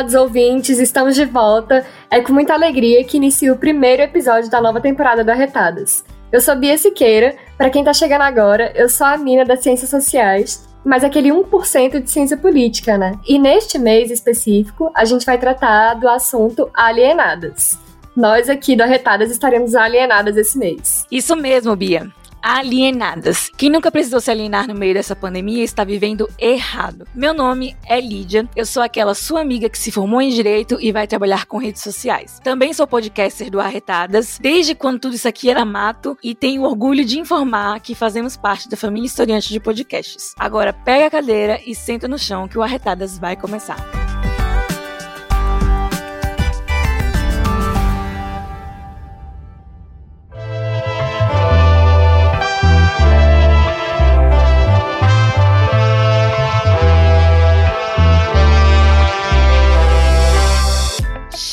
Amados 0.00 0.14
ouvintes, 0.14 0.78
estamos 0.78 1.14
de 1.14 1.26
volta. 1.26 1.84
É 2.10 2.22
com 2.22 2.32
muita 2.32 2.54
alegria 2.54 3.04
que 3.04 3.18
inicio 3.18 3.52
o 3.52 3.58
primeiro 3.58 4.00
episódio 4.00 4.50
da 4.50 4.58
nova 4.58 4.80
temporada 4.80 5.22
do 5.22 5.30
Arretadas. 5.30 6.02
Eu 6.32 6.40
sou 6.40 6.56
Bia 6.56 6.78
Siqueira, 6.78 7.36
para 7.58 7.68
quem 7.68 7.84
tá 7.84 7.92
chegando 7.92 8.22
agora, 8.22 8.72
eu 8.74 8.88
sou 8.88 9.06
a 9.06 9.18
mina 9.18 9.44
das 9.44 9.60
ciências 9.60 9.90
sociais, 9.90 10.66
mas 10.82 11.04
aquele 11.04 11.28
1% 11.28 12.00
de 12.00 12.10
ciência 12.10 12.36
política, 12.36 12.96
né? 12.96 13.12
E 13.28 13.38
neste 13.38 13.78
mês 13.78 14.10
específico, 14.10 14.90
a 14.94 15.04
gente 15.04 15.26
vai 15.26 15.36
tratar 15.36 15.94
do 15.94 16.08
assunto 16.08 16.70
alienadas. 16.72 17.78
Nós 18.16 18.48
aqui 18.48 18.74
do 18.74 18.82
Arretadas 18.82 19.30
estaremos 19.30 19.74
alienadas 19.74 20.34
esse 20.38 20.56
mês. 20.56 21.04
Isso 21.10 21.36
mesmo, 21.36 21.76
Bia 21.76 22.10
alienadas. 22.42 23.50
Quem 23.56 23.70
nunca 23.70 23.90
precisou 23.90 24.20
se 24.20 24.30
alienar 24.30 24.66
no 24.66 24.74
meio 24.74 24.94
dessa 24.94 25.16
pandemia 25.16 25.62
está 25.62 25.84
vivendo 25.84 26.28
errado. 26.38 27.06
Meu 27.14 27.34
nome 27.34 27.76
é 27.86 28.00
Lídia, 28.00 28.48
eu 28.56 28.66
sou 28.66 28.82
aquela 28.82 29.14
sua 29.14 29.40
amiga 29.40 29.68
que 29.68 29.78
se 29.78 29.92
formou 29.92 30.20
em 30.20 30.30
Direito 30.30 30.78
e 30.80 30.92
vai 30.92 31.06
trabalhar 31.06 31.46
com 31.46 31.58
redes 31.58 31.82
sociais. 31.82 32.40
Também 32.42 32.72
sou 32.72 32.86
podcaster 32.86 33.50
do 33.50 33.60
Arretadas, 33.60 34.38
desde 34.40 34.74
quando 34.74 35.00
tudo 35.00 35.14
isso 35.14 35.28
aqui 35.28 35.50
era 35.50 35.64
mato, 35.64 36.16
e 36.22 36.34
tenho 36.34 36.62
orgulho 36.62 37.04
de 37.04 37.18
informar 37.18 37.80
que 37.80 37.94
fazemos 37.94 38.36
parte 38.36 38.68
da 38.68 38.76
família 38.76 39.06
historiante 39.06 39.48
de 39.48 39.60
podcasts. 39.60 40.34
Agora 40.38 40.72
pega 40.72 41.06
a 41.06 41.10
cadeira 41.10 41.60
e 41.66 41.74
senta 41.74 42.08
no 42.08 42.18
chão 42.18 42.48
que 42.48 42.58
o 42.58 42.62
Arretadas 42.62 43.18
vai 43.18 43.36
começar. 43.36 43.99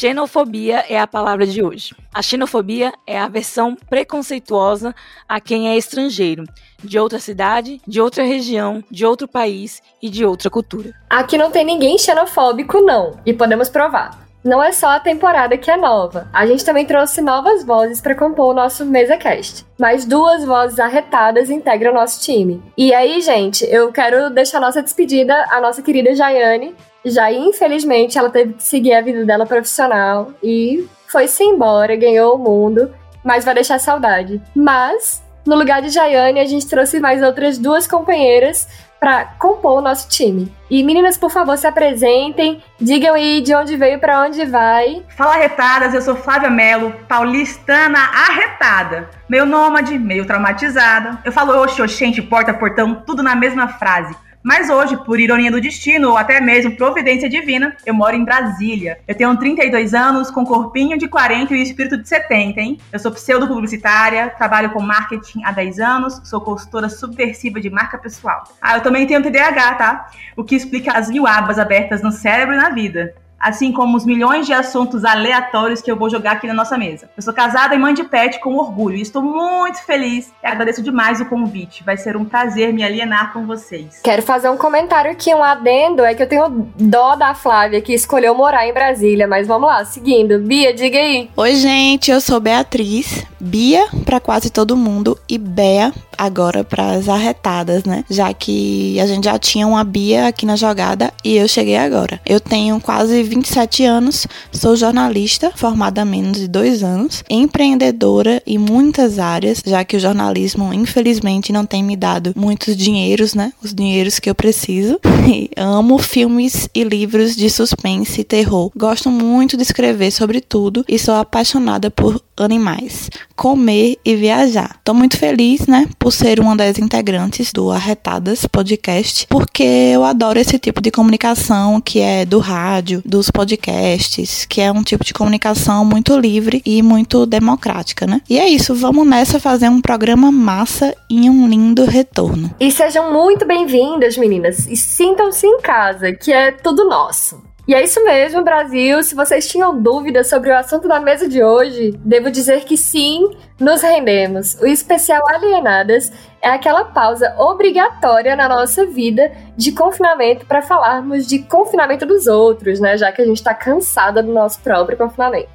Xenofobia 0.08 0.86
é 0.88 0.98
a 0.98 1.06
palavra 1.06 1.46
de 1.46 1.62
hoje. 1.62 1.94
A 2.14 2.22
xenofobia 2.22 2.94
é 3.06 3.20
a 3.20 3.28
versão 3.28 3.76
preconceituosa 3.90 4.96
a 5.28 5.42
quem 5.42 5.68
é 5.68 5.76
estrangeiro, 5.76 6.46
de 6.82 6.98
outra 6.98 7.20
cidade, 7.20 7.82
de 7.86 8.00
outra 8.00 8.24
região, 8.24 8.82
de 8.90 9.06
outro 9.06 9.28
país 9.28 9.82
e 10.02 10.10
de 10.10 10.26
outra 10.26 10.50
cultura. 10.50 10.94
Aqui 11.10 11.38
não 11.38 11.52
tem 11.52 11.66
ninguém 11.66 11.98
xenofóbico, 11.98 12.80
não, 12.80 13.20
e 13.26 13.34
podemos 13.34 13.68
provar. 13.68 14.26
Não 14.46 14.64
é 14.64 14.72
só 14.72 14.92
a 14.92 15.00
temporada 15.02 15.58
que 15.58 15.70
é 15.70 15.76
nova. 15.76 16.30
A 16.32 16.46
gente 16.46 16.64
também 16.64 16.86
trouxe 16.86 17.22
novas 17.22 17.66
vozes 17.66 18.00
para 18.00 18.16
compor 18.16 18.52
o 18.52 18.56
nosso 18.56 18.86
MesaCast. 18.86 19.66
Mais 19.78 20.06
duas 20.06 20.46
vozes 20.46 20.80
arretadas 20.80 21.50
integram 21.50 21.92
o 21.92 21.96
nosso 21.96 22.22
time. 22.22 22.64
E 22.78 22.94
aí, 22.94 23.20
gente, 23.20 23.66
eu 23.66 23.92
quero 23.92 24.30
deixar 24.30 24.60
a 24.60 24.62
nossa 24.62 24.82
despedida 24.82 25.36
à 25.50 25.60
nossa 25.60 25.82
querida 25.82 26.16
Jaiane, 26.16 26.74
já, 27.06 27.32
infelizmente, 27.32 28.18
ela 28.18 28.30
teve 28.30 28.54
que 28.54 28.64
seguir 28.64 28.94
a 28.94 29.02
vida 29.02 29.26
dela 29.26 29.46
profissional 29.46 30.32
e 30.44 30.88
foi-se 31.08 31.44
embora, 31.44 31.96
ganhou 31.96 32.36
o 32.36 32.38
mundo, 32.38 32.94
mas 33.24 33.46
vai 33.46 33.54
deixar 33.54 33.80
saudade. 33.80 34.42
Mas, 34.56 35.24
no 35.46 35.56
lugar 35.56 35.82
de 35.82 35.90
Jaiane, 35.90 36.40
a 36.40 36.46
gente 36.46 36.68
trouxe 36.68 37.00
mais 37.00 37.24
outras 37.24 37.58
duas 37.58 37.88
companheiras 37.88 38.68
para 39.00 39.26
compor 39.38 39.78
o 39.78 39.82
nosso 39.82 40.10
time. 40.10 40.52
E 40.70 40.84
meninas, 40.84 41.18
por 41.18 41.30
favor, 41.30 41.58
se 41.58 41.68
apresentem, 41.68 42.62
digam 42.80 43.14
aí 43.14 43.42
de 43.42 43.54
onde 43.54 43.78
veio 43.78 44.00
para 44.00 44.22
onde 44.22 44.44
vai. 44.46 45.04
Fala 45.16 45.36
arretadas, 45.36 45.94
eu 45.94 46.02
sou 46.02 46.16
Flávia 46.16 46.50
Mello, 46.50 46.94
paulistana 47.08 48.00
arretada. 48.00 49.10
Meio 49.30 49.46
nômade, 49.46 49.98
meio 49.98 50.26
traumatizada. 50.26 51.20
Eu 51.24 51.32
falo 51.32 51.58
oxe, 51.62 51.82
oxente, 51.82 52.22
porta, 52.22 52.54
portão, 52.54 52.96
tudo 53.06 53.22
na 53.22 53.36
mesma 53.36 53.68
frase. 53.68 54.16
Mas 54.48 54.70
hoje, 54.70 54.96
por 54.96 55.20
ironia 55.20 55.52
do 55.52 55.60
destino 55.60 56.12
ou 56.12 56.18
até 56.18 56.40
mesmo 56.40 56.78
providência 56.78 57.30
divina, 57.30 57.76
eu 57.86 57.94
moro 57.94 58.16
em 58.16 58.24
Brasília. 58.24 58.98
Eu 59.06 59.14
tenho 59.14 59.36
32 59.36 59.94
anos, 59.94 60.32
com 60.32 60.46
corpinho 60.46 60.98
de 60.98 61.06
40 61.06 61.54
e 61.54 61.62
espírito 61.62 61.98
de 61.98 62.08
70, 62.08 62.62
hein? 62.62 62.80
Eu 62.90 62.98
sou 62.98 63.12
pseudo-publicitária, 63.12 64.30
trabalho 64.38 64.70
com 64.70 64.82
marketing 64.82 65.44
há 65.44 65.52
10 65.52 65.80
anos, 65.82 66.22
sou 66.24 66.40
consultora 66.40 66.88
subversiva 66.88 67.60
de 67.60 67.70
marca 67.70 67.98
pessoal. 67.98 68.46
Ah, 68.62 68.78
eu 68.78 68.82
também 68.82 69.06
tenho 69.06 69.22
TDAH, 69.22 69.74
tá? 69.76 70.10
O 70.38 70.46
que 70.46 70.56
explica 70.56 70.94
as 70.94 71.10
mil 71.10 71.28
abas 71.28 71.60
abertas 71.60 72.02
no 72.02 72.14
cérebro 72.14 72.54
e 72.54 72.58
na 72.58 72.70
vida 72.70 73.14
assim 73.40 73.72
como 73.72 73.96
os 73.96 74.06
milhões 74.06 74.46
de 74.46 74.54
assuntos 74.54 75.06
aleatórios 75.06 75.82
que 75.82 75.92
eu 75.92 75.96
vou 75.96 76.10
jogar 76.10 76.34
aqui 76.34 76.48
na 76.48 76.54
nossa 76.54 76.78
mesa. 76.78 77.10
Eu 77.16 77.24
sou 77.24 77.34
casada 77.34 77.76
e 77.76 77.78
mãe 77.78 77.94
de 77.94 78.04
pet 78.04 78.40
com 78.40 78.56
orgulho 78.56 78.98
e 78.98 79.02
estou 79.02 79.22
muito 79.22 79.84
feliz 79.84 80.32
e 80.44 80.48
agradeço 80.48 80.82
demais 80.82 81.22
o 81.22 81.26
convite. 81.26 81.84
Vai 81.84 81.98
ser 81.98 82.18
um 82.18 82.26
prazer 82.26 82.74
me 82.74 82.84
alienar 82.84 83.34
com 83.34 83.46
vocês. 83.46 84.02
Quero 84.04 84.22
fazer 84.22 84.50
um 84.50 84.58
comentário 84.58 85.12
aqui, 85.12 85.34
um 85.34 85.44
adendo, 85.44 86.04
é 86.04 86.14
que 86.14 86.24
eu 86.24 86.28
tenho 86.28 86.68
dó 86.76 87.16
da 87.16 87.34
Flávia 87.34 87.82
que 87.82 87.94
escolheu 87.94 88.34
morar 88.36 88.68
em 88.68 88.74
Brasília, 88.74 89.28
mas 89.28 89.48
vamos 89.48 89.68
lá, 89.68 89.86
seguindo. 89.86 90.40
Bia, 90.40 90.74
diga 90.74 90.98
aí. 90.98 91.30
Oi, 91.36 91.56
gente, 91.56 92.12
eu 92.12 92.20
sou 92.20 92.40
Beatriz, 92.40 93.26
Bia 93.40 93.88
para 94.06 94.20
quase 94.20 94.50
todo 94.50 94.76
mundo 94.76 95.18
e 95.30 95.38
Bea 95.38 95.94
agora 96.18 96.64
para 96.64 96.92
as 96.92 97.08
arretadas, 97.08 97.84
né? 97.84 98.04
Já 98.10 98.34
que 98.34 99.00
a 99.00 99.06
gente 99.06 99.26
já 99.26 99.38
tinha 99.38 99.68
uma 99.68 99.84
Bia 99.84 100.28
aqui 100.28 100.46
na 100.46 100.56
jogada 100.56 101.14
e 101.24 101.38
eu 101.38 101.48
cheguei 101.48 101.78
agora. 101.78 102.20
Eu 102.26 102.40
tenho 102.40 102.80
quase 102.82 103.24
27 103.28 103.84
anos, 103.84 104.28
sou 104.52 104.76
jornalista, 104.76 105.52
formada 105.56 106.02
há 106.02 106.06
menos 106.06 106.38
de 106.38 106.48
dois 106.48 106.84
anos, 106.84 107.24
empreendedora 107.30 108.42
em 108.46 108.58
muitas 108.58 109.20
áreas, 109.20 109.62
já 109.66 109.84
que 109.84 109.98
o 109.98 110.00
jornalismo, 110.00 110.74
infelizmente, 110.74 111.54
não 111.54 111.66
tem 111.66 111.84
me 111.84 111.96
dado 111.96 112.34
muitos 112.36 112.76
dinheiros, 112.76 113.34
né? 113.34 113.54
Os 113.62 113.74
dinheiros 113.74 114.20
que 114.20 114.30
eu 114.30 114.36
preciso. 114.36 115.00
E 115.28 115.50
amo 115.58 115.98
filmes 115.98 116.70
e 116.74 116.86
livros 116.86 117.36
de 117.36 117.50
suspense 117.50 118.22
e 118.22 118.24
terror. 118.24 118.72
Gosto 118.74 119.12
muito 119.12 119.58
de 119.58 119.64
escrever 119.64 120.10
sobre 120.10 120.40
tudo 120.40 120.86
e 120.88 120.98
sou 120.98 121.16
apaixonada 121.16 121.92
por 121.92 122.22
animais, 122.44 123.10
comer 123.36 123.98
e 124.04 124.16
viajar. 124.16 124.80
Tô 124.84 124.94
muito 124.94 125.18
feliz, 125.18 125.68
né, 125.68 125.88
por 125.98 126.12
ser 126.12 126.40
uma 126.40 126.56
das 126.56 126.78
integrantes 126.78 127.52
do 127.52 127.72
Arretadas 127.72 128.46
Podcast, 128.46 129.28
porque 129.28 129.64
eu 129.64 130.04
adoro 130.04 130.40
esse 130.40 130.58
tipo 130.60 130.82
de 130.82 130.92
comunicação 130.92 131.82
que 131.82 132.00
é 132.00 132.26
do 132.26 132.40
rádio, 132.40 133.02
dos 133.06 133.30
podcasts, 133.32 134.46
que 134.46 134.62
é 134.62 134.72
um 134.72 134.84
tipo 134.84 135.04
de 135.04 135.14
comunicação 135.14 135.84
muito 135.86 136.18
livre 136.18 136.62
e 136.66 136.82
muito 136.82 137.26
democrática, 137.26 138.06
né? 138.06 138.22
E 138.30 138.40
é 138.40 138.48
isso, 138.48 138.74
vamos 138.74 139.08
nessa 139.08 139.40
fazer 139.40 139.70
um 139.70 139.82
programa 139.82 140.32
massa 140.32 140.96
em 141.10 141.30
um 141.30 141.48
lindo 141.48 141.86
retorno. 141.86 142.54
E 142.60 142.72
sejam 142.72 143.12
muito 143.12 143.46
bem-vindas, 143.46 144.18
meninas, 144.18 144.68
e 144.68 144.76
sintam-se 144.76 145.46
em 145.46 145.60
casa, 145.62 146.12
que 146.14 146.32
é 146.32 146.52
tudo 146.52 146.88
nosso. 146.88 147.42
E 147.68 147.76
é 147.76 147.84
isso 147.84 148.02
mesmo, 148.06 148.46
Brasil. 148.46 149.04
Se 149.04 149.14
vocês 149.14 149.46
tinham 149.46 149.78
dúvidas 149.78 150.30
sobre 150.30 150.50
o 150.50 150.56
assunto 150.56 150.88
da 150.88 151.02
mesa 151.02 151.28
de 151.28 151.44
hoje, 151.44 151.92
devo 152.00 152.32
dizer 152.32 152.64
que 152.64 152.78
sim, 152.78 153.30
nos 153.60 153.82
rendemos. 153.82 154.56
O 154.62 154.66
especial 154.66 155.22
Alienadas 155.28 156.10
é 156.42 156.48
aquela 156.48 156.86
pausa 156.86 157.36
obrigatória 157.38 158.38
na 158.38 158.48
nossa 158.48 158.86
vida 158.86 159.34
de 159.58 159.74
confinamento 159.74 160.46
para 160.46 160.62
falarmos 160.62 161.28
de 161.28 161.40
confinamento 161.40 162.06
dos 162.06 162.26
outros, 162.26 162.80
né? 162.80 162.98
Já 162.98 163.12
que 163.12 163.22
a 163.22 163.26
gente 163.26 163.38
está 163.38 163.54
cansada 163.54 164.24
do 164.24 164.32
nosso 164.32 164.62
próprio 164.62 164.98
confinamento. 164.98 165.50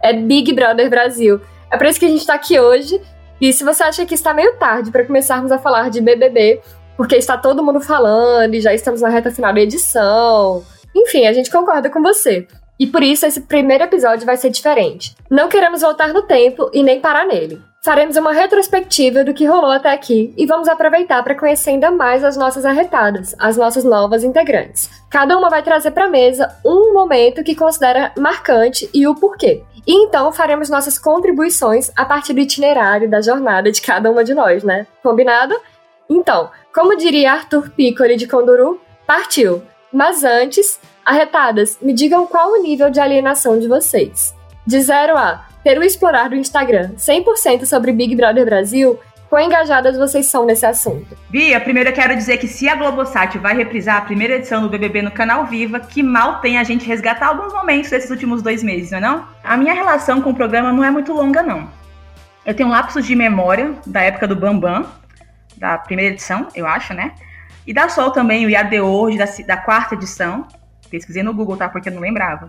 É 0.00 0.12
Big 0.12 0.52
Brother 0.52 0.88
Brasil. 0.88 1.40
É 1.72 1.76
por 1.76 1.88
isso 1.88 1.98
que 1.98 2.06
a 2.06 2.10
gente 2.10 2.20
está 2.20 2.34
aqui 2.34 2.60
hoje. 2.60 3.02
E 3.40 3.52
se 3.52 3.64
você 3.64 3.82
acha 3.82 4.06
que 4.06 4.14
está 4.14 4.32
meio 4.32 4.56
tarde 4.58 4.92
para 4.92 5.04
começarmos 5.04 5.50
a 5.50 5.58
falar 5.58 5.90
de 5.90 6.00
BBB, 6.00 6.60
porque 6.96 7.16
está 7.16 7.36
todo 7.36 7.64
mundo 7.64 7.80
falando 7.80 8.54
e 8.54 8.60
já 8.60 8.72
estamos 8.72 9.00
na 9.00 9.08
reta 9.08 9.32
final 9.32 9.52
da 9.52 9.60
edição 9.60 10.62
enfim, 10.98 11.26
a 11.26 11.32
gente 11.32 11.50
concorda 11.50 11.90
com 11.90 12.02
você. 12.02 12.46
E 12.78 12.86
por 12.86 13.02
isso 13.02 13.26
esse 13.26 13.40
primeiro 13.40 13.84
episódio 13.84 14.24
vai 14.24 14.36
ser 14.36 14.50
diferente. 14.50 15.16
Não 15.28 15.48
queremos 15.48 15.80
voltar 15.80 16.12
no 16.12 16.22
tempo 16.22 16.70
e 16.72 16.82
nem 16.82 17.00
parar 17.00 17.26
nele. 17.26 17.60
Faremos 17.84 18.16
uma 18.16 18.32
retrospectiva 18.32 19.24
do 19.24 19.32
que 19.32 19.46
rolou 19.46 19.70
até 19.70 19.92
aqui 19.92 20.34
e 20.36 20.46
vamos 20.46 20.68
aproveitar 20.68 21.22
para 21.22 21.34
conhecer 21.34 21.70
ainda 21.70 21.90
mais 21.90 22.22
as 22.22 22.36
nossas 22.36 22.64
arretadas, 22.64 23.34
as 23.38 23.56
nossas 23.56 23.84
novas 23.84 24.24
integrantes. 24.24 24.90
Cada 25.10 25.36
uma 25.36 25.48
vai 25.48 25.62
trazer 25.62 25.92
para 25.92 26.04
a 26.04 26.10
mesa 26.10 26.54
um 26.64 26.92
momento 26.92 27.42
que 27.42 27.54
considera 27.54 28.12
marcante 28.18 28.88
e 28.92 29.06
o 29.06 29.14
porquê. 29.14 29.62
E 29.86 29.92
então 30.04 30.30
faremos 30.32 30.68
nossas 30.68 30.98
contribuições 30.98 31.90
a 31.96 32.04
partir 32.04 32.32
do 32.32 32.40
itinerário 32.40 33.08
da 33.08 33.22
jornada 33.22 33.72
de 33.72 33.80
cada 33.80 34.10
uma 34.10 34.22
de 34.22 34.34
nós, 34.34 34.62
né? 34.62 34.86
Combinado? 35.02 35.58
Então, 36.10 36.50
como 36.74 36.96
diria 36.96 37.32
Arthur 37.32 37.70
Piccoli 37.70 38.16
de 38.16 38.26
Conduru, 38.26 38.80
partiu! 39.06 39.62
Mas 39.92 40.22
antes, 40.22 40.78
arretadas, 41.04 41.78
me 41.80 41.92
digam 41.92 42.26
qual 42.26 42.52
o 42.52 42.62
nível 42.62 42.90
de 42.90 43.00
alienação 43.00 43.58
de 43.58 43.66
vocês. 43.66 44.34
De 44.66 44.80
0 44.80 45.16
a 45.16 45.46
ter 45.64 45.78
o 45.78 45.82
explorar 45.82 46.28
do 46.28 46.36
Instagram 46.36 46.92
100% 46.96 47.64
sobre 47.64 47.92
Big 47.92 48.14
Brother 48.14 48.44
Brasil, 48.44 48.98
quão 49.30 49.42
engajadas 49.42 49.96
vocês 49.96 50.26
são 50.26 50.44
nesse 50.44 50.66
assunto? 50.66 51.16
Bia, 51.30 51.60
primeiro 51.60 51.88
eu 51.88 51.94
quero 51.94 52.14
dizer 52.14 52.36
que 52.36 52.46
se 52.46 52.68
a 52.68 52.76
Globosat 52.76 53.38
vai 53.38 53.56
reprisar 53.56 53.96
a 53.96 54.02
primeira 54.02 54.34
edição 54.34 54.62
do 54.62 54.68
BBB 54.68 55.02
no 55.02 55.10
canal 55.10 55.46
Viva, 55.46 55.80
que 55.80 56.02
mal 56.02 56.40
tem 56.40 56.58
a 56.58 56.64
gente 56.64 56.86
resgatar 56.86 57.28
alguns 57.28 57.52
momentos 57.52 57.90
desses 57.90 58.10
últimos 58.10 58.42
dois 58.42 58.62
meses, 58.62 58.90
não 58.90 58.98
é 58.98 59.00
não? 59.00 59.28
A 59.42 59.56
minha 59.56 59.72
relação 59.72 60.20
com 60.20 60.30
o 60.30 60.34
programa 60.34 60.72
não 60.72 60.84
é 60.84 60.90
muito 60.90 61.12
longa, 61.12 61.42
não. 61.42 61.68
Eu 62.44 62.54
tenho 62.54 62.68
um 62.68 62.72
lapso 62.72 63.00
de 63.02 63.14
memória 63.14 63.74
da 63.86 64.02
época 64.02 64.26
do 64.26 64.36
Bambam, 64.36 64.86
da 65.56 65.76
primeira 65.78 66.14
edição, 66.14 66.48
eu 66.54 66.66
acho, 66.66 66.94
né? 66.94 67.12
E 67.68 67.72
da 67.74 67.86
Sol 67.90 68.10
também, 68.10 68.46
o 68.46 68.48
IAD 68.48 68.80
hoje, 68.80 69.18
da, 69.18 69.26
da 69.46 69.56
quarta 69.58 69.94
edição. 69.94 70.48
Pesquisei 70.88 71.22
no 71.22 71.34
Google, 71.34 71.54
tá? 71.54 71.68
Porque 71.68 71.90
eu 71.90 71.92
não 71.92 72.00
lembrava. 72.00 72.48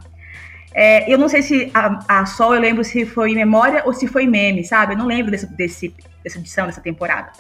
É, 0.73 1.11
eu 1.13 1.17
não 1.17 1.27
sei 1.27 1.41
se 1.41 1.69
a, 1.73 2.21
a, 2.21 2.25
Sol 2.25 2.55
eu 2.55 2.61
lembro 2.61 2.85
se 2.85 3.05
foi 3.05 3.33
memória 3.33 3.83
ou 3.85 3.91
se 3.91 4.07
foi 4.07 4.25
meme, 4.25 4.63
sabe? 4.63 4.93
Eu 4.93 4.97
não 4.97 5.05
lembro 5.05 5.29
desse, 5.29 5.45
desse, 5.57 5.93
dessa 6.23 6.39
edição, 6.39 6.67
dessa 6.67 6.79
temporada. 6.79 7.33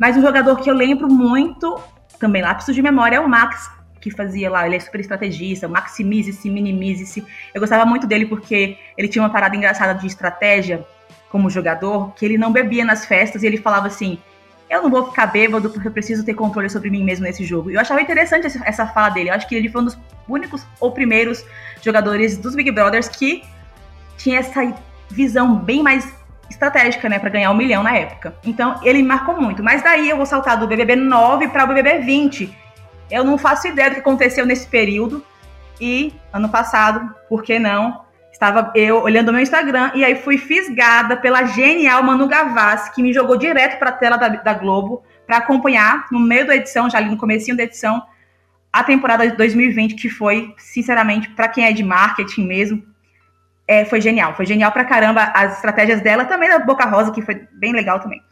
Mas 0.00 0.16
um 0.16 0.22
jogador 0.22 0.56
que 0.56 0.70
eu 0.70 0.74
lembro 0.74 1.06
muito, 1.06 1.78
também 2.18 2.40
lápis 2.40 2.74
de 2.74 2.80
memória, 2.80 3.16
é 3.16 3.20
o 3.20 3.28
Max, 3.28 3.70
que 4.00 4.10
fazia 4.10 4.48
lá, 4.48 4.64
ele 4.64 4.76
é 4.76 4.80
super 4.80 4.98
estrategista, 4.98 5.68
maximize-se, 5.68 6.48
minimize-se. 6.48 7.22
Eu 7.52 7.60
gostava 7.60 7.84
muito 7.84 8.06
dele 8.06 8.24
porque 8.24 8.78
ele 8.96 9.08
tinha 9.08 9.22
uma 9.22 9.30
parada 9.30 9.54
engraçada 9.54 9.92
de 9.92 10.06
estratégia 10.06 10.82
como 11.28 11.50
jogador, 11.50 12.14
que 12.14 12.24
ele 12.24 12.38
não 12.38 12.50
bebia 12.50 12.86
nas 12.86 13.04
festas 13.04 13.42
e 13.42 13.46
ele 13.46 13.58
falava 13.58 13.86
assim: 13.86 14.18
eu 14.70 14.82
não 14.82 14.90
vou 14.90 15.06
ficar 15.06 15.26
bêbado 15.26 15.70
porque 15.70 15.88
eu 15.88 15.92
preciso 15.92 16.24
ter 16.24 16.34
controle 16.34 16.68
sobre 16.68 16.90
mim 16.90 17.02
mesmo 17.02 17.24
nesse 17.24 17.44
jogo. 17.44 17.70
Eu 17.70 17.80
achava 17.80 18.00
interessante 18.02 18.46
essa 18.64 18.86
fala 18.86 19.08
dele. 19.10 19.30
Eu 19.30 19.34
acho 19.34 19.48
que 19.48 19.54
ele 19.54 19.68
foi 19.68 19.80
um 19.80 19.84
dos 19.84 19.98
únicos 20.28 20.66
ou 20.78 20.92
primeiros 20.92 21.44
jogadores 21.82 22.36
dos 22.36 22.54
Big 22.54 22.70
Brothers 22.70 23.08
que 23.08 23.42
tinha 24.16 24.40
essa 24.40 24.74
visão 25.08 25.56
bem 25.56 25.82
mais 25.82 26.12
estratégica, 26.50 27.08
né, 27.08 27.18
para 27.18 27.30
ganhar 27.30 27.50
um 27.50 27.56
milhão 27.56 27.82
na 27.82 27.94
época. 27.94 28.34
Então, 28.44 28.80
ele 28.82 29.02
me 29.02 29.08
marcou 29.08 29.40
muito. 29.40 29.62
Mas 29.62 29.82
daí 29.82 30.08
eu 30.08 30.16
vou 30.16 30.26
saltar 30.26 30.58
do 30.58 30.66
BBB 30.66 30.96
9 30.96 31.48
para 31.48 31.64
o 31.64 31.66
BBB 31.66 31.98
20. 32.00 32.56
Eu 33.10 33.24
não 33.24 33.38
faço 33.38 33.68
ideia 33.68 33.90
do 33.90 33.94
que 33.94 34.00
aconteceu 34.00 34.44
nesse 34.44 34.66
período. 34.66 35.24
E 35.80 36.12
ano 36.32 36.48
passado, 36.48 37.14
por 37.28 37.42
que 37.42 37.58
não? 37.58 38.07
Estava 38.32 38.72
eu 38.74 39.02
olhando 39.02 39.30
o 39.30 39.32
meu 39.32 39.42
Instagram 39.42 39.90
e 39.94 40.04
aí 40.04 40.14
fui 40.14 40.38
fisgada 40.38 41.16
pela 41.16 41.44
genial 41.44 42.02
Manu 42.02 42.28
Gavassi, 42.28 42.92
que 42.94 43.02
me 43.02 43.12
jogou 43.12 43.36
direto 43.36 43.78
para 43.78 43.90
a 43.90 43.92
tela 43.92 44.16
da, 44.16 44.28
da 44.28 44.54
Globo 44.54 45.02
para 45.26 45.38
acompanhar 45.38 46.06
no 46.10 46.20
meio 46.20 46.46
da 46.46 46.54
edição, 46.54 46.88
já 46.88 46.98
ali 46.98 47.10
no 47.10 47.16
comecinho 47.16 47.56
da 47.56 47.64
edição, 47.64 48.02
a 48.72 48.84
temporada 48.84 49.28
de 49.28 49.36
2020, 49.36 49.94
que 49.94 50.08
foi, 50.08 50.54
sinceramente, 50.58 51.28
para 51.30 51.48
quem 51.48 51.64
é 51.64 51.72
de 51.72 51.82
marketing 51.82 52.46
mesmo, 52.46 52.82
é, 53.66 53.84
foi 53.84 54.00
genial. 54.00 54.34
Foi 54.34 54.46
genial 54.46 54.72
pra 54.72 54.84
caramba 54.84 55.24
as 55.34 55.56
estratégias 55.56 56.00
dela, 56.00 56.24
também 56.24 56.48
da 56.48 56.58
Boca 56.58 56.84
Rosa, 56.86 57.12
que 57.12 57.20
foi 57.20 57.46
bem 57.52 57.72
legal 57.72 58.00
também. 58.00 58.22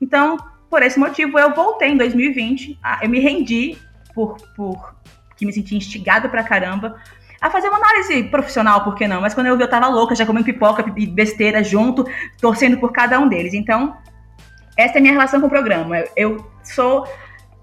Então, 0.00 0.36
por 0.68 0.82
esse 0.82 0.98
motivo, 0.98 1.38
eu 1.38 1.54
voltei 1.54 1.90
em 1.90 1.96
2020, 1.96 2.78
eu 3.02 3.08
me 3.08 3.20
rendi 3.20 3.78
por, 4.14 4.36
por 4.54 4.94
que 5.36 5.46
me 5.46 5.52
senti 5.52 5.76
instigada 5.76 6.28
pra 6.28 6.42
caramba 6.42 6.96
a 7.42 7.50
fazer 7.50 7.68
uma 7.68 7.78
análise 7.78 8.22
profissional, 8.24 8.84
por 8.84 8.94
que 8.94 9.08
não? 9.08 9.20
Mas 9.20 9.34
quando 9.34 9.48
eu 9.48 9.56
vi, 9.56 9.64
eu 9.64 9.68
tava 9.68 9.88
louca, 9.88 10.14
já 10.14 10.24
comendo 10.24 10.46
pipoca 10.46 10.84
e 10.96 11.06
besteira 11.06 11.62
junto, 11.64 12.06
torcendo 12.40 12.78
por 12.78 12.92
cada 12.92 13.18
um 13.18 13.28
deles. 13.28 13.52
Então, 13.52 13.96
essa 14.78 14.94
é 14.94 14.98
a 14.98 15.00
minha 15.00 15.12
relação 15.12 15.40
com 15.40 15.48
o 15.48 15.50
programa. 15.50 16.04
Eu, 16.16 16.46
sou 16.62 17.04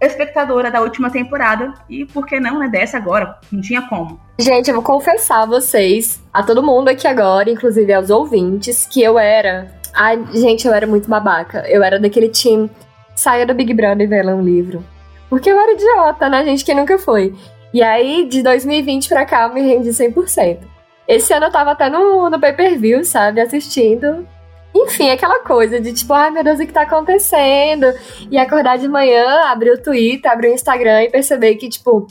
espectadora 0.01 0.69
da 0.69 0.81
última 0.81 1.09
temporada 1.09 1.73
e 1.89 2.05
por 2.05 2.25
que 2.25 2.39
não, 2.39 2.59
né, 2.59 2.67
dessa 2.67 2.97
agora? 2.97 3.37
Não 3.51 3.61
tinha 3.61 3.81
como. 3.83 4.19
Gente, 4.37 4.69
eu 4.69 4.75
vou 4.75 4.83
confessar 4.83 5.43
a 5.43 5.45
vocês, 5.45 6.21
a 6.33 6.43
todo 6.43 6.63
mundo 6.63 6.89
aqui 6.89 7.07
agora, 7.07 7.49
inclusive 7.49 7.93
aos 7.93 8.09
ouvintes, 8.09 8.85
que 8.85 9.01
eu 9.01 9.17
era. 9.17 9.73
Ai, 9.93 10.21
gente, 10.33 10.67
eu 10.67 10.73
era 10.73 10.85
muito 10.85 11.09
babaca. 11.09 11.63
Eu 11.67 11.83
era 11.83 11.99
daquele 11.99 12.29
time. 12.29 12.69
Saia 13.15 13.45
do 13.45 13.53
Big 13.53 13.73
Brother 13.73 14.05
e 14.05 14.07
vê 14.07 14.25
um 14.25 14.41
livro. 14.41 14.83
Porque 15.29 15.49
eu 15.49 15.59
era 15.59 15.73
idiota, 15.73 16.29
né, 16.29 16.45
gente? 16.45 16.63
Quem 16.63 16.75
nunca 16.75 16.97
foi? 16.97 17.35
E 17.73 17.83
aí, 17.83 18.27
de 18.27 18.41
2020 18.41 19.09
pra 19.09 19.25
cá, 19.25 19.43
eu 19.43 19.53
me 19.53 19.61
rendi 19.61 19.89
100%. 19.89 20.59
Esse 21.07 21.33
ano 21.33 21.47
eu 21.47 21.51
tava 21.51 21.71
até 21.71 21.89
no, 21.89 22.29
no 22.29 22.39
pay-per-view, 22.39 23.03
sabe? 23.03 23.41
Assistindo. 23.41 24.27
Enfim, 24.75 25.09
aquela 25.09 25.39
coisa 25.39 25.79
de 25.79 25.91
tipo, 25.91 26.13
ai 26.13 26.29
meu 26.29 26.43
Deus, 26.43 26.59
o 26.59 26.65
que 26.65 26.71
tá 26.71 26.83
acontecendo? 26.83 27.87
E 28.29 28.37
acordar 28.37 28.77
de 28.77 28.87
manhã, 28.87 29.45
abrir 29.47 29.71
o 29.71 29.81
Twitter, 29.81 30.31
abrir 30.31 30.49
o 30.49 30.53
Instagram 30.53 31.03
e 31.03 31.09
perceber 31.09 31.55
que, 31.55 31.67
tipo, 31.67 32.07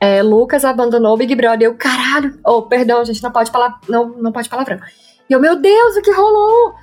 é, 0.00 0.22
Lucas 0.22 0.64
abandonou 0.64 1.14
o 1.14 1.16
Big 1.16 1.34
Brother. 1.34 1.68
Eu, 1.68 1.74
caralho, 1.74 2.38
oh, 2.44 2.62
perdão, 2.62 3.04
gente, 3.04 3.22
não 3.22 3.30
pode 3.30 3.50
falar, 3.50 3.78
não, 3.88 4.08
não 4.08 4.32
pode 4.32 4.48
palavrão. 4.48 4.78
E 5.28 5.32
eu, 5.32 5.40
meu 5.40 5.56
Deus, 5.56 5.96
o 5.96 6.02
que 6.02 6.10
rolou? 6.10 6.74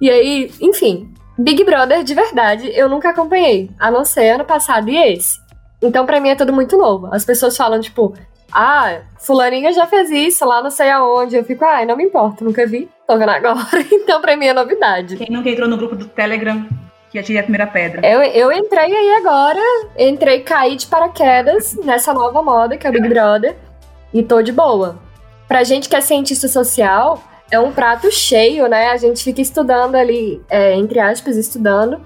E 0.00 0.10
aí, 0.10 0.50
enfim, 0.60 1.12
Big 1.38 1.62
Brother 1.64 2.02
de 2.02 2.14
verdade 2.14 2.70
eu 2.74 2.88
nunca 2.88 3.10
acompanhei, 3.10 3.70
a 3.78 3.90
não 3.90 4.04
ser 4.04 4.30
ano 4.30 4.44
passado 4.44 4.88
e 4.90 4.96
esse. 4.96 5.41
Então, 5.82 6.06
para 6.06 6.20
mim, 6.20 6.28
é 6.28 6.34
tudo 6.36 6.52
muito 6.52 6.78
novo. 6.78 7.08
As 7.12 7.24
pessoas 7.24 7.56
falam, 7.56 7.80
tipo, 7.80 8.14
ah, 8.52 9.00
fulaninha 9.18 9.72
já 9.72 9.86
fez 9.86 10.10
isso 10.10 10.44
lá 10.44 10.62
não 10.62 10.70
sei 10.70 10.90
aonde. 10.90 11.36
Eu 11.36 11.44
fico, 11.44 11.64
ai, 11.64 11.82
ah, 11.82 11.86
não 11.86 11.96
me 11.96 12.04
importa, 12.04 12.44
nunca 12.44 12.66
vi, 12.66 12.88
tô 13.06 13.16
vendo 13.16 13.30
agora. 13.30 13.58
então, 13.90 14.20
pra 14.20 14.36
mim, 14.36 14.46
é 14.46 14.52
novidade. 14.52 15.16
Quem 15.16 15.30
nunca 15.30 15.48
entrou 15.48 15.68
no 15.68 15.76
grupo 15.76 15.96
do 15.96 16.06
Telegram 16.06 16.66
que 17.10 17.18
atirei 17.18 17.40
a 17.40 17.42
primeira 17.42 17.66
pedra? 17.66 18.06
Eu, 18.06 18.22
eu 18.22 18.52
entrei 18.52 18.94
aí 18.94 19.14
agora, 19.16 19.60
entrei, 19.98 20.40
caí 20.40 20.76
de 20.76 20.86
paraquedas 20.86 21.74
nessa 21.84 22.12
nova 22.14 22.42
moda, 22.42 22.76
que 22.76 22.86
é 22.86 22.90
o 22.90 22.92
Big 22.92 23.08
Brother, 23.08 23.56
e 24.14 24.22
tô 24.22 24.40
de 24.40 24.52
boa. 24.52 24.98
Pra 25.48 25.64
gente 25.64 25.88
que 25.88 25.96
é 25.96 26.00
cientista 26.00 26.48
social, 26.48 27.22
é 27.50 27.58
um 27.58 27.72
prato 27.72 28.10
cheio, 28.10 28.66
né? 28.66 28.88
A 28.88 28.96
gente 28.96 29.22
fica 29.22 29.42
estudando 29.42 29.94
ali, 29.94 30.40
é, 30.48 30.74
entre 30.74 30.98
aspas, 31.00 31.36
estudando 31.36 32.00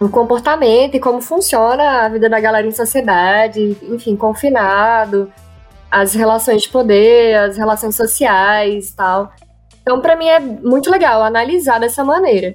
o 0.00 0.08
comportamento 0.08 0.94
e 0.96 1.00
como 1.00 1.20
funciona 1.20 2.04
a 2.04 2.08
vida 2.08 2.28
da 2.28 2.40
galera 2.40 2.66
em 2.66 2.72
sociedade, 2.72 3.76
enfim, 3.82 4.16
confinado, 4.16 5.32
as 5.90 6.14
relações 6.14 6.62
de 6.62 6.68
poder, 6.68 7.36
as 7.36 7.56
relações 7.56 7.94
sociais 7.94 8.90
e 8.90 8.96
tal. 8.96 9.32
Então, 9.82 10.00
para 10.00 10.16
mim 10.16 10.26
é 10.26 10.40
muito 10.40 10.90
legal 10.90 11.22
analisar 11.22 11.78
dessa 11.78 12.02
maneira. 12.04 12.54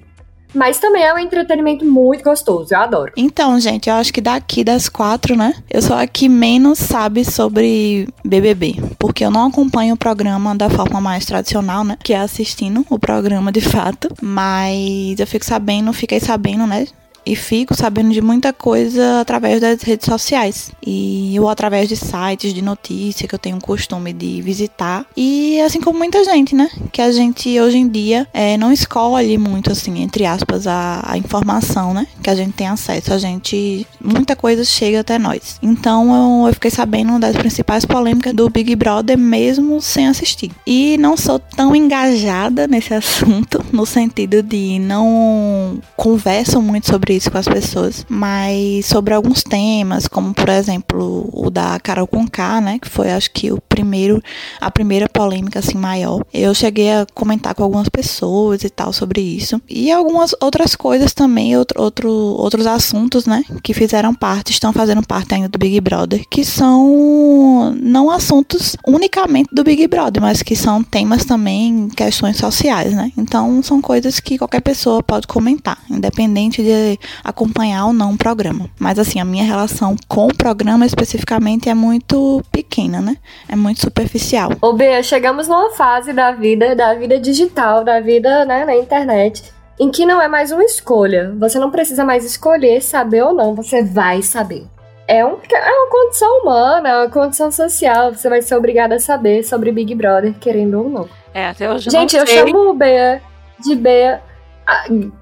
Mas 0.53 0.79
também 0.79 1.03
é 1.03 1.13
um 1.13 1.19
entretenimento 1.19 1.85
muito 1.85 2.23
gostoso, 2.23 2.73
eu 2.73 2.79
adoro. 2.79 3.13
Então, 3.15 3.59
gente, 3.59 3.87
eu 3.87 3.95
acho 3.95 4.11
que 4.11 4.19
daqui 4.19 4.63
das 4.63 4.89
quatro, 4.89 5.35
né? 5.35 5.53
Eu 5.69 5.81
sou 5.81 5.95
a 5.95 6.07
que 6.07 6.27
menos 6.27 6.79
sabe 6.79 7.23
sobre 7.23 8.07
BBB. 8.25 8.77
Porque 8.97 9.23
eu 9.23 9.29
não 9.29 9.47
acompanho 9.47 9.93
o 9.93 9.97
programa 9.97 10.55
da 10.55 10.67
forma 10.69 10.99
mais 10.99 11.23
tradicional, 11.23 11.83
né? 11.83 11.97
Que 12.03 12.13
é 12.13 12.19
assistindo 12.19 12.83
o 12.89 12.97
programa 12.97 13.51
de 13.51 13.61
fato. 13.61 14.09
Mas 14.21 15.19
eu 15.19 15.27
fico 15.27 15.45
sabendo, 15.45 15.93
fiquei 15.93 16.19
sabendo, 16.19 16.65
né? 16.65 16.87
E 17.29 17.35
fico 17.35 17.75
sabendo 17.75 18.11
de 18.11 18.21
muita 18.21 18.51
coisa 18.51 19.21
através 19.21 19.61
das 19.61 19.83
redes 19.83 20.07
sociais 20.07 20.71
e 20.85 21.37
ou 21.39 21.47
através 21.47 21.87
de 21.87 21.95
sites 21.95 22.51
de 22.51 22.61
notícia 22.61 23.27
que 23.27 23.35
eu 23.35 23.39
tenho 23.39 23.57
o 23.57 23.61
costume 23.61 24.11
de 24.11 24.41
visitar 24.41 25.05
e 25.15 25.61
assim 25.61 25.79
como 25.79 25.99
muita 25.99 26.23
gente, 26.23 26.55
né? 26.55 26.67
Que 26.91 27.03
a 27.03 27.11
gente 27.11 27.59
hoje 27.59 27.77
em 27.77 27.87
dia 27.87 28.27
é, 28.33 28.57
não 28.57 28.73
escolhe 28.73 29.37
muito 29.37 29.71
assim 29.71 30.01
entre 30.01 30.25
aspas 30.25 30.65
a, 30.65 31.03
a, 31.05 31.17
informação, 31.19 31.93
né? 31.93 32.07
Que 32.23 32.31
a 32.31 32.35
gente 32.35 32.53
tem 32.53 32.67
acesso, 32.67 33.13
a 33.13 33.19
gente 33.19 33.85
muita 34.03 34.35
coisa 34.35 34.63
chega 34.63 35.01
até 35.01 35.19
nós. 35.19 35.59
Então 35.61 36.41
eu, 36.41 36.47
eu 36.47 36.53
fiquei 36.55 36.71
sabendo 36.71 37.19
das 37.19 37.35
principais 37.35 37.85
polêmicas 37.85 38.33
do 38.33 38.49
Big 38.49 38.75
Brother 38.75 39.17
mesmo 39.17 39.79
sem 39.81 40.07
assistir 40.07 40.51
e 40.65 40.97
não 40.97 41.15
sou 41.15 41.37
tão 41.37 41.75
engajada 41.75 42.65
nesse 42.65 42.91
assunto 42.95 43.63
no 43.71 43.85
sentido 43.85 44.41
de 44.41 44.79
não 44.79 45.79
converso 45.95 46.59
muito 46.59 46.87
sobre 46.87 47.18
isso 47.19 47.31
com 47.31 47.37
as 47.37 47.47
pessoas, 47.47 48.05
mas 48.09 48.85
sobre 48.85 49.13
alguns 49.13 49.43
temas, 49.43 50.07
como 50.07 50.33
por 50.33 50.49
exemplo 50.49 51.29
o 51.31 51.49
da 51.49 51.79
Carol 51.79 52.07
Conká, 52.07 52.59
né, 52.59 52.79
que 52.79 52.89
foi 52.89 53.11
acho 53.11 53.29
que 53.31 53.51
o 53.51 53.61
primeiro, 53.61 54.21
a 54.59 54.71
primeira 54.71 55.07
polêmica 55.07 55.59
assim 55.59 55.77
maior. 55.77 56.25
Eu 56.33 56.53
cheguei 56.55 56.91
a 56.91 57.05
comentar 57.13 57.53
com 57.53 57.63
algumas 57.63 57.89
pessoas 57.89 58.63
e 58.63 58.69
tal 58.69 58.91
sobre 58.91 59.21
isso 59.21 59.61
e 59.69 59.91
algumas 59.91 60.33
outras 60.41 60.75
coisas 60.75 61.13
também, 61.13 61.55
outro, 61.57 61.81
outro, 61.81 62.09
outros 62.09 62.65
assuntos, 62.65 63.25
né, 63.25 63.43
que 63.61 63.73
fizeram 63.73 64.13
parte, 64.13 64.51
estão 64.51 64.73
fazendo 64.73 65.05
parte 65.05 65.35
ainda 65.35 65.49
do 65.49 65.59
Big 65.59 65.79
Brother, 65.81 66.25
que 66.29 66.43
são 66.43 67.75
não 67.81 68.09
assuntos 68.09 68.75
unicamente 68.87 69.49
do 69.51 69.63
Big 69.63 69.87
Brother, 69.87 70.21
mas 70.21 70.41
que 70.41 70.55
são 70.55 70.83
temas 70.83 71.25
também 71.25 71.89
questões 71.89 72.37
sociais, 72.37 72.93
né? 72.93 73.11
Então 73.17 73.61
são 73.61 73.81
coisas 73.81 74.19
que 74.19 74.37
qualquer 74.37 74.61
pessoa 74.61 75.03
pode 75.03 75.27
comentar, 75.27 75.77
independente 75.89 76.63
de 76.63 76.97
acompanhar 77.23 77.85
ou 77.85 77.93
não 77.93 78.13
o 78.13 78.17
programa. 78.17 78.69
Mas 78.79 78.97
assim, 78.99 79.19
a 79.19 79.25
minha 79.25 79.43
relação 79.43 79.95
com 80.07 80.27
o 80.27 80.35
programa 80.35 80.85
especificamente 80.85 81.69
é 81.69 81.73
muito 81.73 82.43
pequena, 82.51 83.01
né? 83.01 83.17
É 83.47 83.55
muito 83.55 83.81
superficial. 83.81 84.51
Ô 84.61 84.73
Bea, 84.73 85.01
chegamos 85.03 85.47
numa 85.47 85.71
fase 85.71 86.13
da 86.13 86.31
vida, 86.31 86.75
da 86.75 86.93
vida 86.93 87.19
digital, 87.19 87.83
da 87.83 87.99
vida 87.99 88.45
né, 88.45 88.65
na 88.65 88.75
internet, 88.75 89.43
em 89.79 89.89
que 89.91 90.05
não 90.05 90.21
é 90.21 90.27
mais 90.27 90.51
uma 90.51 90.63
escolha. 90.63 91.33
Você 91.39 91.57
não 91.59 91.71
precisa 91.71 92.03
mais 92.03 92.25
escolher 92.25 92.81
saber 92.81 93.23
ou 93.23 93.33
não, 93.33 93.55
você 93.55 93.83
vai 93.83 94.21
saber. 94.21 94.65
é, 95.07 95.25
um, 95.25 95.37
é 95.51 95.71
uma 95.71 95.89
condição 95.89 96.39
humana, 96.41 96.89
é 96.89 96.95
uma 96.97 97.09
condição 97.09 97.51
social. 97.51 98.13
Você 98.13 98.29
vai 98.29 98.41
ser 98.41 98.55
obrigada 98.55 98.95
a 98.95 98.99
saber 98.99 99.43
sobre 99.43 99.71
Big 99.71 99.95
Brother, 99.95 100.33
querendo 100.39 100.79
ou 100.83 100.89
não. 100.89 101.09
É, 101.33 101.47
até 101.47 101.71
hoje 101.71 101.87
eu 101.87 101.91
Gente, 101.91 102.15
não 102.15 102.23
eu 102.23 102.27
sei. 102.27 102.37
chamo 102.37 102.69
o 102.69 102.73
Bea 102.73 103.21
de 103.59 103.75
Bea. 103.75 104.21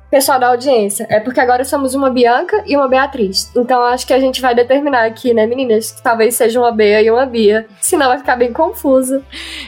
Pessoal 0.09 0.39
da 0.39 0.47
audiência, 0.47 1.05
é 1.09 1.19
porque 1.19 1.39
agora 1.39 1.65
somos 1.65 1.93
uma 1.93 2.09
Bianca 2.09 2.63
e 2.65 2.77
uma 2.77 2.87
Beatriz. 2.87 3.51
Então 3.53 3.83
acho 3.83 4.07
que 4.07 4.13
a 4.13 4.19
gente 4.19 4.41
vai 4.41 4.55
determinar 4.55 5.05
aqui, 5.05 5.33
né, 5.33 5.45
meninas, 5.45 5.91
que 5.91 6.01
talvez 6.01 6.33
seja 6.35 6.59
uma 6.59 6.71
Bea 6.71 7.01
e 7.01 7.11
uma 7.11 7.25
Bia. 7.25 7.67
Senão 7.81 8.07
vai 8.07 8.17
ficar 8.17 8.37
bem 8.37 8.53
confuso. 8.53 9.21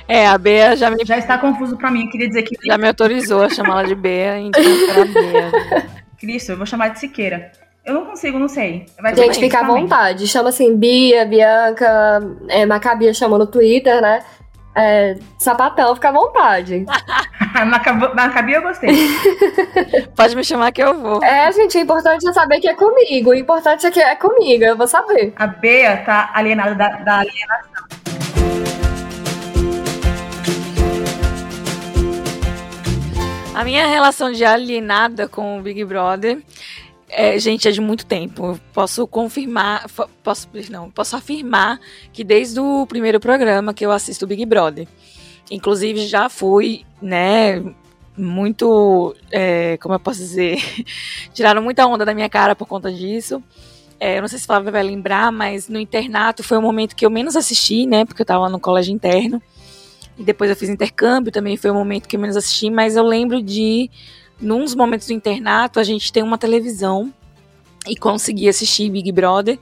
É, 0.08 0.26
a 0.26 0.38
Bea 0.38 0.78
já 0.78 0.90
me, 0.90 1.04
Já 1.06 1.18
está 1.18 1.38
confuso 1.38 1.78
pra 1.78 1.92
mim. 1.92 2.06
Eu 2.06 2.10
queria 2.10 2.28
dizer 2.30 2.44
que. 2.44 2.56
já 2.66 2.78
me 2.78 2.88
autorizou 2.88 3.44
a 3.44 3.50
chamar 3.50 3.80
ela 3.80 3.84
de 3.84 3.96
Bea, 3.96 4.40
então 4.40 4.64
será 4.64 5.06
Bea. 5.06 5.90
Cristo, 6.18 6.54
eu 6.54 6.58
vou 6.58 6.66
chamar 6.66 6.90
de 6.90 7.00
Siqueira. 7.00 7.52
Eu 7.86 7.94
não 7.94 8.06
consigo, 8.06 8.38
não 8.38 8.48
sei. 8.48 8.86
Vai 9.02 9.16
Gente, 9.16 9.40
fica 9.40 9.60
à 9.62 9.64
vontade. 9.64 10.28
Chama 10.28 10.50
assim, 10.50 10.76
Bia, 10.78 11.26
Bianca, 11.26 12.22
é, 12.48 12.66
Macabia 12.66 13.14
chamou 13.14 13.40
no 13.40 13.48
Twitter, 13.48 14.02
né? 14.02 14.24
É, 14.76 15.18
sapatão, 15.38 15.94
fica 15.96 16.10
à 16.10 16.12
vontade. 16.12 16.86
Macabu- 17.68 18.16
Macabia 18.16 18.58
eu 18.58 18.62
gostei. 18.62 18.90
Pode 20.16 20.36
me 20.36 20.44
chamar 20.44 20.72
que 20.72 20.82
eu 20.82 20.94
vou. 20.94 21.24
É, 21.24 21.52
gente, 21.52 21.78
o 21.78 21.82
importante 21.82 22.28
é 22.30 22.34
saber 22.34 22.60
que 22.60 22.70
é 22.70 22.74
comigo. 22.76 23.32
O 23.32 23.36
importante 23.36 23.86
é 23.88 23.92
que 23.92 24.00
é 24.00 24.16
comigo, 24.16 24.64
eu 24.64 24.78
vou 24.78 24.88
saber. 24.88 25.34
A 25.36 25.48
Bea 25.48 25.98
tá 26.06 26.30
alienada 26.34 26.76
da, 26.76 26.90
da 26.98 27.18
alienação. 27.20 27.70
A 33.56 33.64
minha 33.64 33.86
relação 33.88 34.32
de 34.32 34.46
alienada 34.46 35.28
com 35.28 35.60
o 35.60 35.62
Big 35.62 35.84
Brother, 35.84 36.42
é, 37.10 37.38
gente, 37.40 37.68
é 37.68 37.72
de 37.72 37.82
muito 37.82 38.06
tempo. 38.06 38.60
Posso 38.72 39.08
confirmar, 39.08 39.88
posso, 40.24 40.48
não, 40.70 40.90
posso 40.92 41.16
afirmar 41.16 41.80
que 42.14 42.24
desde 42.24 42.60
o 42.60 42.86
primeiro 42.86 43.20
programa 43.20 43.74
que 43.74 43.86
eu 43.86 43.92
assisto 43.92 44.28
Big 44.28 44.46
Brother. 44.46 44.88
Inclusive 45.50 46.06
já 46.06 46.30
fui, 46.30 46.86
né, 47.02 47.64
muito, 48.16 49.16
é, 49.32 49.78
como 49.78 49.96
eu 49.96 50.00
posso 50.00 50.20
dizer, 50.20 50.58
tiraram 51.34 51.62
muita 51.62 51.88
onda 51.88 52.06
da 52.06 52.14
minha 52.14 52.30
cara 52.30 52.56
por 52.56 52.68
conta 52.68 52.92
disso. 52.92 53.42
É, 54.00 54.18
eu 54.18 54.22
não 54.22 54.30
sei 54.30 54.40
se 54.40 54.46
Flávia 54.46 54.72
vai 54.72 54.84
lembrar, 54.84 55.32
mas 55.32 55.68
no 55.68 55.80
internato 55.80 56.44
foi 56.44 56.58
o 56.58 56.62
momento 56.62 56.96
que 56.96 57.06
eu 57.06 57.10
menos 57.10 57.36
assisti, 57.36 57.86
né, 57.86 58.06
porque 58.06 58.22
eu 58.22 58.26
tava 58.26 58.48
no 58.48 58.60
colégio 58.60 58.94
interno. 58.94 59.42
E 60.18 60.24
depois 60.24 60.50
eu 60.50 60.56
fiz 60.56 60.70
intercâmbio, 60.70 61.32
também 61.32 61.58
foi 61.58 61.72
o 61.72 61.74
momento 61.74 62.08
que 62.08 62.16
eu 62.16 62.20
menos 62.20 62.36
assisti, 62.36 62.70
mas 62.70 62.96
eu 62.96 63.04
lembro 63.04 63.42
de, 63.42 63.90
nos 64.42 64.74
momentos 64.76 65.08
do 65.08 65.14
internato, 65.14 65.80
a 65.80 65.84
gente 65.84 66.12
tem 66.12 66.24
uma 66.24 66.38
televisão 66.38 67.14
e 67.88 67.96
consegui 67.96 68.48
assistir 68.50 68.90
Big 68.90 69.12
Brother 69.12 69.58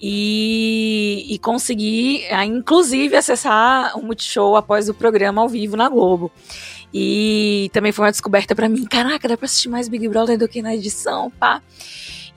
e, 0.00 1.26
e 1.28 1.38
consegui, 1.38 2.24
ah, 2.30 2.44
inclusive, 2.44 3.14
acessar 3.16 3.96
o 3.98 4.02
Multishow 4.02 4.56
após 4.56 4.88
o 4.88 4.94
programa 4.94 5.42
ao 5.42 5.48
vivo 5.48 5.76
na 5.76 5.88
Globo. 5.88 6.30
E 6.92 7.70
também 7.72 7.92
foi 7.92 8.04
uma 8.06 8.10
descoberta 8.10 8.54
pra 8.54 8.68
mim, 8.68 8.84
caraca, 8.84 9.28
dá 9.28 9.36
pra 9.36 9.46
assistir 9.46 9.68
mais 9.68 9.88
Big 9.88 10.08
Brother 10.08 10.38
do 10.38 10.48
que 10.48 10.62
na 10.62 10.74
edição, 10.74 11.30
pá. 11.38 11.62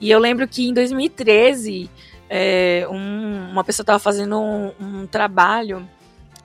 E 0.00 0.10
eu 0.10 0.18
lembro 0.18 0.46
que 0.46 0.68
em 0.68 0.72
2013, 0.74 1.90
é, 2.28 2.86
um- 2.90 3.50
uma 3.50 3.64
pessoa 3.64 3.82
estava 3.82 3.98
fazendo 3.98 4.38
um, 4.38 4.72
um 4.80 5.06
trabalho 5.06 5.88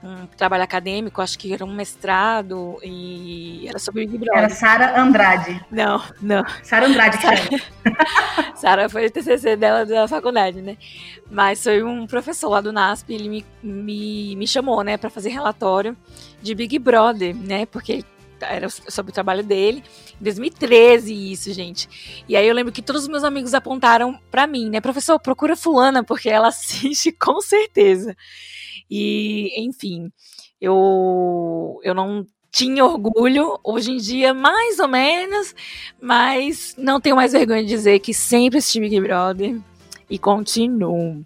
um 0.02 0.26
trabalho 0.26 0.62
acadêmico, 0.62 1.20
acho 1.20 1.38
que 1.38 1.52
era 1.52 1.64
um 1.64 1.74
mestrado 1.74 2.78
e 2.82 3.66
era 3.68 3.78
sobre 3.78 4.06
Big 4.06 4.24
Era 4.28 4.40
Brother. 4.40 4.56
Sara 4.56 5.00
Andrade. 5.00 5.64
Não, 5.70 6.02
não. 6.22 6.44
Sara 6.62 6.86
Andrade 6.86 7.18
que 7.18 7.22
chama. 7.22 8.54
Sara 8.56 8.88
foi 8.88 9.06
o 9.06 9.10
TCC 9.10 9.56
dela 9.56 9.84
da 9.84 10.08
faculdade, 10.08 10.62
né? 10.62 10.76
Mas 11.30 11.62
foi 11.62 11.82
um 11.82 12.06
professor 12.06 12.48
lá 12.48 12.60
do 12.60 12.72
NASP, 12.72 13.12
ele 13.12 13.28
me, 13.28 13.46
me, 13.62 14.36
me 14.36 14.46
chamou, 14.46 14.82
né, 14.82 14.96
para 14.96 15.10
fazer 15.10 15.28
relatório 15.30 15.96
de 16.42 16.54
Big 16.54 16.78
Brother, 16.78 17.34
né? 17.34 17.66
Porque 17.66 18.02
era 18.40 18.68
sobre 18.70 19.10
o 19.10 19.14
trabalho 19.14 19.42
dele. 19.42 19.82
Em 20.20 20.24
2013 20.24 21.32
isso, 21.32 21.52
gente. 21.52 22.22
E 22.28 22.36
aí 22.36 22.46
eu 22.46 22.54
lembro 22.54 22.72
que 22.72 22.82
todos 22.82 23.02
os 23.02 23.08
meus 23.08 23.24
amigos 23.24 23.54
apontaram 23.54 24.18
pra 24.30 24.46
mim, 24.46 24.70
né? 24.70 24.80
Professor, 24.80 25.18
procura 25.18 25.56
fulana 25.56 26.02
porque 26.02 26.28
ela 26.28 26.48
assiste 26.48 27.12
com 27.18 27.40
certeza. 27.40 28.16
E, 28.88 29.52
enfim, 29.56 30.10
eu 30.60 31.80
eu 31.82 31.94
não 31.94 32.26
tinha 32.52 32.84
orgulho, 32.84 33.58
hoje 33.62 33.92
em 33.92 33.96
dia 33.96 34.34
mais 34.34 34.78
ou 34.78 34.88
menos, 34.88 35.54
mas 36.00 36.74
não 36.76 37.00
tenho 37.00 37.16
mais 37.16 37.32
vergonha 37.32 37.62
de 37.62 37.68
dizer 37.68 38.00
que 38.00 38.12
sempre 38.12 38.58
assisti 38.58 38.80
Big 38.80 39.00
Brother 39.00 39.58
e 40.08 40.18
continuo. 40.18 41.24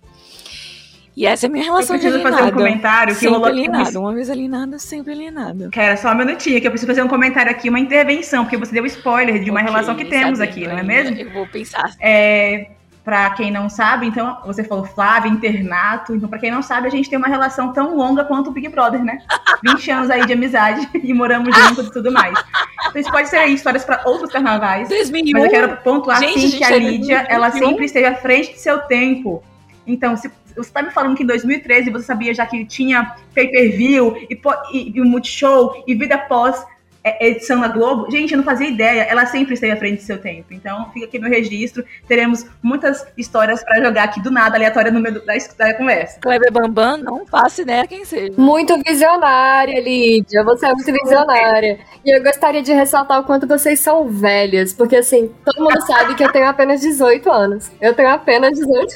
E 1.16 1.26
essa 1.26 1.46
é 1.46 1.48
a 1.48 1.50
minha 1.50 1.62
Eu 1.62 1.66
relação 1.66 1.96
de 1.96 2.02
preciso 2.02 2.22
fazer 2.22 2.42
um 2.42 2.50
comentário 2.50 3.14
que 3.14 3.20
sempre 3.20 3.34
rolou 3.34 3.48
alienada. 3.48 4.00
Uma 4.00 4.12
vez 4.12 4.28
alienada, 4.28 4.78
sempre 4.80 5.12
alienada. 5.12 5.70
Cara, 5.70 5.96
só 5.96 6.10
um 6.10 6.16
minutinho, 6.16 6.60
que 6.60 6.66
eu 6.66 6.72
preciso 6.72 6.90
fazer 6.90 7.02
um 7.02 7.08
comentário 7.08 7.50
aqui, 7.52 7.68
uma 7.68 7.78
intervenção, 7.78 8.44
porque 8.44 8.56
você 8.56 8.72
deu 8.72 8.84
spoiler 8.86 9.42
de 9.42 9.48
uma 9.48 9.60
Ok, 9.60 9.72
relação 9.72 9.94
que 9.94 10.04
temos 10.06 10.38
sabendo 10.38 10.42
aqui, 10.42 10.66
não 10.66 10.76
é 10.76 10.82
mesmo? 10.82 11.16
Eu 11.16 11.32
vou 11.32 11.46
pensar. 11.46 11.94
É, 12.00 12.68
pra 13.04 13.30
quem 13.30 13.50
não 13.50 13.68
sabe, 13.68 14.06
então, 14.06 14.38
você 14.46 14.64
falou 14.64 14.84
Flávia, 14.84 15.28
internato, 15.30 16.14
então 16.14 16.28
pra 16.28 16.38
quem 16.38 16.50
não 16.50 16.62
sabe, 16.62 16.88
a 16.88 16.90
gente 16.90 17.10
tem 17.10 17.18
uma 17.18 17.28
relação 17.28 17.70
tão 17.72 17.94
longa 17.94 18.24
quanto 18.24 18.48
o 18.48 18.52
Big 18.52 18.68
Brother, 18.68 19.04
né? 19.04 19.18
20 19.62 19.90
anos 19.90 20.10
aí 20.10 20.24
de 20.24 20.32
amizade 20.32 20.88
e 21.04 21.12
moramos 21.12 21.54
juntos 21.54 21.88
e 21.88 21.92
tudo 21.92 22.10
mais. 22.10 22.32
Então 22.88 23.00
isso 23.00 23.10
pode 23.10 23.28
ser 23.28 23.36
aí 23.36 23.52
histórias 23.52 23.84
pra 23.84 24.00
outros 24.06 24.32
carnavais. 24.32 24.88
2001. 24.88 25.32
Mas 25.32 25.44
eu 25.44 25.50
quero 25.50 25.76
pontuar 25.78 26.18
Gente, 26.18 26.40
sim 26.40 26.48
gente, 26.48 26.58
que 26.58 26.64
a 26.64 26.70
é 26.70 26.78
Lídia, 26.78 27.16
2021. 27.18 27.34
ela 27.34 27.50
sempre 27.50 27.84
esteve 27.84 28.06
à 28.06 28.14
frente 28.14 28.52
de 28.52 28.60
seu 28.60 28.78
tempo. 28.80 29.42
Então, 29.86 30.16
se 30.16 30.30
você 30.56 30.70
tá 30.70 30.82
me 30.82 30.90
falando 30.90 31.14
que 31.14 31.22
em 31.22 31.26
2013 31.26 31.90
você 31.90 32.06
sabia 32.06 32.32
já 32.32 32.46
que 32.46 32.64
tinha 32.64 33.16
pay-per-view 33.34 34.16
e, 34.30 34.40
e, 34.72 34.96
e 34.96 35.00
Multishow 35.02 35.84
e 35.86 35.94
vida 35.94 36.16
pós 36.16 36.64
é, 37.04 37.28
edição 37.28 37.60
da 37.60 37.68
Globo, 37.68 38.10
gente, 38.10 38.32
eu 38.32 38.38
não 38.38 38.44
fazia 38.44 38.66
ideia. 38.66 39.02
Ela 39.02 39.26
sempre 39.26 39.52
esteve 39.52 39.74
à 39.74 39.76
frente 39.76 39.98
de 39.98 40.04
seu 40.04 40.16
tempo. 40.16 40.54
Então, 40.54 40.90
fica 40.90 41.04
aqui 41.04 41.18
meu 41.18 41.28
registro. 41.28 41.84
Teremos 42.08 42.46
muitas 42.62 43.06
histórias 43.14 43.62
pra 43.62 43.78
jogar 43.84 44.04
aqui 44.04 44.22
do 44.22 44.30
nada, 44.30 44.56
aleatória 44.56 44.90
no 44.90 45.00
meio 45.00 45.22
da, 45.22 45.34
da 45.58 45.74
conversa. 45.74 46.18
Kleber 46.20 46.50
Bambam, 46.50 46.96
não 46.96 47.26
faço 47.26 47.60
ideia 47.60 47.86
quem 47.86 48.06
seja. 48.06 48.32
Muito 48.38 48.74
visionária, 48.82 49.78
Lídia. 49.80 50.42
Você 50.44 50.64
é 50.64 50.72
muito 50.72 50.90
visionária. 50.90 51.78
E 52.02 52.16
eu 52.16 52.22
gostaria 52.22 52.62
de 52.62 52.72
ressaltar 52.72 53.20
o 53.20 53.24
quanto 53.24 53.46
vocês 53.46 53.80
são 53.80 54.08
velhas. 54.08 54.72
Porque, 54.72 54.96
assim, 54.96 55.30
todo 55.44 55.62
mundo 55.62 55.80
sabe 55.86 56.14
que 56.14 56.24
eu 56.24 56.32
tenho 56.32 56.48
apenas 56.48 56.80
18 56.80 57.30
anos. 57.30 57.70
Eu 57.82 57.92
tenho 57.92 58.08
apenas 58.08 58.58
18 58.58 58.94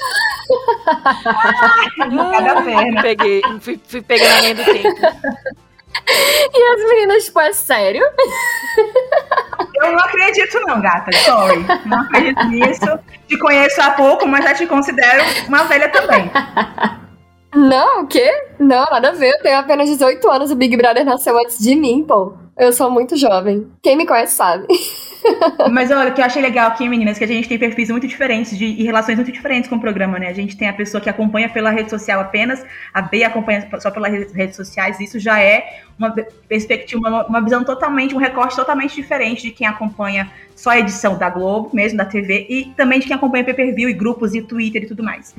Cada 1.98 2.62
perna. 2.62 3.02
Peguei, 3.02 3.42
fui, 3.60 3.78
fui 3.86 4.00
pegando 4.00 4.32
a 4.32 4.40
linha 4.40 4.54
do 4.54 4.64
tempo. 4.64 5.67
E 6.06 6.72
as 6.72 6.90
meninas, 6.90 7.24
tipo, 7.24 7.40
é 7.40 7.52
sério? 7.52 8.02
Eu 9.76 9.92
não 9.92 9.98
acredito, 9.98 10.60
não, 10.66 10.80
gata. 10.80 11.10
Sorry. 11.18 11.64
Não 11.86 12.00
acredito 12.00 12.44
nisso. 12.46 12.98
Te 13.26 13.38
conheço 13.38 13.80
há 13.80 13.90
pouco, 13.90 14.26
mas 14.26 14.44
já 14.44 14.54
te 14.54 14.66
considero 14.66 15.22
uma 15.48 15.64
velha 15.64 15.88
também. 15.88 16.30
Não, 17.54 18.02
o 18.02 18.06
quê? 18.06 18.30
Não, 18.58 18.84
nada 18.90 19.10
a 19.10 19.12
ver. 19.12 19.34
Eu 19.34 19.42
tenho 19.42 19.58
apenas 19.58 19.88
18 19.88 20.30
anos. 20.30 20.50
O 20.50 20.56
Big 20.56 20.76
Brother 20.76 21.04
nasceu 21.04 21.38
antes 21.38 21.58
de 21.58 21.74
mim, 21.74 22.04
pô. 22.06 22.34
Eu 22.58 22.72
sou 22.72 22.90
muito 22.90 23.16
jovem. 23.16 23.70
Quem 23.80 23.96
me 23.96 24.04
conhece 24.04 24.34
sabe. 24.34 24.66
Mas 25.70 25.92
olha, 25.92 26.10
o 26.10 26.14
que 26.14 26.20
eu 26.20 26.24
achei 26.24 26.42
legal 26.42 26.68
aqui, 26.68 26.88
meninas, 26.88 27.16
que 27.16 27.22
a 27.22 27.26
gente 27.26 27.48
tem 27.48 27.56
perfis 27.56 27.88
muito 27.88 28.08
diferentes 28.08 28.58
de, 28.58 28.64
e 28.64 28.82
relações 28.82 29.14
muito 29.14 29.30
diferentes 29.30 29.70
com 29.70 29.76
o 29.76 29.80
programa, 29.80 30.18
né? 30.18 30.26
A 30.26 30.32
gente 30.32 30.56
tem 30.56 30.68
a 30.68 30.72
pessoa 30.72 31.00
que 31.00 31.08
acompanha 31.08 31.48
pela 31.48 31.70
rede 31.70 31.88
social 31.88 32.20
apenas, 32.20 32.64
a 32.92 33.00
B 33.00 33.22
acompanha 33.22 33.68
só 33.78 33.92
pelas 33.92 34.32
redes 34.32 34.56
sociais. 34.56 34.98
Isso 34.98 35.20
já 35.20 35.40
é 35.40 35.82
uma 35.96 36.12
perspectiva, 36.48 37.08
uma, 37.08 37.26
uma 37.26 37.40
visão 37.40 37.62
totalmente, 37.62 38.12
um 38.14 38.18
recorte 38.18 38.56
totalmente 38.56 38.96
diferente 38.96 39.42
de 39.42 39.52
quem 39.52 39.66
acompanha 39.66 40.28
só 40.56 40.70
a 40.70 40.78
edição 40.80 41.16
da 41.16 41.30
Globo, 41.30 41.70
mesmo 41.72 41.96
da 41.96 42.04
TV, 42.04 42.44
e 42.48 42.64
também 42.76 42.98
de 42.98 43.06
quem 43.06 43.14
acompanha 43.14 43.44
pay-per-view 43.44 43.88
e 43.88 43.92
grupos 43.92 44.34
e 44.34 44.42
Twitter 44.42 44.82
e 44.82 44.86
tudo 44.86 45.04
mais. 45.04 45.32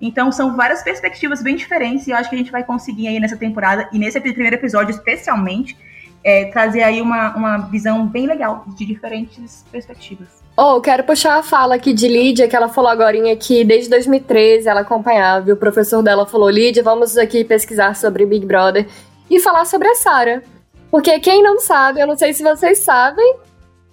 Então 0.00 0.32
são 0.32 0.56
várias 0.56 0.82
perspectivas 0.82 1.40
bem 1.40 1.54
diferentes 1.54 2.08
e 2.08 2.10
eu 2.10 2.16
acho 2.16 2.28
que 2.28 2.34
a 2.34 2.38
gente 2.38 2.50
vai 2.50 2.64
conseguir 2.64 3.06
aí 3.06 3.20
nessa 3.20 3.36
temporada 3.36 3.88
e 3.92 3.98
nesse 3.98 4.20
primeiro 4.20 4.56
episódio 4.56 4.90
especialmente 4.90 5.76
é, 6.24 6.46
trazer 6.46 6.82
aí 6.82 7.02
uma, 7.02 7.36
uma 7.36 7.58
visão 7.58 8.06
bem 8.06 8.26
legal 8.26 8.64
de 8.76 8.86
diferentes 8.86 9.64
perspectivas. 9.70 10.42
Oh, 10.56 10.80
quero 10.80 11.04
puxar 11.04 11.36
a 11.38 11.42
fala 11.42 11.74
aqui 11.74 11.92
de 11.92 12.08
Lídia, 12.08 12.48
que 12.48 12.54
ela 12.56 12.68
falou 12.68 12.90
agora 12.90 13.16
que 13.36 13.64
desde 13.64 13.90
2013 13.90 14.68
ela 14.68 14.80
acompanhava. 14.80 15.50
E 15.50 15.52
o 15.52 15.56
professor 15.56 16.02
dela 16.02 16.24
falou: 16.24 16.48
Lídia, 16.48 16.82
vamos 16.82 17.18
aqui 17.18 17.44
pesquisar 17.44 17.94
sobre 17.96 18.24
Big 18.24 18.46
Brother 18.46 18.86
e 19.28 19.40
falar 19.40 19.64
sobre 19.66 19.88
a 19.88 19.94
Sarah. 19.96 20.42
Porque 20.90 21.18
quem 21.18 21.42
não 21.42 21.60
sabe, 21.60 22.00
eu 22.00 22.06
não 22.06 22.16
sei 22.16 22.32
se 22.32 22.42
vocês 22.42 22.78
sabem. 22.78 23.36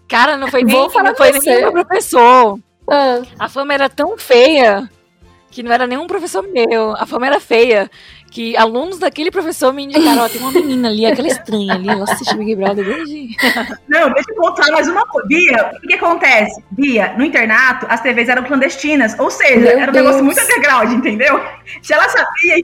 Cara, 0.08 0.38
não 0.38 0.48
foi 0.48 0.64
Vou 0.66 0.82
nem, 0.82 0.90
falar 0.92 1.10
não 1.10 1.16
foi 1.16 1.32
com 1.32 1.40
nem 1.40 1.42
você. 1.42 1.62
meu 1.62 1.72
professor. 1.72 2.60
Ah, 2.88 3.22
A 3.40 3.50
fama 3.50 3.74
era 3.74 3.90
tão 3.90 4.16
feia 4.18 4.88
que 5.50 5.64
não 5.64 5.72
era 5.72 5.88
nenhum 5.88 6.06
professor 6.06 6.48
meu. 6.48 6.92
A 6.92 7.06
fama 7.08 7.26
era 7.26 7.40
feia 7.40 7.90
que 8.32 8.56
alunos 8.56 8.98
daquele 8.98 9.30
professor 9.30 9.74
me 9.74 9.84
indicaram, 9.84 10.24
ó, 10.24 10.30
tem 10.30 10.40
uma 10.40 10.54
menina 10.54 10.88
ali, 10.88 11.06
aquela 11.06 11.28
estranha 11.28 11.74
ali, 11.74 11.90
ela 11.90 12.06
assiste 12.06 12.34
Big 12.38 12.56
Brother 12.56 12.86
desde... 12.86 13.36
Não, 13.90 14.10
deixa 14.14 14.32
eu 14.32 14.36
contar 14.38 14.72
mais 14.72 14.88
uma 14.88 15.06
coisa. 15.06 15.28
Bia, 15.28 15.72
o 15.76 15.82
que, 15.82 15.88
que 15.88 15.94
acontece? 15.96 16.64
Bia, 16.72 17.14
no 17.18 17.26
internato, 17.26 17.86
as 17.90 18.00
TVs 18.00 18.30
eram 18.30 18.44
clandestinas, 18.44 19.20
ou 19.20 19.30
seja, 19.30 19.60
Meu 19.60 19.78
era 19.78 19.92
um 19.92 19.94
Deus. 19.94 20.06
negócio 20.06 20.24
muito 20.24 20.42
underground, 20.42 20.94
entendeu? 20.94 21.42
Se 21.82 21.94
ela 21.94 22.08
sabia, 22.08 22.56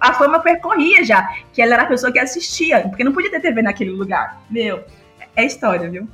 a 0.00 0.14
fama 0.14 0.38
percorria 0.38 1.04
já, 1.04 1.28
que 1.52 1.60
ela 1.60 1.74
era 1.74 1.82
a 1.82 1.86
pessoa 1.86 2.12
que 2.12 2.18
assistia, 2.20 2.82
porque 2.88 3.02
não 3.02 3.12
podia 3.12 3.30
ter 3.30 3.40
TV 3.40 3.60
naquele 3.60 3.90
lugar. 3.90 4.40
Meu, 4.48 4.84
é 5.34 5.44
história, 5.44 5.90
viu? 5.90 6.06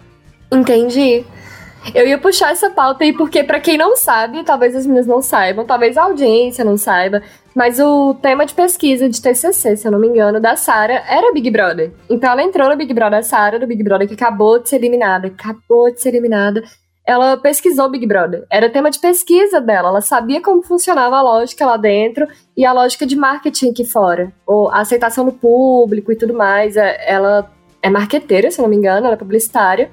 Entendi. 0.51 1.27
Eu 1.95 2.07
ia 2.07 2.17
puxar 2.17 2.53
essa 2.53 2.71
pauta 2.71 3.05
aí 3.05 3.13
porque, 3.13 3.45
pra 3.45 3.61
quem 3.61 3.77
não 3.77 3.97
sabe, 3.97 4.43
talvez 4.45 4.75
as 4.75 4.87
meninas 4.87 5.07
não 5.07 5.21
saibam, 5.21 5.67
talvez 5.67 5.99
a 5.99 6.05
audiência 6.05 6.65
não 6.65 6.79
saiba, 6.79 7.23
mas 7.55 7.79
o 7.79 8.15
tema 8.15 8.45
de 8.45 8.53
pesquisa 8.55 9.09
de 9.09 9.21
TCC, 9.23 9.77
se 9.77 9.87
eu 9.87 9.93
não 9.93 9.99
me 9.99 10.09
engano, 10.09 10.41
da 10.41 10.57
Sara 10.57 11.03
era 11.09 11.33
Big 11.33 11.51
Brother. 11.51 11.93
Então 12.11 12.31
ela 12.33 12.43
entrou 12.43 12.69
no 12.69 12.77
Big 12.77 12.93
Brother, 12.93 13.21
a 13.21 13.23
Sara, 13.23 13.59
do 13.59 13.67
Big 13.67 13.83
Brother, 13.83 14.09
que 14.09 14.15
acabou 14.15 14.59
de 14.61 14.69
ser 14.69 14.77
eliminada, 14.77 15.29
acabou 15.29 15.93
de 15.93 16.01
ser 16.01 16.09
eliminada. 16.11 16.63
Ela 17.07 17.37
pesquisou 17.37 17.91
Big 17.91 18.07
Brother. 18.07 18.45
Era 18.51 18.71
tema 18.71 18.91
de 18.91 18.99
pesquisa 18.99 19.61
dela. 19.61 19.91
Ela 19.91 20.01
sabia 20.01 20.41
como 20.41 20.63
funcionava 20.63 21.17
a 21.17 21.23
lógica 21.23 21.67
lá 21.67 21.77
dentro 21.77 22.27
e 22.57 22.65
a 22.65 22.73
lógica 22.73 23.05
de 23.05 23.15
marketing 23.15 23.71
aqui 23.71 23.85
fora. 23.85 24.33
Ou 24.47 24.69
a 24.71 24.81
aceitação 24.81 25.25
do 25.27 25.33
público 25.33 26.11
e 26.11 26.17
tudo 26.17 26.33
mais. 26.33 26.77
É- 26.79 26.99
Ela 27.07 27.51
é 27.83 27.91
marqueteira, 27.91 28.51
se 28.51 28.59
eu 28.59 28.63
não 28.63 28.71
me 28.71 28.77
engano, 28.77 29.05
ela 29.07 29.17
é 29.17 29.19
publicitária. 29.19 29.91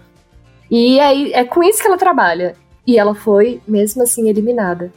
E 0.70 1.02
aí 1.02 1.34
é 1.34 1.44
com 1.44 1.62
isso 1.62 1.82
que 1.82 1.88
ela 1.88 1.98
trabalha. 1.98 2.56
E 2.88 2.98
ela 2.98 3.14
foi, 3.14 3.60
mesmo 3.68 4.02
assim, 4.04 4.30
eliminada. 4.30 4.90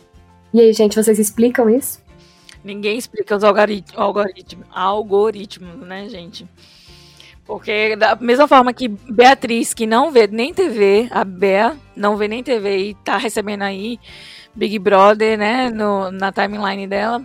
E 0.52 0.60
aí, 0.60 0.72
gente, 0.72 0.94
vocês 0.94 1.18
explicam 1.18 1.68
isso? 1.68 2.00
Ninguém 2.64 2.96
explica 2.96 3.36
os 3.36 3.44
algorit- 3.44 3.92
algoritmos, 3.94 4.66
algoritmos, 4.72 5.86
né, 5.86 6.08
gente? 6.08 6.48
Porque 7.44 7.94
da 7.94 8.16
mesma 8.16 8.48
forma 8.48 8.72
que 8.72 8.88
Beatriz, 8.88 9.74
que 9.74 9.86
não 9.86 10.10
vê 10.10 10.26
nem 10.26 10.54
TV, 10.54 11.08
a 11.10 11.24
Bea 11.24 11.76
não 11.94 12.16
vê 12.16 12.26
nem 12.26 12.42
TV 12.42 12.78
e 12.78 12.94
tá 12.94 13.18
recebendo 13.18 13.62
aí 13.62 14.00
Big 14.54 14.78
Brother, 14.78 15.38
né, 15.38 15.68
no, 15.68 16.10
na 16.10 16.32
timeline 16.32 16.86
dela. 16.86 17.22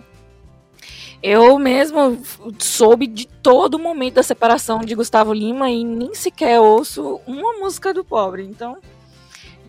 Eu 1.22 1.58
mesmo 1.58 2.22
soube 2.58 3.06
de 3.06 3.26
todo 3.26 3.74
o 3.74 3.78
momento 3.78 4.14
da 4.14 4.22
separação 4.22 4.80
de 4.80 4.94
Gustavo 4.94 5.32
Lima 5.32 5.70
e 5.70 5.84
nem 5.84 6.14
sequer 6.14 6.60
ouço 6.60 7.20
uma 7.26 7.54
música 7.58 7.92
do 7.92 8.04
pobre. 8.04 8.42
Então, 8.42 8.76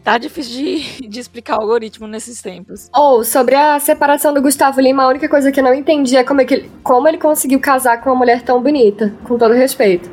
tá 0.04 0.18
difícil 0.18 0.54
de, 0.54 1.08
de 1.08 1.20
explicar 1.20 1.58
o 1.58 1.62
algoritmo 1.62 2.08
nesses 2.08 2.42
tempos. 2.42 2.90
Ou, 2.94 3.24
sobre 3.24 3.56
a 3.56 3.80
separação 3.80 4.34
do 4.34 4.42
Gustavo 4.42 4.80
Lima, 4.80 5.04
a 5.04 5.08
única 5.08 5.28
coisa 5.30 5.52
que 5.52 5.60
eu 5.60 5.64
não 5.64 5.74
entendi 5.74 6.18
é 6.18 6.24
como, 6.24 6.42
é 6.42 6.46
que 6.46 6.54
ele, 6.54 6.72
como 6.84 7.08
ele 7.08 7.18
conseguiu 7.18 7.60
casar 7.60 8.02
com 8.02 8.10
uma 8.10 8.16
mulher 8.16 8.42
tão 8.42 8.62
bonita, 8.62 9.14
com 9.24 9.38
todo 9.38 9.54
respeito. 9.54 10.10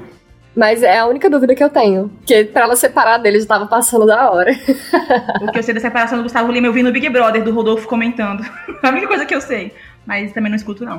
Mas 0.54 0.83
é 0.83 0.99
a 0.99 1.07
única 1.07 1.30
dúvida 1.30 1.54
que 1.54 1.62
eu 1.62 1.71
tenho. 1.71 2.09
Porque 2.18 2.45
pra 2.45 2.62
ela 2.64 2.75
separar 2.75 3.18
dele 3.18 3.38
já 3.38 3.47
tava 3.47 3.66
passando 3.66 4.04
da 4.04 4.30
hora. 4.30 4.52
O 5.40 5.52
que 5.52 5.59
eu 5.59 5.62
sei 5.62 5.73
da 5.73 5.80
separação 5.80 6.18
do 6.18 6.25
Gustavo 6.25 6.50
Lima, 6.50 6.66
eu 6.66 6.73
vi 6.73 6.83
no 6.83 6.90
Big 6.90 7.09
Brother, 7.09 7.45
do 7.45 7.52
Rodolfo 7.52 7.87
comentando. 7.87 8.45
a 8.83 8.88
única 8.88 9.07
coisa 9.07 9.25
que 9.25 9.35
eu 9.35 9.40
sei. 9.40 9.73
Mas 10.04 10.33
também 10.33 10.50
não 10.50 10.57
escuto, 10.57 10.85
não. 10.85 10.99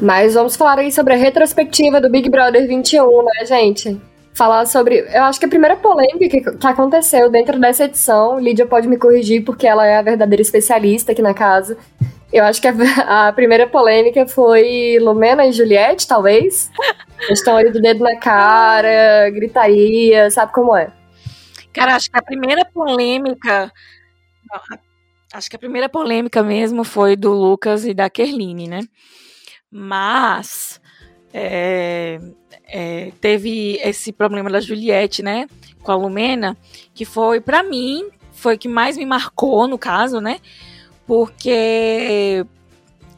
Mas 0.00 0.34
vamos 0.34 0.56
falar 0.56 0.78
aí 0.78 0.90
sobre 0.90 1.12
a 1.12 1.16
retrospectiva 1.16 2.00
do 2.00 2.08
Big 2.08 2.30
Brother 2.30 2.66
21, 2.66 3.24
né, 3.24 3.44
gente? 3.44 4.00
Falar 4.34 4.66
sobre. 4.66 4.98
Eu 4.98 5.22
acho 5.24 5.38
que 5.38 5.46
a 5.46 5.48
primeira 5.48 5.76
polêmica 5.76 6.28
que, 6.28 6.40
que 6.40 6.66
aconteceu 6.66 7.30
dentro 7.30 7.58
dessa 7.58 7.84
edição, 7.84 8.38
Lídia 8.38 8.66
pode 8.66 8.88
me 8.88 8.96
corrigir 8.96 9.44
porque 9.44 9.66
ela 9.66 9.86
é 9.86 9.96
a 9.96 10.02
verdadeira 10.02 10.42
especialista 10.42 11.12
aqui 11.12 11.22
na 11.22 11.32
casa. 11.32 11.78
Eu 12.32 12.42
acho 12.44 12.60
que 12.60 12.66
a, 12.66 13.28
a 13.28 13.32
primeira 13.32 13.68
polêmica 13.68 14.26
foi 14.26 14.98
Lumena 15.00 15.46
e 15.46 15.52
Juliette, 15.52 16.08
talvez. 16.08 16.68
Estão 17.30 17.56
ali 17.56 17.70
do 17.70 17.80
dedo 17.80 18.02
na 18.02 18.16
cara, 18.18 19.30
gritaria, 19.30 20.28
sabe 20.30 20.52
como 20.52 20.76
é? 20.76 20.92
Cara, 21.72 21.94
acho 21.94 22.10
que 22.10 22.18
a 22.18 22.22
primeira 22.22 22.64
polêmica. 22.64 23.72
Acho 25.32 25.48
que 25.50 25.56
a 25.56 25.58
primeira 25.58 25.88
polêmica 25.88 26.42
mesmo 26.42 26.82
foi 26.82 27.16
do 27.16 27.32
Lucas 27.32 27.84
e 27.84 27.94
da 27.94 28.10
Kerline, 28.10 28.66
né? 28.66 28.80
Mas 29.70 30.80
é, 31.36 32.20
é, 32.68 33.10
teve 33.20 33.80
esse 33.82 34.12
problema 34.12 34.48
da 34.48 34.60
Juliette, 34.60 35.20
né? 35.20 35.48
Com 35.82 35.90
a 35.90 35.96
Lumena, 35.96 36.56
que 36.94 37.04
foi, 37.04 37.40
pra 37.40 37.64
mim, 37.64 38.08
foi 38.30 38.54
o 38.54 38.58
que 38.58 38.68
mais 38.68 38.96
me 38.96 39.04
marcou 39.04 39.66
no 39.66 39.76
caso, 39.76 40.20
né? 40.20 40.38
Porque 41.04 42.46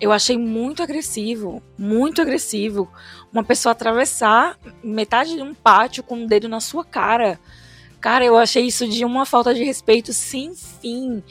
eu 0.00 0.12
achei 0.12 0.38
muito 0.38 0.82
agressivo, 0.82 1.62
muito 1.78 2.22
agressivo, 2.22 2.90
uma 3.30 3.44
pessoa 3.44 3.72
atravessar 3.72 4.58
metade 4.82 5.34
de 5.34 5.42
um 5.42 5.54
pátio 5.54 6.02
com 6.02 6.16
um 6.16 6.26
dedo 6.26 6.48
na 6.48 6.60
sua 6.60 6.84
cara. 6.84 7.38
Cara, 8.00 8.24
eu 8.24 8.36
achei 8.36 8.64
isso 8.64 8.88
de 8.88 9.04
uma 9.04 9.26
falta 9.26 9.52
de 9.54 9.62
respeito 9.62 10.12
sem 10.12 10.54
fim. 10.54 11.22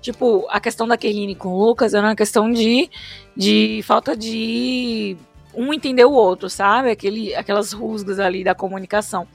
Tipo, 0.00 0.46
a 0.50 0.58
questão 0.58 0.88
da 0.88 0.96
Kerline 0.96 1.36
com 1.36 1.50
o 1.50 1.66
Lucas 1.66 1.94
era 1.94 2.06
uma 2.06 2.16
questão 2.16 2.50
de, 2.50 2.90
de 3.36 3.80
falta 3.84 4.16
de 4.16 5.16
um 5.54 5.72
entender 5.72 6.04
o 6.04 6.12
outro, 6.12 6.48
sabe? 6.48 6.90
Aquele, 6.90 7.34
aquelas 7.34 7.72
rusgas 7.72 8.18
ali 8.18 8.44
da 8.44 8.54
comunicação. 8.54 9.26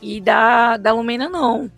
E 0.00 0.20
da, 0.20 0.76
da 0.76 0.92
Lumena, 0.92 1.28
não. 1.28 1.70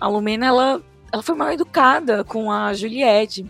A 0.00 0.08
Lumena, 0.08 0.46
ela, 0.46 0.82
ela 1.12 1.22
foi 1.22 1.34
mal 1.34 1.52
educada 1.52 2.24
com 2.24 2.50
a 2.50 2.72
Juliette. 2.74 3.46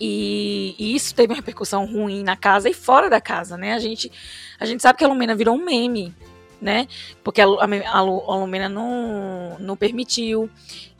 E, 0.00 0.74
e 0.78 0.94
isso 0.94 1.14
teve 1.14 1.32
uma 1.32 1.36
repercussão 1.36 1.86
ruim 1.86 2.22
na 2.22 2.36
casa 2.36 2.68
e 2.68 2.74
fora 2.74 3.08
da 3.08 3.20
casa, 3.20 3.56
né? 3.56 3.74
A 3.74 3.78
gente, 3.78 4.10
a 4.58 4.66
gente 4.66 4.82
sabe 4.82 4.98
que 4.98 5.04
a 5.04 5.08
Lumena 5.08 5.34
virou 5.34 5.56
um 5.56 5.64
meme, 5.64 6.14
né? 6.60 6.86
Porque 7.22 7.40
a, 7.40 7.44
a, 7.46 7.98
a 7.98 8.00
Lu- 8.00 8.30
a 8.30 8.36
Lumena 8.36 8.68
não, 8.68 9.56
não 9.58 9.76
permitiu. 9.76 10.48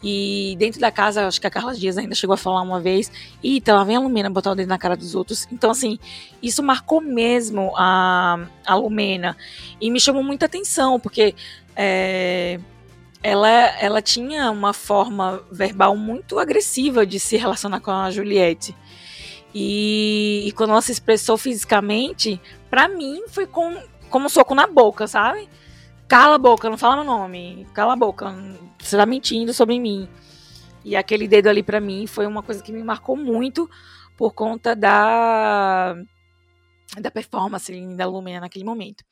E 0.02 0.54
dentro 0.58 0.80
da 0.80 0.90
casa, 0.90 1.26
acho 1.26 1.40
que 1.40 1.46
a 1.46 1.50
Carla 1.50 1.74
Dias 1.74 1.96
ainda 1.96 2.14
chegou 2.14 2.34
a 2.34 2.36
falar 2.36 2.60
uma 2.60 2.78
vez: 2.80 3.10
Eita, 3.42 3.74
lá 3.74 3.84
vem 3.84 3.96
a 3.96 4.00
Lumena 4.00 4.28
botar 4.28 4.52
o 4.52 4.54
dedo 4.54 4.68
na 4.68 4.76
cara 4.78 4.96
dos 4.96 5.14
outros. 5.14 5.48
Então, 5.50 5.70
assim, 5.70 5.98
isso 6.42 6.62
marcou 6.62 7.00
mesmo 7.00 7.72
a, 7.76 8.46
a 8.66 8.74
Lumena. 8.74 9.36
E 9.80 9.90
me 9.90 9.98
chamou 9.98 10.22
muita 10.22 10.44
atenção, 10.46 11.00
porque 11.00 11.34
é, 11.74 12.60
ela, 13.22 13.48
ela 13.80 14.02
tinha 14.02 14.50
uma 14.50 14.74
forma 14.74 15.42
verbal 15.50 15.96
muito 15.96 16.38
agressiva 16.38 17.06
de 17.06 17.18
se 17.18 17.38
relacionar 17.38 17.80
com 17.80 17.90
a 17.90 18.10
Juliette. 18.10 18.76
E, 19.54 20.42
e 20.46 20.52
quando 20.52 20.70
ela 20.70 20.82
se 20.82 20.92
expressou 20.92 21.38
fisicamente, 21.38 22.40
pra 22.68 22.88
mim 22.88 23.22
foi 23.28 23.46
com, 23.46 23.74
como 24.14 24.26
um 24.26 24.28
soco 24.28 24.54
na 24.54 24.68
boca, 24.68 25.08
sabe? 25.08 25.48
Cala 26.06 26.36
a 26.36 26.38
boca, 26.38 26.70
não 26.70 26.78
fala 26.78 26.94
meu 26.94 27.04
nome. 27.04 27.66
Cala 27.74 27.94
a 27.94 27.96
boca, 27.96 28.32
você 28.78 28.96
tá 28.96 29.04
mentindo 29.04 29.52
sobre 29.52 29.76
mim. 29.80 30.08
E 30.84 30.94
aquele 30.94 31.26
dedo 31.26 31.48
ali 31.48 31.64
pra 31.64 31.80
mim 31.80 32.06
foi 32.06 32.24
uma 32.24 32.40
coisa 32.40 32.62
que 32.62 32.70
me 32.70 32.84
marcou 32.84 33.16
muito 33.16 33.68
por 34.16 34.32
conta 34.32 34.76
da 34.76 35.96
da 36.96 37.10
performance 37.10 37.72
da 37.96 38.06
Lumena 38.06 38.42
naquele 38.42 38.64
momento. 38.64 39.02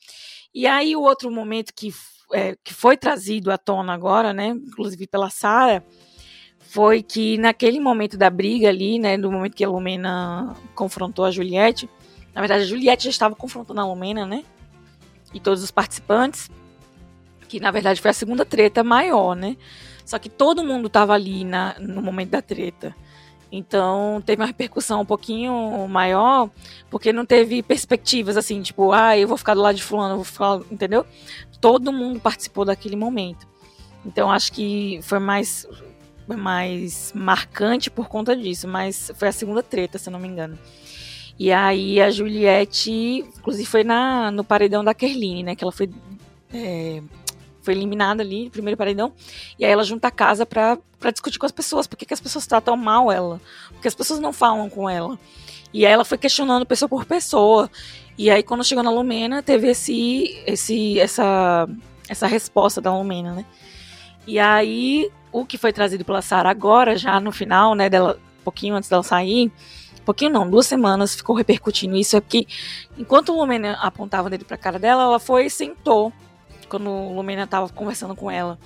E 0.55 0.69
aí 0.69 0.95
o 0.95 1.01
outro 1.01 1.33
momento 1.33 1.73
que, 1.75 1.93
é, 2.33 2.55
que 2.63 2.73
foi 2.73 2.97
trazido 2.97 3.51
à 3.51 3.59
tona 3.59 3.93
agora, 3.93 4.33
né, 4.33 4.51
inclusive 4.51 5.09
pela 5.09 5.31
Sara, 5.31 5.85
foi 6.61 7.03
que 7.03 7.37
naquele 7.39 7.81
momento 7.81 8.17
da 8.17 8.31
briga 8.31 8.69
ali, 8.69 9.01
né, 9.01 9.19
do 9.19 9.33
momento 9.33 9.57
que 9.57 9.65
a 9.65 9.69
Lumena 9.69 10.55
confrontou 10.77 11.25
a 11.25 11.31
Juliette, 11.33 11.91
na 12.33 12.41
verdade 12.41 12.63
a 12.63 12.67
Juliette 12.67 13.05
já 13.05 13.11
estava 13.11 13.35
confrontando 13.35 13.81
a 13.81 13.85
Lumena, 13.85 14.25
né, 14.25 14.45
e 15.33 15.41
todos 15.41 15.63
os 15.63 15.71
participantes, 15.71 16.51
que 17.49 17.61
na 17.61 17.71
verdade 17.71 18.01
foi 18.01 18.11
a 18.11 18.15
segunda 18.15 18.45
treta 18.45 18.83
maior, 18.83 19.35
né, 19.35 19.57
só 20.05 20.19
que 20.19 20.29
todo 20.29 20.65
mundo 20.65 20.87
estava 20.87 21.13
ali 21.13 21.45
na, 21.45 21.77
no 21.79 22.03
momento 22.03 22.31
da 22.31 22.43
treta. 22.43 22.95
Então 23.51 24.23
teve 24.25 24.41
uma 24.41 24.47
repercussão 24.47 25.03
um 25.03 25.05
pouquinho 25.05 25.87
maior, 25.87 26.51
porque 26.91 27.13
não 27.13 27.27
teve 27.27 27.63
perspectivas 27.63 28.37
assim, 28.39 28.63
tipo, 28.63 28.93
ah, 28.93 29.17
eu 29.17 29.29
vou 29.29 29.37
ficar 29.37 29.55
do 29.55 29.61
lado 29.61 29.77
de 29.77 29.83
fulano, 29.83 30.17
vou 30.17 30.25
ficar, 30.25 30.59
entendeu? 30.71 31.05
Todo 31.61 31.93
mundo 31.93 32.19
participou 32.19 32.65
daquele 32.65 32.97
momento. 32.97 33.47
Então 34.07 34.31
acho 34.31 34.53
que 34.53 35.01
foi 35.03 35.19
mais 35.19 35.67
mais 36.27 37.13
marcante 37.15 37.91
por 37.91 38.09
conta 38.09 38.35
disso, 38.35 38.67
mas 38.67 39.11
foi 39.17 39.29
a 39.29 39.33
segunda 39.33 39.63
treta, 39.63 39.99
se 39.99 40.09
eu 40.09 40.13
não 40.13 40.21
me 40.21 40.29
engano. 40.29 40.59
E 41.39 41.51
aí 41.51 42.01
a 42.01 42.11
Juliette, 42.11 42.91
inclusive 42.91 43.67
foi 43.67 43.85
na, 43.85 44.31
no 44.31 44.45
paredão 44.45 44.85
da 44.85 44.95
Kerline, 44.95 45.43
né, 45.43 45.57
que 45.57 45.65
ela 45.65 45.73
foi 45.73 45.91
é, 46.53 47.03
foi 47.63 47.75
eliminada 47.75 48.23
ali, 48.23 48.51
primeiro 48.51 48.77
paredão, 48.77 49.13
e 49.59 49.65
aí 49.65 49.71
ela 49.71 49.85
junta 49.85 50.09
a 50.09 50.11
casa 50.11 50.45
pra 50.45 50.79
discutir 51.11 51.39
com 51.39 51.47
as 51.47 51.53
pessoas, 51.53 51.87
por 51.87 51.97
que, 51.97 52.05
que 52.05 52.15
as 52.15 52.21
pessoas 52.21 52.47
tratam 52.47 52.77
mal 52.77 53.11
ela, 53.11 53.41
porque 53.71 53.89
as 53.89 53.95
pessoas 53.95 54.21
não 54.21 54.33
falam 54.33 54.69
com 54.69 54.91
ela. 54.91 55.19
E 55.73 55.87
aí 55.87 55.93
ela 55.93 56.05
foi 56.05 56.19
questionando 56.19 56.67
pessoa 56.67 56.89
por 56.89 57.07
pessoa, 57.07 57.71
e 58.19 58.31
aí 58.31 58.43
quando 58.43 58.65
chegou 58.65 58.85
na 58.85 58.91
Lumena, 58.91 59.43
teve 59.43 59.69
esse, 59.69 60.43
esse, 60.47 61.01
essa, 61.01 61.69
essa 62.09 62.27
resposta 62.27 62.81
da 62.81 62.95
Lumena, 62.95 63.33
né. 63.33 63.47
E 64.27 64.39
aí, 64.39 65.11
o 65.33 65.45
que 65.45 65.59
foi 65.59 65.73
trazido 65.73 66.05
pela 66.05 66.23
Sara 66.23 66.51
agora, 66.51 66.97
já 66.97 67.19
no 67.19 67.33
final, 67.33 67.75
né, 67.75 67.89
dela, 67.89 68.19
um 68.41 68.45
pouquinho 68.45 68.75
antes 68.75 68.89
dela 68.89 69.03
sair, 69.03 69.51
pouquinho 70.03 70.31
não, 70.31 70.49
duas 70.49 70.67
semanas 70.67 71.15
ficou 71.15 71.35
repercutindo 71.37 71.97
isso, 71.97 72.17
é 72.17 72.21
porque 72.21 72.47
enquanto 72.99 73.31
o 73.31 73.37
Lumena 73.37 73.75
apontava 73.81 74.29
dele 74.29 74.45
pra 74.45 74.57
cara 74.57 74.79
dela, 74.79 75.05
ela 75.05 75.19
foi 75.19 75.47
e 75.47 75.51
sentou 75.51 76.13
quando 76.69 76.89
o 76.89 77.15
Lumena 77.15 77.47
tava 77.47 77.69
conversando 77.69 78.17
com 78.17 78.31
ela. 78.31 78.59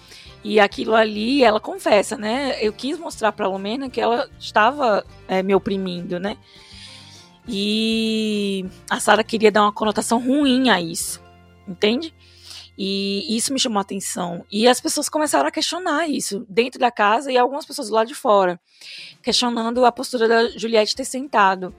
E 0.44 0.60
aquilo 0.60 0.94
ali, 0.94 1.42
ela 1.42 1.58
confessa, 1.58 2.16
né? 2.16 2.56
Eu 2.64 2.72
quis 2.72 2.96
mostrar 2.98 3.32
pra 3.32 3.48
Lumena 3.48 3.90
que 3.90 4.00
ela 4.00 4.28
estava 4.38 5.04
é, 5.26 5.42
me 5.42 5.52
oprimindo, 5.54 6.20
né? 6.20 6.36
E 7.48 8.64
a 8.88 9.00
Sara 9.00 9.24
queria 9.24 9.50
dar 9.50 9.62
uma 9.62 9.72
conotação 9.72 10.20
ruim 10.20 10.70
a 10.70 10.80
isso, 10.80 11.20
entende? 11.66 12.14
E 12.78 13.36
isso 13.36 13.52
me 13.52 13.58
chamou 13.58 13.78
a 13.78 13.82
atenção. 13.82 14.44
E 14.52 14.68
as 14.68 14.80
pessoas 14.80 15.08
começaram 15.08 15.48
a 15.48 15.50
questionar 15.50 16.08
isso 16.08 16.44
dentro 16.48 16.78
da 16.78 16.90
casa 16.90 17.32
e 17.32 17.38
algumas 17.38 17.64
pessoas 17.64 17.88
do 17.88 17.94
lado 17.94 18.08
de 18.08 18.14
fora, 18.14 18.60
questionando 19.22 19.84
a 19.84 19.92
postura 19.92 20.28
da 20.28 20.48
Juliette 20.50 20.94
ter 20.94 21.04
sentado. 21.04 21.74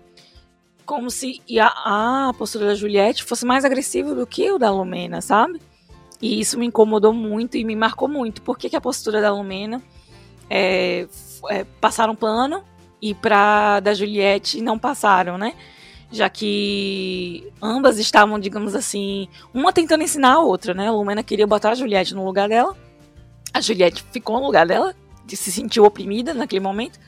Como 0.86 1.12
se 1.12 1.41
a, 1.60 2.29
a 2.29 2.33
postura 2.33 2.67
da 2.67 2.75
Juliette 2.75 3.23
fosse 3.23 3.45
mais 3.45 3.63
agressiva 3.63 4.15
do 4.15 4.25
que 4.25 4.49
o 4.51 4.57
da 4.57 4.71
Lumena, 4.71 5.21
sabe? 5.21 5.62
E 6.21 6.39
isso 6.39 6.57
me 6.57 6.65
incomodou 6.65 7.13
muito 7.13 7.57
e 7.57 7.63
me 7.63 7.75
marcou 7.75 8.07
muito. 8.07 8.41
Por 8.41 8.57
que, 8.57 8.69
que 8.69 8.75
a 8.75 8.81
postura 8.81 9.21
da 9.21 9.31
Lumena 9.31 9.83
é, 10.49 11.07
é, 11.49 11.63
passaram 11.79 12.15
pano 12.15 12.63
e 13.01 13.13
pra 13.13 13.79
da 13.79 13.93
Juliette 13.93 14.62
não 14.62 14.79
passaram, 14.79 15.38
né? 15.38 15.53
Já 16.11 16.29
que 16.29 17.51
ambas 17.61 17.99
estavam, 17.99 18.39
digamos 18.39 18.75
assim, 18.75 19.27
uma 19.53 19.73
tentando 19.73 20.03
ensinar 20.03 20.33
a 20.33 20.39
outra, 20.39 20.73
né? 20.73 20.87
A 20.87 20.91
Lumena 20.91 21.23
queria 21.23 21.45
botar 21.45 21.71
a 21.71 21.75
Juliette 21.75 22.15
no 22.15 22.25
lugar 22.25 22.47
dela, 22.47 22.75
a 23.53 23.61
Juliette 23.61 24.03
ficou 24.11 24.39
no 24.39 24.45
lugar 24.45 24.65
dela, 24.65 24.95
se 25.27 25.51
sentiu 25.51 25.83
oprimida 25.83 26.33
naquele 26.33 26.61
momento, 26.61 26.99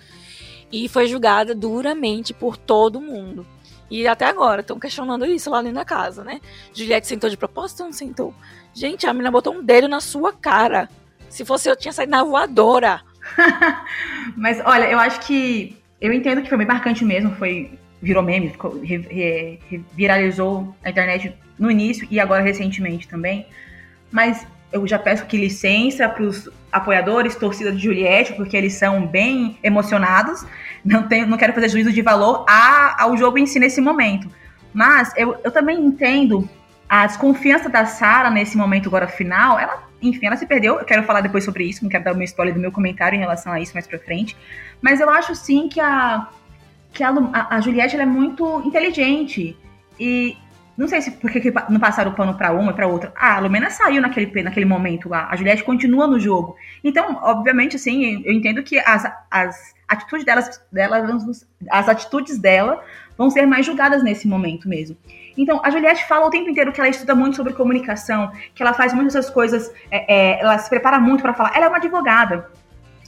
e 0.71 0.87
foi 0.89 1.07
julgada 1.07 1.55
duramente 1.55 2.33
por 2.33 2.57
todo 2.57 3.01
mundo. 3.01 3.45
E 3.89 4.07
até 4.07 4.25
agora 4.25 4.61
estão 4.61 4.79
questionando 4.79 5.25
isso 5.25 5.49
lá 5.49 5.61
dentro 5.61 5.77
da 5.77 5.85
casa, 5.85 6.23
né? 6.23 6.39
Juliette 6.73 7.07
sentou 7.07 7.29
de 7.29 7.37
propósito 7.37 7.79
ou 7.79 7.85
não 7.87 7.93
sentou? 7.93 8.33
Gente, 8.73 9.07
a 9.07 9.13
menina 9.13 9.31
botou 9.31 9.53
um 9.53 9.63
dedo 9.63 9.87
na 9.87 9.99
sua 9.99 10.31
cara. 10.31 10.87
Se 11.27 11.43
fosse 11.43 11.69
eu, 11.69 11.75
tinha 11.75 11.91
saído 11.91 12.11
na 12.11 12.23
voadora. 12.23 13.01
Mas 14.37 14.61
olha, 14.63 14.85
eu 14.91 14.99
acho 14.99 15.21
que. 15.21 15.75
Eu 15.99 16.13
entendo 16.13 16.41
que 16.41 16.49
foi 16.49 16.57
bem 16.57 16.67
marcante 16.67 17.03
mesmo. 17.03 17.35
Foi 17.35 17.78
virou 18.01 18.23
meme, 18.23 18.49
ficou, 18.49 18.79
re, 18.79 18.97
re, 18.97 19.83
viralizou 19.93 20.75
na 20.83 20.89
internet 20.89 21.33
no 21.57 21.69
início 21.69 22.07
e 22.09 22.19
agora 22.19 22.41
recentemente 22.41 23.07
também. 23.07 23.45
Mas 24.11 24.45
eu 24.71 24.87
já 24.87 24.97
peço 24.97 25.25
que 25.25 25.37
licença 25.37 26.07
para 26.07 26.23
os 26.23 26.49
apoiadores, 26.71 27.35
torcida 27.35 27.71
de 27.71 27.83
Juliette, 27.83 28.33
porque 28.33 28.55
eles 28.55 28.73
são 28.73 29.05
bem 29.05 29.57
emocionados. 29.63 30.45
Não, 30.85 31.07
tenho, 31.07 31.27
não 31.27 31.37
quero 31.37 31.53
fazer 31.53 31.69
juízo 31.69 31.91
de 31.91 32.01
valor 32.01 32.45
a, 32.47 33.03
ao 33.03 33.17
jogo 33.17 33.37
em 33.37 33.45
si 33.45 33.59
nesse 33.59 33.81
momento. 33.81 34.29
Mas 34.73 35.11
eu, 35.17 35.35
eu 35.43 35.51
também 35.51 35.79
entendo 35.79 36.47
a 36.87 37.05
desconfiança 37.05 37.69
da 37.69 37.85
Sara 37.85 38.29
nesse 38.29 38.55
momento 38.55 38.87
agora 38.87 39.07
final. 39.07 39.59
Ela, 39.59 39.83
enfim, 40.01 40.27
ela 40.27 40.37
se 40.37 40.45
perdeu. 40.45 40.79
Eu 40.79 40.85
quero 40.85 41.03
falar 41.03 41.21
depois 41.21 41.43
sobre 41.43 41.63
isso, 41.63 41.83
não 41.83 41.89
quero 41.89 42.03
dar 42.03 42.13
uma 42.13 42.23
spoiler 42.23 42.53
do 42.53 42.59
meu 42.59 42.71
comentário 42.71 43.15
em 43.15 43.19
relação 43.19 43.51
a 43.51 43.59
isso 43.59 43.73
mais 43.73 43.87
pra 43.87 43.99
frente. 43.99 44.37
Mas 44.81 44.99
eu 44.99 45.09
acho 45.09 45.35
sim 45.35 45.67
que 45.67 45.79
a, 45.79 46.27
que 46.93 47.03
a, 47.03 47.13
a, 47.49 47.61
Juliette 47.61 47.95
é 47.95 48.05
muito 48.05 48.61
inteligente. 48.65 49.57
E 49.99 50.37
não 50.77 50.87
sei 50.87 51.01
se 51.01 51.11
porque 51.11 51.53
não 51.69 51.79
passaram 51.79 52.11
o 52.11 52.15
pano 52.15 52.35
para 52.35 52.51
uma 52.53 52.71
e 52.71 52.75
para 52.75 52.87
outra. 52.87 53.11
Ah, 53.15 53.35
a 53.35 53.39
Lumena 53.39 53.69
saiu 53.69 54.01
naquele, 54.01 54.43
naquele 54.43 54.65
momento 54.65 55.09
lá. 55.09 55.27
A 55.29 55.35
Juliette 55.35 55.63
continua 55.63 56.07
no 56.07 56.19
jogo. 56.19 56.55
Então, 56.83 57.19
obviamente, 57.21 57.75
assim, 57.75 58.23
eu 58.25 58.31
entendo 58.31 58.63
que 58.63 58.79
as, 58.79 59.11
as 59.29 59.73
atitudes 59.87 60.25
delas, 60.25 60.61
delas, 60.71 61.47
as 61.69 61.89
atitudes 61.89 62.37
dela 62.37 62.83
vão 63.17 63.29
ser 63.29 63.45
mais 63.45 63.65
julgadas 63.65 64.01
nesse 64.01 64.27
momento 64.27 64.69
mesmo. 64.69 64.95
Então, 65.37 65.59
a 65.63 65.69
Juliette 65.69 66.05
fala 66.07 66.27
o 66.27 66.29
tempo 66.29 66.49
inteiro 66.49 66.71
que 66.71 66.79
ela 66.79 66.89
estuda 66.89 67.13
muito 67.13 67.35
sobre 67.35 67.53
comunicação, 67.53 68.31
que 68.55 68.63
ela 68.63 68.73
faz 68.73 68.93
muitas 68.93 69.15
essas 69.15 69.29
coisas, 69.29 69.73
é, 69.91 70.37
é, 70.37 70.41
ela 70.41 70.57
se 70.57 70.69
prepara 70.69 70.99
muito 70.99 71.21
para 71.21 71.33
falar. 71.33 71.51
Ela 71.53 71.65
é 71.65 71.67
uma 71.67 71.77
advogada. 71.77 72.49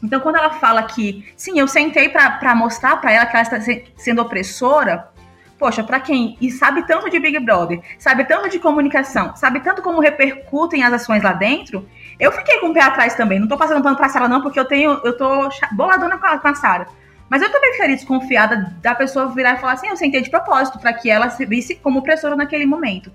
Então, 0.03 0.19
quando 0.19 0.37
ela 0.37 0.51
fala 0.51 0.83
que, 0.83 1.31
sim, 1.35 1.59
eu 1.59 1.67
sentei 1.67 2.09
para 2.09 2.55
mostrar 2.55 2.97
para 2.97 3.11
ela 3.11 3.25
que 3.25 3.35
ela 3.35 3.43
está 3.43 3.59
sendo 3.95 4.21
opressora, 4.21 5.07
poxa, 5.59 5.83
para 5.83 5.99
quem 5.99 6.37
e 6.41 6.49
sabe 6.49 6.87
tanto 6.87 7.09
de 7.09 7.19
Big 7.19 7.37
Brother, 7.39 7.79
sabe 7.99 8.23
tanto 8.25 8.49
de 8.49 8.57
comunicação, 8.57 9.35
sabe 9.35 9.59
tanto 9.59 9.81
como 9.83 10.01
repercutem 10.01 10.83
as 10.83 10.93
ações 10.93 11.21
lá 11.21 11.33
dentro, 11.33 11.87
eu 12.21 12.31
fiquei 12.31 12.59
com 12.59 12.67
o 12.67 12.73
pé 12.73 12.81
atrás 12.81 13.15
também. 13.15 13.39
Não 13.39 13.47
tô 13.47 13.57
passando 13.57 13.81
pano 13.81 13.97
pra 13.97 14.07
Sara, 14.07 14.27
não, 14.27 14.41
porque 14.41 14.59
eu 14.59 14.65
tenho. 14.65 15.01
Eu 15.03 15.17
tô 15.17 15.49
boladona 15.71 16.19
com 16.19 16.25
a, 16.27 16.37
com 16.37 16.47
a 16.47 16.53
Sara. 16.53 16.87
Mas 17.27 17.41
eu 17.41 17.51
também 17.51 17.71
ficaria 17.71 17.95
desconfiada 17.95 18.75
da 18.81 18.93
pessoa 18.93 19.27
virar 19.33 19.55
e 19.55 19.57
falar 19.57 19.73
assim: 19.73 19.87
eu 19.87 19.97
sentei 19.97 20.21
de 20.21 20.29
propósito, 20.29 20.77
para 20.77 20.93
que 20.93 21.09
ela 21.09 21.31
se 21.31 21.43
visse 21.47 21.75
como 21.75 21.97
opressora 21.97 22.35
naquele 22.35 22.65
momento. 22.65 23.11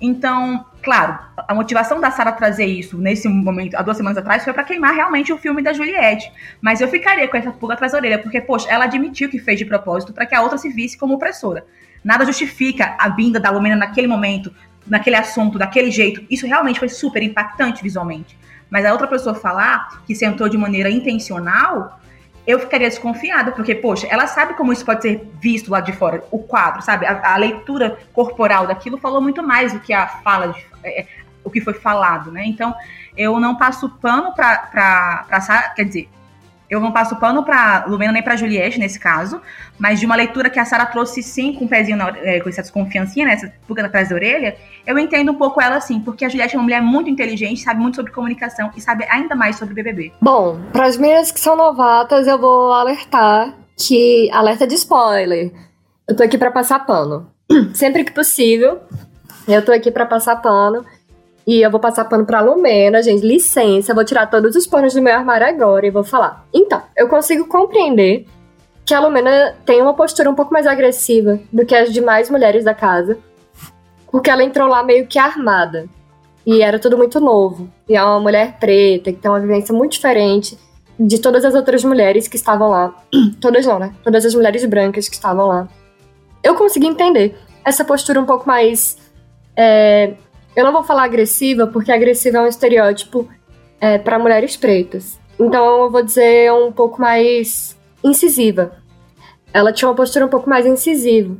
Então, 0.00 0.64
claro, 0.80 1.18
a 1.36 1.54
motivação 1.54 2.00
da 2.00 2.10
Sara 2.10 2.30
trazer 2.30 2.66
isso 2.66 2.96
nesse 2.96 3.28
momento, 3.28 3.74
há 3.74 3.82
duas 3.82 3.96
semanas 3.96 4.18
atrás, 4.18 4.44
foi 4.44 4.52
para 4.52 4.62
queimar 4.62 4.94
realmente 4.94 5.32
o 5.32 5.38
filme 5.38 5.60
da 5.60 5.72
Juliette. 5.72 6.30
Mas 6.60 6.80
eu 6.80 6.88
ficaria 6.88 7.26
com 7.26 7.36
essa 7.36 7.50
pulga 7.50 7.74
atrás 7.74 7.92
da 7.92 7.98
orelha, 7.98 8.18
porque, 8.18 8.40
poxa, 8.40 8.68
ela 8.70 8.84
admitiu 8.84 9.28
que 9.28 9.38
fez 9.38 9.58
de 9.58 9.64
propósito 9.64 10.12
para 10.12 10.24
que 10.24 10.34
a 10.34 10.42
outra 10.42 10.56
se 10.56 10.68
visse 10.68 10.96
como 10.96 11.14
opressora. 11.14 11.66
Nada 12.04 12.24
justifica 12.24 12.96
a 12.98 13.08
vinda 13.08 13.40
da 13.40 13.50
Lumena 13.50 13.74
naquele 13.74 14.06
momento, 14.06 14.54
naquele 14.86 15.16
assunto, 15.16 15.58
daquele 15.58 15.90
jeito. 15.90 16.24
Isso 16.30 16.46
realmente 16.46 16.78
foi 16.78 16.88
super 16.88 17.22
impactante 17.22 17.82
visualmente. 17.82 18.38
Mas 18.70 18.84
a 18.84 18.92
outra 18.92 19.08
pessoa 19.08 19.34
falar 19.34 20.02
que 20.06 20.14
sentou 20.14 20.48
de 20.48 20.56
maneira 20.56 20.90
intencional, 20.90 22.00
eu 22.48 22.58
ficaria 22.58 22.88
desconfiada, 22.88 23.52
porque, 23.52 23.74
poxa, 23.74 24.06
ela 24.06 24.26
sabe 24.26 24.54
como 24.54 24.72
isso 24.72 24.82
pode 24.82 25.02
ser 25.02 25.30
visto 25.38 25.70
lá 25.70 25.80
de 25.80 25.92
fora, 25.92 26.24
o 26.30 26.38
quadro, 26.38 26.80
sabe? 26.80 27.04
A, 27.04 27.34
a 27.34 27.36
leitura 27.36 27.98
corporal 28.14 28.66
daquilo 28.66 28.96
falou 28.96 29.20
muito 29.20 29.42
mais 29.42 29.74
do 29.74 29.80
que 29.80 29.92
a 29.92 30.06
fala, 30.06 30.48
de, 30.48 30.66
é, 30.82 31.02
é 31.02 31.06
o 31.44 31.50
que 31.50 31.60
foi 31.60 31.74
falado, 31.74 32.32
né? 32.32 32.46
Então, 32.46 32.74
eu 33.14 33.38
não 33.38 33.54
passo 33.54 33.90
pano 34.00 34.32
pra, 34.34 34.56
pra 34.58 35.72
quer 35.76 35.84
dizer, 35.84 36.08
eu 36.70 36.80
não 36.80 36.92
passo 36.92 37.16
pano 37.16 37.42
pra 37.44 37.84
Lumena 37.86 38.12
nem 38.12 38.22
pra 38.22 38.36
Juliette 38.36 38.78
nesse 38.78 38.98
caso, 38.98 39.40
mas 39.78 40.00
de 40.00 40.06
uma 40.06 40.16
leitura 40.16 40.50
que 40.50 40.58
a 40.58 40.64
Sara 40.64 40.86
trouxe 40.86 41.22
sim 41.22 41.52
com 41.54 41.64
um 41.64 41.68
pezinho, 41.68 41.96
na, 41.96 42.08
é, 42.22 42.40
com 42.40 42.48
essa 42.48 42.62
desconfiancinha, 42.62 43.26
né, 43.26 43.32
essa 43.32 43.52
pulga 43.66 43.84
atrás 43.86 44.08
da 44.08 44.14
orelha, 44.14 44.56
eu 44.86 44.98
entendo 44.98 45.32
um 45.32 45.34
pouco 45.34 45.60
ela 45.60 45.76
assim, 45.76 46.00
porque 46.00 46.24
a 46.24 46.28
Juliette 46.28 46.54
é 46.54 46.58
uma 46.58 46.64
mulher 46.64 46.82
muito 46.82 47.08
inteligente, 47.08 47.60
sabe 47.60 47.80
muito 47.80 47.96
sobre 47.96 48.12
comunicação 48.12 48.70
e 48.76 48.80
sabe 48.80 49.06
ainda 49.10 49.34
mais 49.34 49.56
sobre 49.56 49.74
BBB. 49.74 50.12
Bom, 50.20 50.60
para 50.72 50.86
as 50.86 50.96
meninas 50.96 51.32
que 51.32 51.40
são 51.40 51.56
novatas, 51.56 52.26
eu 52.26 52.38
vou 52.38 52.72
alertar 52.72 53.54
que 53.76 54.28
alerta 54.32 54.66
de 54.66 54.74
spoiler. 54.74 55.52
Eu 56.06 56.16
tô 56.16 56.22
aqui 56.22 56.36
para 56.36 56.50
passar 56.50 56.80
pano. 56.80 57.30
Sempre 57.72 58.04
que 58.04 58.12
possível, 58.12 58.80
eu 59.46 59.64
tô 59.64 59.72
aqui 59.72 59.90
para 59.90 60.04
passar 60.04 60.36
pano. 60.36 60.84
E 61.48 61.62
eu 61.62 61.70
vou 61.70 61.80
passar 61.80 62.04
pano 62.04 62.26
pra 62.26 62.42
Lumena, 62.42 63.02
gente. 63.02 63.26
Licença, 63.26 63.94
vou 63.94 64.04
tirar 64.04 64.26
todos 64.26 64.54
os 64.54 64.66
panos 64.66 64.92
do 64.92 65.00
meu 65.00 65.14
armário 65.14 65.46
agora 65.46 65.86
e 65.86 65.90
vou 65.90 66.04
falar. 66.04 66.46
Então, 66.52 66.82
eu 66.94 67.08
consigo 67.08 67.48
compreender 67.48 68.26
que 68.84 68.92
a 68.92 69.00
Lumena 69.00 69.56
tem 69.64 69.80
uma 69.80 69.94
postura 69.94 70.28
um 70.28 70.34
pouco 70.34 70.52
mais 70.52 70.66
agressiva 70.66 71.40
do 71.50 71.64
que 71.64 71.74
as 71.74 71.90
demais 71.90 72.28
mulheres 72.28 72.64
da 72.66 72.74
casa. 72.74 73.16
Porque 74.12 74.28
ela 74.28 74.44
entrou 74.44 74.68
lá 74.68 74.82
meio 74.82 75.06
que 75.06 75.18
armada. 75.18 75.88
E 76.44 76.60
era 76.60 76.78
tudo 76.78 76.98
muito 76.98 77.18
novo. 77.18 77.66
E 77.88 77.96
é 77.96 78.04
uma 78.04 78.20
mulher 78.20 78.58
preta, 78.60 79.10
que 79.10 79.18
tem 79.18 79.30
uma 79.30 79.40
vivência 79.40 79.74
muito 79.74 79.92
diferente 79.92 80.58
de 81.00 81.18
todas 81.18 81.46
as 81.46 81.54
outras 81.54 81.82
mulheres 81.82 82.28
que 82.28 82.36
estavam 82.36 82.68
lá. 82.68 82.94
todas 83.40 83.64
não, 83.64 83.78
né? 83.78 83.94
Todas 84.04 84.26
as 84.26 84.34
mulheres 84.34 84.66
brancas 84.66 85.08
que 85.08 85.14
estavam 85.14 85.46
lá. 85.46 85.66
Eu 86.42 86.54
consegui 86.56 86.88
entender 86.88 87.38
essa 87.64 87.86
postura 87.86 88.20
um 88.20 88.26
pouco 88.26 88.46
mais 88.46 88.98
é, 89.56 90.12
eu 90.56 90.64
não 90.64 90.72
vou 90.72 90.82
falar 90.82 91.04
agressiva, 91.04 91.66
porque 91.66 91.92
agressiva 91.92 92.38
é 92.38 92.42
um 92.42 92.46
estereótipo 92.46 93.28
é, 93.80 93.98
para 93.98 94.18
mulheres 94.18 94.56
pretas. 94.56 95.18
Então 95.38 95.84
eu 95.84 95.90
vou 95.90 96.02
dizer 96.02 96.52
um 96.52 96.72
pouco 96.72 97.00
mais 97.00 97.76
incisiva. 98.02 98.72
Ela 99.52 99.72
tinha 99.72 99.88
uma 99.88 99.94
postura 99.94 100.26
um 100.26 100.28
pouco 100.28 100.48
mais 100.48 100.66
incisiva. 100.66 101.36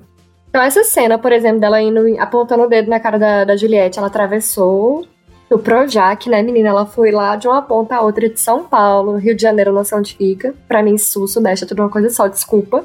Então 0.49 0.63
essa 0.63 0.85
cena, 0.85 1.19
por 1.19 1.33
exemplo, 1.33 1.61
dela 1.61 1.81
indo 1.81 2.01
apontando 2.21 2.63
o 2.63 2.69
dedo 2.69 2.89
na 2.89 3.01
cara 3.01 3.19
da, 3.19 3.45
da 3.45 3.57
Juliette, 3.57 3.99
ela 3.99 4.09
atravessou 4.09 5.07
o 5.51 5.59
Projac, 5.59 6.29
né, 6.29 6.43
menina? 6.43 6.69
Ela 6.69 6.87
foi 6.87 7.11
lá 7.11 7.35
de 7.37 7.49
uma 7.49 7.63
ponta 7.63 7.97
a 7.97 8.03
outra 8.03 8.29
de 8.29 8.39
São 8.39 8.65
Paulo, 8.65 9.17
Rio 9.17 9.35
de 9.35 9.43
Janeiro, 9.43 9.73
não 9.73 9.85
sei 9.85 9.99
onde 9.99 10.15
fica. 10.15 10.55
Pra 10.67 10.83
mim, 10.83 10.99
Sul, 10.99 11.27
Sudeste 11.27 11.65
é 11.65 11.69
tudo 11.69 11.83
uma 11.83 11.89
coisa 11.89 12.11
só, 12.11 12.29
desculpa. 12.29 12.85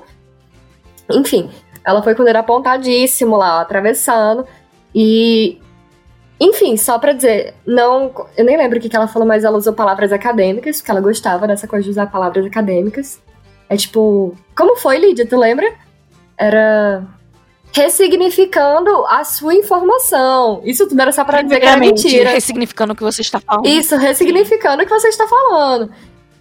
Enfim, 1.12 1.50
ela 1.86 2.02
foi 2.02 2.16
com 2.16 2.22
o 2.22 2.26
dedo 2.26 2.38
apontadíssimo 2.38 3.36
lá, 3.36 3.62
atravessando. 3.62 4.46
E 4.96 5.60
enfim, 6.44 6.76
só 6.76 7.00
pra 7.00 7.14
dizer, 7.14 7.54
não. 7.66 8.14
Eu 8.36 8.44
nem 8.44 8.58
lembro 8.58 8.78
o 8.78 8.82
que, 8.82 8.90
que 8.90 8.96
ela 8.96 9.08
falou, 9.08 9.26
mas 9.28 9.46
ela 9.46 9.58
usou 9.58 9.72
palavras 9.72 10.12
acadêmicas, 10.12 10.78
porque 10.78 10.92
ela 10.92 11.00
gostava 11.00 11.48
dessa 11.48 11.68
coisa 11.68 11.86
de 11.86 11.92
usar 11.92 12.08
palavras 12.08 12.46
acadêmicas. 12.46 13.22
É 13.70 13.78
tipo. 13.78 14.36
Como 14.56 14.76
foi, 14.76 14.98
Lídia? 14.98 15.26
Tu 15.26 15.38
lembra? 15.38 15.72
Era. 16.38 17.04
Ressignificando 17.72 19.06
a 19.08 19.24
sua 19.24 19.56
informação. 19.56 20.62
Isso 20.64 20.88
tudo 20.88 21.02
era 21.02 21.12
só 21.12 21.24
pra 21.24 21.42
dizer 21.42 21.60
que 21.60 21.66
era 21.66 21.78
mentira. 21.78 22.30
Ressignificando 22.32 22.94
o 22.94 22.96
que 22.96 23.04
você 23.04 23.22
está 23.22 23.40
falando. 23.40 23.66
Isso, 23.66 23.96
ressignificando 23.96 24.84
o 24.84 24.86
que 24.86 24.92
você 24.92 25.08
está 25.08 25.26
falando. 25.28 25.90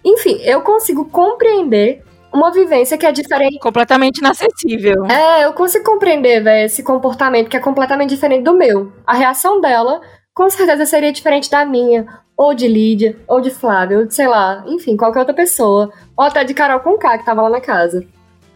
Enfim, 0.03 0.37
eu 0.43 0.61
consigo 0.61 1.05
compreender 1.05 2.03
uma 2.33 2.51
vivência 2.51 2.97
que 2.97 3.05
é 3.05 3.11
diferente. 3.11 3.59
Completamente 3.59 4.17
inacessível. 4.17 5.05
É, 5.05 5.45
eu 5.45 5.53
consigo 5.53 5.85
compreender, 5.85 6.43
velho, 6.43 6.65
esse 6.65 6.81
comportamento 6.81 7.49
que 7.49 7.55
é 7.55 7.59
completamente 7.59 8.09
diferente 8.09 8.43
do 8.43 8.53
meu. 8.53 8.91
A 9.05 9.13
reação 9.13 9.61
dela, 9.61 10.01
com 10.33 10.49
certeza, 10.49 10.85
seria 10.85 11.11
diferente 11.11 11.49
da 11.49 11.63
minha, 11.63 12.07
ou 12.35 12.53
de 12.53 12.67
Lídia, 12.67 13.15
ou 13.27 13.39
de 13.39 13.51
Flávia, 13.51 13.99
ou 13.99 14.05
de, 14.05 14.13
sei 14.13 14.27
lá, 14.27 14.63
enfim, 14.67 14.97
qualquer 14.97 15.19
outra 15.19 15.33
pessoa. 15.33 15.91
Ou 16.17 16.25
até 16.25 16.43
de 16.43 16.53
Carol 16.53 16.79
com 16.79 16.97
K, 16.97 17.19
que 17.19 17.25
tava 17.25 17.43
lá 17.43 17.49
na 17.49 17.61
casa. 17.61 18.03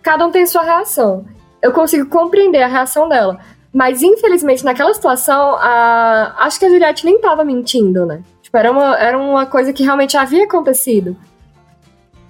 Cada 0.01 0.25
um 0.25 0.31
tem 0.31 0.45
sua 0.45 0.63
reação. 0.63 1.25
Eu 1.61 1.71
consigo 1.71 2.09
compreender 2.09 2.63
a 2.63 2.67
reação 2.67 3.07
dela. 3.07 3.39
Mas, 3.71 4.01
infelizmente, 4.01 4.65
naquela 4.65 4.93
situação, 4.93 5.55
a... 5.57 6.33
acho 6.39 6.57
que 6.57 6.65
a 6.65 6.69
Juliette 6.69 7.05
nem 7.05 7.19
tava 7.19 7.43
mentindo, 7.43 8.05
né? 8.05 8.23
Tipo, 8.41 8.57
era 8.57 8.71
uma, 8.71 8.97
era 8.97 9.17
uma 9.17 9.45
coisa 9.45 9.71
que 9.71 9.83
realmente 9.83 10.17
havia 10.17 10.45
acontecido. 10.45 11.15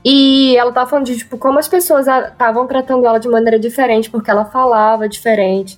E 0.09 0.55
ela 0.55 0.71
tava 0.71 0.89
falando 0.89 1.05
de, 1.05 1.17
tipo, 1.17 1.37
como 1.37 1.59
as 1.59 1.67
pessoas 1.67 2.07
estavam 2.07 2.65
tratando 2.65 3.05
ela 3.05 3.19
de 3.19 3.27
maneira 3.27 3.59
diferente, 3.59 4.09
porque 4.09 4.31
ela 4.31 4.45
falava 4.45 5.09
diferente. 5.09 5.77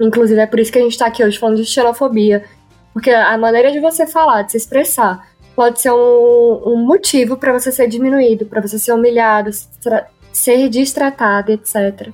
Inclusive, 0.00 0.40
é 0.40 0.46
por 0.46 0.58
isso 0.58 0.72
que 0.72 0.80
a 0.80 0.82
gente 0.82 0.98
tá 0.98 1.06
aqui 1.06 1.22
hoje 1.22 1.38
falando 1.38 1.58
de 1.58 1.64
xenofobia. 1.64 2.44
Porque 2.92 3.08
a 3.08 3.38
maneira 3.38 3.70
de 3.70 3.78
você 3.78 4.04
falar, 4.04 4.42
de 4.42 4.50
se 4.50 4.56
expressar, 4.56 5.28
pode 5.54 5.80
ser 5.80 5.92
um, 5.92 6.62
um 6.66 6.84
motivo 6.84 7.36
para 7.36 7.52
você 7.52 7.70
ser 7.70 7.86
diminuído, 7.86 8.46
para 8.46 8.60
você 8.60 8.80
ser 8.80 8.94
humilhado, 8.94 9.50
ser 10.32 10.68
destratado, 10.68 11.52
etc. 11.52 12.10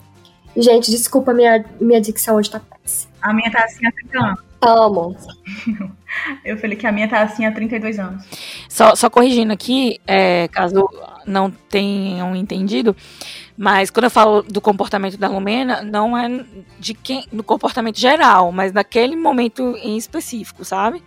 Gente, 0.54 0.90
desculpa, 0.90 1.32
minha, 1.32 1.64
minha 1.80 1.98
dicção 1.98 2.36
hoje 2.36 2.50
tá 2.50 2.60
péssima. 2.60 3.10
A 3.22 3.32
minha 3.32 3.50
tá 3.50 3.64
assim 3.64 3.86
há 3.86 3.92
30 3.92 4.18
anos. 4.18 4.40
Amo. 4.60 5.16
Eu 6.44 6.56
falei 6.56 6.76
que 6.76 6.86
a 6.86 6.92
minha 6.92 7.08
tá 7.08 7.22
assim 7.22 7.44
há 7.44 7.52
32 7.52 7.98
anos. 7.98 8.24
Só, 8.68 8.94
só 8.94 9.10
corrigindo 9.10 9.52
aqui, 9.52 10.00
é, 10.06 10.48
caso 10.48 10.88
não 11.26 11.50
tenham 11.50 12.34
entendido, 12.34 12.96
mas 13.56 13.90
quando 13.90 14.04
eu 14.04 14.10
falo 14.10 14.42
do 14.42 14.60
comportamento 14.60 15.18
da 15.18 15.28
Lumena, 15.28 15.82
não 15.82 16.16
é 16.16 16.44
de 16.78 16.94
quem, 16.94 17.26
no 17.30 17.42
comportamento 17.42 17.98
geral, 17.98 18.50
mas 18.52 18.72
naquele 18.72 19.16
momento 19.16 19.76
em 19.82 19.96
específico, 19.96 20.64
sabe? 20.64 21.02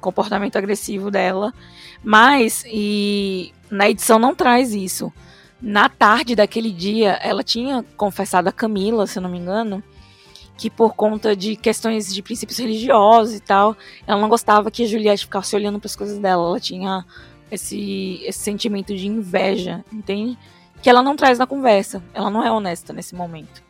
Comportamento 0.00 0.56
agressivo 0.56 1.10
dela. 1.10 1.52
Mas, 2.02 2.64
e 2.66 3.52
na 3.70 3.88
edição 3.88 4.18
não 4.18 4.34
traz 4.34 4.72
isso. 4.72 5.12
Na 5.60 5.88
tarde 5.88 6.36
daquele 6.36 6.70
dia, 6.70 7.18
ela 7.20 7.42
tinha 7.42 7.84
confessado 7.96 8.48
a 8.48 8.52
Camila, 8.52 9.06
se 9.06 9.18
eu 9.18 9.22
não 9.22 9.30
me 9.30 9.38
engano, 9.38 9.82
que 10.58 10.68
por 10.68 10.94
conta 10.94 11.36
de 11.36 11.54
questões 11.54 12.12
de 12.12 12.20
princípios 12.20 12.58
religiosos 12.58 13.36
e 13.36 13.40
tal, 13.40 13.76
ela 14.04 14.20
não 14.20 14.28
gostava 14.28 14.72
que 14.72 14.82
a 14.82 14.86
Juliette 14.86 15.24
ficasse 15.24 15.54
olhando 15.54 15.78
para 15.78 15.86
as 15.86 15.94
coisas 15.94 16.18
dela. 16.18 16.48
Ela 16.48 16.58
tinha 16.58 17.06
esse, 17.48 18.20
esse 18.24 18.40
sentimento 18.40 18.94
de 18.94 19.06
inveja, 19.06 19.84
entende? 19.92 20.36
Que 20.82 20.90
ela 20.90 21.00
não 21.00 21.14
traz 21.14 21.38
na 21.38 21.46
conversa. 21.46 22.02
Ela 22.12 22.28
não 22.28 22.44
é 22.44 22.50
honesta 22.50 22.92
nesse 22.92 23.14
momento. 23.14 23.62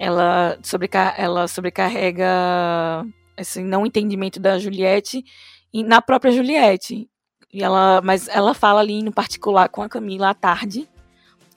Ela, 0.00 0.58
sobrecar 0.64 1.14
ela 1.16 1.46
sobrecarrega 1.46 2.26
esse 3.36 3.62
não 3.62 3.86
entendimento 3.86 4.40
da 4.40 4.58
Juliette 4.58 5.24
na 5.72 6.02
própria 6.02 6.32
Juliette. 6.32 7.08
E 7.52 7.62
ela, 7.62 8.00
mas 8.02 8.26
ela 8.26 8.52
fala 8.52 8.80
ali 8.80 9.00
no 9.00 9.12
particular 9.12 9.68
com 9.68 9.82
a 9.82 9.88
Camila 9.88 10.30
à 10.30 10.34
tarde 10.34 10.88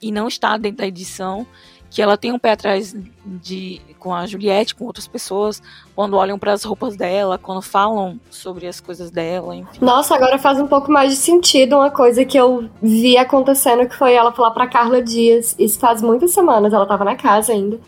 e 0.00 0.12
não 0.12 0.28
está 0.28 0.56
dentro 0.56 0.78
da 0.78 0.86
edição 0.86 1.46
que 1.94 2.02
ela 2.02 2.16
tem 2.16 2.32
um 2.32 2.38
pé 2.40 2.50
atrás 2.50 2.92
de 3.24 3.80
com 4.00 4.12
a 4.12 4.26
Juliette, 4.26 4.74
com 4.74 4.84
outras 4.84 5.06
pessoas, 5.06 5.62
quando 5.94 6.16
olham 6.16 6.36
para 6.36 6.52
as 6.52 6.64
roupas 6.64 6.96
dela, 6.96 7.38
quando 7.38 7.62
falam 7.62 8.18
sobre 8.28 8.66
as 8.66 8.80
coisas 8.80 9.12
dela, 9.12 9.54
enfim. 9.54 9.78
Nossa, 9.80 10.16
agora 10.16 10.36
faz 10.36 10.58
um 10.58 10.66
pouco 10.66 10.90
mais 10.90 11.10
de 11.10 11.16
sentido 11.16 11.76
uma 11.76 11.92
coisa 11.92 12.24
que 12.24 12.36
eu 12.36 12.68
vi 12.82 13.16
acontecendo, 13.16 13.88
que 13.88 13.94
foi 13.94 14.12
ela 14.12 14.32
falar 14.32 14.50
para 14.50 14.66
Carla 14.66 15.00
Dias, 15.00 15.54
isso 15.56 15.78
faz 15.78 16.02
muitas 16.02 16.32
semanas, 16.32 16.72
ela 16.72 16.84
tava 16.84 17.04
na 17.04 17.14
casa 17.14 17.52
ainda. 17.52 17.78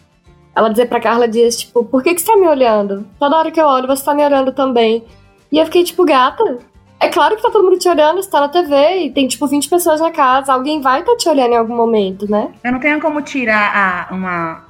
Ela 0.54 0.70
dizer 0.70 0.86
pra 0.86 1.00
Carla 1.00 1.26
Dias, 1.26 1.56
tipo, 1.56 1.84
por 1.84 2.02
que, 2.02 2.14
que 2.14 2.20
você 2.20 2.28
tá 2.28 2.36
me 2.36 2.46
olhando? 2.46 3.04
Toda 3.18 3.36
hora 3.36 3.50
que 3.50 3.60
eu 3.60 3.66
olho, 3.66 3.88
você 3.88 4.04
tá 4.04 4.14
me 4.14 4.24
olhando 4.24 4.52
também. 4.52 5.04
E 5.50 5.58
eu 5.58 5.64
fiquei, 5.64 5.82
tipo, 5.82 6.04
gata, 6.04 6.58
é 6.98 7.08
claro 7.08 7.36
que 7.36 7.42
tá 7.42 7.50
todo 7.50 7.64
mundo 7.64 7.78
te 7.78 7.88
olhando, 7.88 8.22
você 8.22 8.30
tá 8.30 8.40
na 8.40 8.48
TV 8.48 9.04
e 9.04 9.10
tem 9.10 9.28
tipo 9.28 9.46
20 9.46 9.68
pessoas 9.68 10.00
na 10.00 10.10
casa, 10.10 10.52
alguém 10.52 10.80
vai 10.80 11.00
estar 11.00 11.12
tá 11.12 11.18
te 11.18 11.28
olhando 11.28 11.52
em 11.52 11.56
algum 11.56 11.76
momento, 11.76 12.30
né? 12.30 12.50
Eu 12.64 12.72
não 12.72 12.80
tenho 12.80 13.00
como 13.00 13.20
tirar 13.20 14.08
a, 14.10 14.14
uma, 14.14 14.64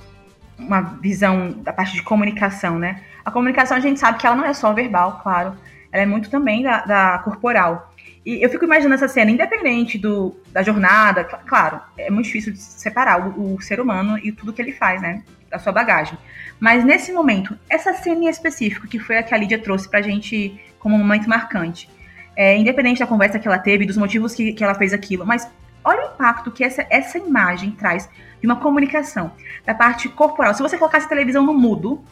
uma 0.59 0.81
visão 1.01 1.53
da 1.59 1.73
parte 1.73 1.95
de 1.95 2.03
comunicação, 2.03 2.79
né? 2.79 3.01
A 3.25 3.31
comunicação 3.31 3.77
a 3.77 3.81
gente 3.81 4.01
sabe 4.01 4.19
que 4.19 4.27
ela 4.27 4.37
não 4.37 4.45
é 4.45 4.53
só 4.53 4.73
verbal, 4.73 5.21
claro. 5.23 5.57
Ela 5.93 6.03
é 6.03 6.07
muito 6.07 6.29
também 6.29 6.63
da, 6.63 6.85
da 6.85 7.19
corporal. 7.21 7.93
E 8.25 8.43
eu 8.45 8.51
fico 8.51 8.65
imaginando 8.65 8.97
essa 8.97 9.07
cena, 9.07 9.31
independente 9.31 9.97
do, 9.97 10.35
da 10.53 10.63
jornada, 10.63 11.23
claro, 11.25 11.81
é 11.97 12.11
muito 12.11 12.27
difícil 12.27 12.53
de 12.53 12.59
separar 12.59 13.25
o, 13.25 13.55
o 13.55 13.63
ser 13.63 13.81
humano 13.81 14.19
e 14.19 14.33
tudo 14.33 14.53
que 14.53 14.61
ele 14.61 14.73
faz, 14.73 15.01
né? 15.01 15.23
Da 15.49 15.61
sua 15.61 15.73
bagagem. 15.73 16.19
Mas 16.59 16.85
nesse 16.85 17.13
momento, 17.13 17.57
essa 17.71 17.95
cena 17.95 18.25
em 18.25 18.29
específico, 18.29 18.89
que 18.89 18.99
foi 18.99 19.17
a 19.17 19.23
que 19.23 19.33
a 19.33 19.37
Lídia 19.37 19.61
trouxe 19.61 19.89
pra 19.89 20.03
gente 20.03 20.61
como 20.81 20.97
um 20.97 20.99
momento 20.99 21.29
marcante 21.29 21.89
é, 22.37 22.57
independente 22.57 23.01
da 23.01 23.07
conversa 23.07 23.39
que 23.39 23.49
ela 23.49 23.59
teve, 23.59 23.87
dos 23.87 23.97
motivos 23.97 24.35
que, 24.35 24.53
que 24.53 24.63
ela 24.63 24.75
fez 24.75 24.93
aquilo, 24.93 25.27
mas 25.27 25.51
olha 25.83 26.03
o 26.03 26.15
impacto 26.15 26.51
que 26.51 26.63
essa, 26.63 26.87
essa 26.91 27.19
imagem 27.19 27.71
traz 27.71 28.09
de 28.41 28.47
uma 28.47 28.57
comunicação, 28.57 29.33
da 29.65 29.75
parte 29.75 30.09
corporal. 30.09 30.53
Se 30.53 30.63
você 30.63 30.77
colocasse 30.77 31.07
a 31.07 31.09
televisão 31.09 31.45
no 31.45 31.55
mudo, 31.55 32.05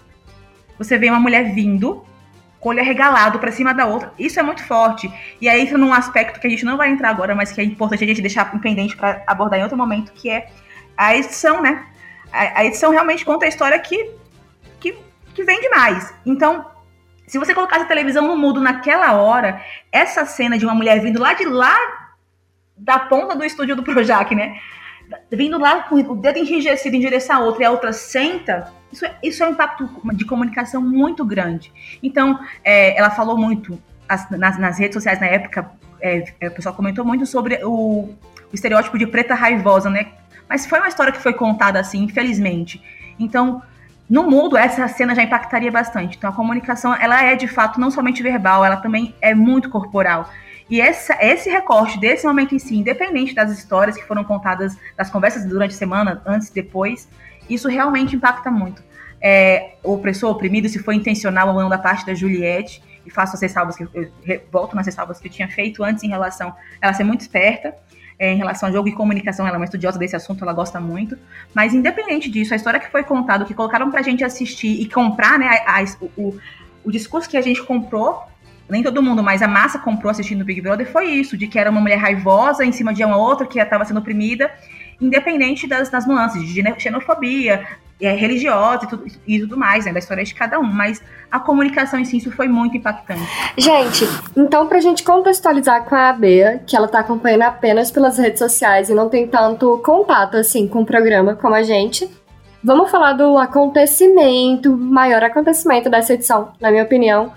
você 0.78 0.96
vê 0.96 1.10
uma 1.10 1.20
mulher 1.20 1.54
vindo, 1.54 2.04
com 2.64 2.70
o 2.70 2.72
olho 2.72 3.38
para 3.38 3.52
cima 3.52 3.74
da 3.74 3.84
outra. 3.84 4.10
Isso 4.18 4.40
é 4.40 4.42
muito 4.42 4.64
forte. 4.64 5.12
E 5.38 5.50
aí 5.50 5.60
entra 5.60 5.76
num 5.76 5.92
aspecto 5.92 6.40
que 6.40 6.46
a 6.46 6.50
gente 6.50 6.64
não 6.64 6.78
vai 6.78 6.88
entrar 6.88 7.10
agora, 7.10 7.34
mas 7.34 7.52
que 7.52 7.60
é 7.60 7.64
importante 7.64 8.02
a 8.02 8.06
gente 8.06 8.22
deixar 8.22 8.50
pendente 8.58 8.96
para 8.96 9.22
abordar 9.26 9.60
em 9.60 9.62
outro 9.62 9.76
momento, 9.76 10.12
que 10.12 10.30
é 10.30 10.48
a 10.96 11.14
edição, 11.14 11.60
né? 11.60 11.84
A, 12.32 12.60
a 12.60 12.64
edição 12.64 12.90
realmente 12.90 13.22
conta 13.22 13.44
a 13.44 13.48
história 13.48 13.78
que, 13.78 14.12
que, 14.80 14.96
que 15.34 15.44
vem 15.44 15.60
demais. 15.60 16.14
Então, 16.24 16.64
se 17.26 17.38
você 17.38 17.54
colocasse 17.54 17.84
a 17.84 17.88
televisão 17.88 18.26
no 18.26 18.36
mudo 18.36 18.60
naquela 18.60 19.14
hora, 19.14 19.62
essa 19.90 20.24
cena 20.26 20.58
de 20.58 20.64
uma 20.64 20.74
mulher 20.74 21.00
vindo 21.00 21.20
lá 21.20 21.32
de 21.34 21.44
lá 21.44 21.76
da 22.76 22.98
ponta 22.98 23.34
do 23.34 23.44
estúdio 23.44 23.76
do 23.76 23.82
Projac, 23.82 24.34
né? 24.34 24.58
Vindo 25.30 25.58
lá 25.58 25.82
com 25.82 25.96
o 25.96 26.16
dedo 26.16 26.38
enrijecido 26.38 26.96
em 26.96 27.00
direção 27.00 27.36
a 27.36 27.44
outra 27.44 27.62
e 27.62 27.66
a 27.66 27.70
outra 27.70 27.92
senta, 27.92 28.72
isso 28.92 29.04
é, 29.04 29.16
isso 29.22 29.42
é 29.42 29.48
um 29.48 29.52
impacto 29.52 29.88
de 30.14 30.24
comunicação 30.24 30.80
muito 30.80 31.24
grande. 31.24 31.72
Então, 32.02 32.38
é, 32.62 32.96
ela 32.98 33.10
falou 33.10 33.36
muito 33.36 33.80
as, 34.08 34.28
nas, 34.30 34.58
nas, 34.58 34.78
redes 34.78 34.94
sociais 34.94 35.20
na 35.20 35.26
época, 35.26 35.70
é, 36.00 36.24
é, 36.40 36.48
o 36.48 36.50
pessoal 36.50 36.74
comentou 36.74 37.04
muito 37.04 37.26
sobre 37.26 37.60
o, 37.64 38.08
o 38.08 38.54
estereótipo 38.54 38.98
de 38.98 39.06
preta 39.06 39.34
raivosa, 39.34 39.88
né? 39.88 40.12
Mas 40.48 40.66
foi 40.66 40.78
uma 40.78 40.88
história 40.88 41.12
que 41.12 41.20
foi 41.20 41.32
contada 41.32 41.80
assim, 41.80 42.02
infelizmente. 42.02 42.82
Então, 43.18 43.62
no 44.08 44.28
mundo, 44.28 44.56
essa 44.56 44.86
cena 44.88 45.14
já 45.14 45.22
impactaria 45.22 45.70
bastante. 45.70 46.16
Então, 46.16 46.30
a 46.30 46.32
comunicação, 46.32 46.94
ela 46.94 47.22
é 47.22 47.34
de 47.34 47.48
fato 47.48 47.80
não 47.80 47.90
somente 47.90 48.22
verbal, 48.22 48.64
ela 48.64 48.76
também 48.76 49.14
é 49.20 49.34
muito 49.34 49.70
corporal. 49.70 50.28
E 50.68 50.80
essa, 50.80 51.16
esse 51.20 51.50
recorte 51.50 51.98
desse 51.98 52.26
momento 52.26 52.54
em 52.54 52.58
si, 52.58 52.76
independente 52.76 53.34
das 53.34 53.50
histórias 53.50 53.96
que 53.96 54.04
foram 54.04 54.24
contadas, 54.24 54.76
das 54.96 55.10
conversas 55.10 55.44
durante 55.44 55.74
a 55.74 55.78
semana, 55.78 56.22
antes 56.26 56.48
e 56.48 56.54
depois, 56.54 57.08
isso 57.48 57.68
realmente 57.68 58.16
impacta 58.16 58.50
muito. 58.50 58.82
É, 59.20 59.74
o 59.82 59.94
opressor, 59.94 60.30
oprimido, 60.30 60.68
se 60.68 60.78
foi 60.78 60.96
intencional 60.96 61.48
ou 61.48 61.60
não 61.60 61.68
da 61.68 61.78
parte 61.78 62.04
da 62.06 62.14
Juliette, 62.14 62.82
e 63.06 63.10
faço 63.10 63.34
as 63.36 63.42
ressalvas 63.42 63.76
que 63.76 63.82
eu, 63.82 64.10
eu 64.26 64.42
volto 64.50 64.74
nas 64.74 64.86
ressalvas 64.86 65.20
que 65.20 65.28
eu 65.28 65.32
tinha 65.32 65.48
feito 65.48 65.84
antes 65.84 66.02
em 66.02 66.08
relação 66.08 66.48
a 66.48 66.56
ela 66.86 66.94
ser 66.94 67.04
muito 67.04 67.20
esperta, 67.20 67.74
é, 68.18 68.32
em 68.32 68.36
relação 68.36 68.68
a 68.68 68.72
jogo 68.72 68.88
e 68.88 68.92
comunicação, 68.92 69.46
ela 69.46 69.56
é 69.56 69.58
uma 69.58 69.64
estudiosa 69.64 69.98
desse 69.98 70.14
assunto, 70.14 70.42
ela 70.42 70.52
gosta 70.52 70.80
muito. 70.80 71.18
Mas 71.54 71.74
independente 71.74 72.30
disso, 72.30 72.52
a 72.52 72.56
história 72.56 72.78
que 72.78 72.90
foi 72.90 73.02
contada, 73.02 73.44
que 73.44 73.54
colocaram 73.54 73.90
pra 73.90 74.02
gente 74.02 74.24
assistir 74.24 74.80
e 74.80 74.88
comprar, 74.88 75.38
né, 75.38 75.46
a, 75.66 75.80
a, 75.80 75.84
o, 76.16 76.38
o 76.84 76.90
discurso 76.90 77.28
que 77.28 77.36
a 77.36 77.42
gente 77.42 77.62
comprou, 77.62 78.22
nem 78.68 78.82
todo 78.82 79.02
mundo, 79.02 79.22
mas 79.22 79.42
a 79.42 79.48
massa 79.48 79.78
comprou 79.78 80.10
assistindo 80.10 80.42
o 80.42 80.44
Big 80.44 80.60
Brother, 80.60 80.90
foi 80.90 81.06
isso, 81.06 81.36
de 81.36 81.46
que 81.46 81.58
era 81.58 81.70
uma 81.70 81.80
mulher 81.80 81.98
raivosa 81.98 82.64
em 82.64 82.72
cima 82.72 82.94
de 82.94 83.04
uma 83.04 83.16
outra 83.16 83.46
que 83.46 83.58
estava 83.58 83.84
sendo 83.84 84.00
oprimida, 84.00 84.50
independente 85.00 85.66
das, 85.66 85.90
das 85.90 86.06
nuances 86.06 86.42
de 86.48 86.62
xenofobia, 86.78 87.66
é, 88.00 88.12
religiosa 88.12 88.84
e 88.84 88.88
tudo, 88.88 89.06
e 89.26 89.40
tudo 89.40 89.56
mais, 89.56 89.84
né, 89.84 89.92
da 89.92 89.98
história 89.98 90.24
de 90.24 90.34
cada 90.34 90.58
um, 90.58 90.64
mas 90.64 91.02
a 91.30 91.38
comunicação 91.38 91.98
em 91.98 92.04
si 92.04 92.18
isso 92.18 92.30
foi 92.30 92.48
muito 92.48 92.76
impactante. 92.76 93.22
Gente, 93.56 94.04
então 94.36 94.66
pra 94.66 94.80
gente 94.80 95.02
contextualizar 95.02 95.84
com 95.84 95.94
a 95.94 96.12
Bea, 96.12 96.62
que 96.66 96.76
ela 96.76 96.88
tá 96.88 97.00
acompanhando 97.00 97.42
apenas 97.42 97.90
pelas 97.90 98.18
redes 98.18 98.38
sociais 98.38 98.90
e 98.90 98.94
não 98.94 99.08
tem 99.08 99.26
tanto 99.26 99.78
contato 99.84 100.36
assim 100.36 100.66
com 100.68 100.82
o 100.82 100.86
programa 100.86 101.34
como 101.34 101.54
a 101.54 101.62
gente, 101.62 102.08
vamos 102.62 102.90
falar 102.90 103.12
do 103.12 103.38
acontecimento, 103.38 104.76
maior 104.76 105.22
acontecimento 105.22 105.88
dessa 105.88 106.14
edição, 106.14 106.52
na 106.60 106.70
minha 106.70 106.84
opinião, 106.84 107.32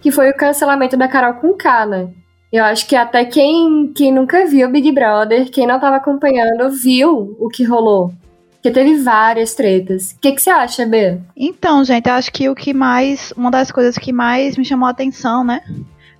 que 0.00 0.10
foi 0.10 0.30
o 0.30 0.36
cancelamento 0.36 0.96
da 0.96 1.08
Carol 1.08 1.34
com 1.34 1.56
né? 1.86 2.08
Eu 2.52 2.64
acho 2.64 2.86
que 2.88 2.96
até 2.96 3.24
quem, 3.24 3.92
quem 3.94 4.12
nunca 4.12 4.44
viu 4.44 4.68
Big 4.68 4.90
Brother, 4.90 5.48
quem 5.50 5.68
não 5.68 5.76
estava 5.76 5.96
acompanhando, 5.96 6.68
viu 6.70 7.36
o 7.38 7.48
que 7.48 7.62
rolou. 7.62 8.12
Porque 8.60 8.70
teve 8.70 9.02
várias 9.02 9.54
tretas. 9.54 10.12
O 10.12 10.20
que, 10.20 10.32
que 10.32 10.42
você 10.42 10.50
acha, 10.50 10.84
B? 10.84 11.18
Então, 11.34 11.82
gente, 11.82 12.08
eu 12.08 12.14
acho 12.14 12.30
que 12.30 12.46
o 12.48 12.54
que 12.54 12.74
mais. 12.74 13.32
Uma 13.34 13.50
das 13.50 13.72
coisas 13.72 13.96
que 13.96 14.12
mais 14.12 14.56
me 14.56 14.64
chamou 14.66 14.86
a 14.86 14.90
atenção, 14.90 15.42
né? 15.42 15.62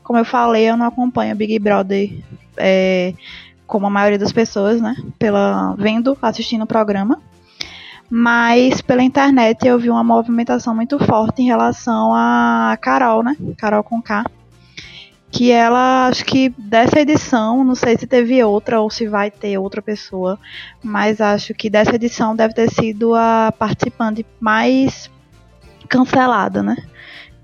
Como 0.03 0.19
eu 0.19 0.25
falei, 0.25 0.69
eu 0.71 0.77
não 0.77 0.87
acompanho 0.87 1.37
Big 1.37 1.59
Brother 1.59 2.11
é, 2.57 3.13
como 3.67 3.87
a 3.87 3.91
maioria 3.91 4.19
das 4.19 4.33
pessoas, 4.33 4.81
né? 4.81 4.97
Pela 5.19 5.75
vendo, 5.79 6.17
assistindo 6.23 6.63
o 6.63 6.67
programa. 6.67 7.21
Mas 8.09 8.81
pela 8.81 9.03
internet 9.03 9.69
eu 9.69 9.79
vi 9.79 9.91
uma 9.91 10.03
movimentação 10.03 10.75
muito 10.75 10.99
forte 10.99 11.43
em 11.43 11.47
relação 11.47 12.13
a 12.15 12.77
Carol, 12.81 13.23
né? 13.23 13.37
Carol 13.59 13.85
com 13.85 14.01
K. 14.01 14.25
Que 15.31 15.53
ela, 15.53 16.09
acho 16.09 16.25
que 16.25 16.49
dessa 16.59 17.01
edição, 17.01 17.63
não 17.65 17.75
sei 17.75 17.97
se 17.97 18.07
teve 18.07 18.43
outra 18.43 18.81
ou 18.81 18.91
se 18.91 19.07
vai 19.07 19.31
ter 19.31 19.57
outra 19.59 19.81
pessoa, 19.81 20.39
mas 20.83 21.21
acho 21.21 21.55
que 21.55 21.71
dessa 21.71 21.95
edição 21.95 22.35
deve 22.35 22.53
ter 22.53 22.69
sido 22.71 23.15
a 23.15 23.53
participante 23.57 24.27
mais 24.41 25.09
cancelada, 25.89 26.63
né? 26.63 26.77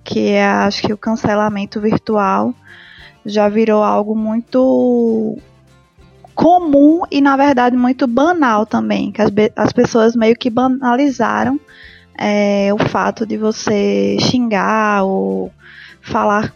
Que 0.02 0.30
é, 0.30 0.44
acho 0.44 0.82
que 0.82 0.92
o 0.92 0.98
cancelamento 0.98 1.80
virtual 1.80 2.52
já 3.24 3.48
virou 3.48 3.82
algo 3.82 4.14
muito 4.14 5.38
comum 6.34 7.02
e 7.10 7.20
na 7.20 7.36
verdade 7.36 7.76
muito 7.76 8.06
banal 8.06 8.66
também, 8.66 9.10
que 9.10 9.22
as, 9.22 9.30
as 9.56 9.72
pessoas 9.72 10.14
meio 10.14 10.36
que 10.36 10.50
banalizaram 10.50 11.58
é, 12.16 12.72
o 12.72 12.78
fato 12.88 13.26
de 13.26 13.36
você 13.36 14.16
xingar 14.20 15.02
ou 15.04 15.50
falar 16.00 16.52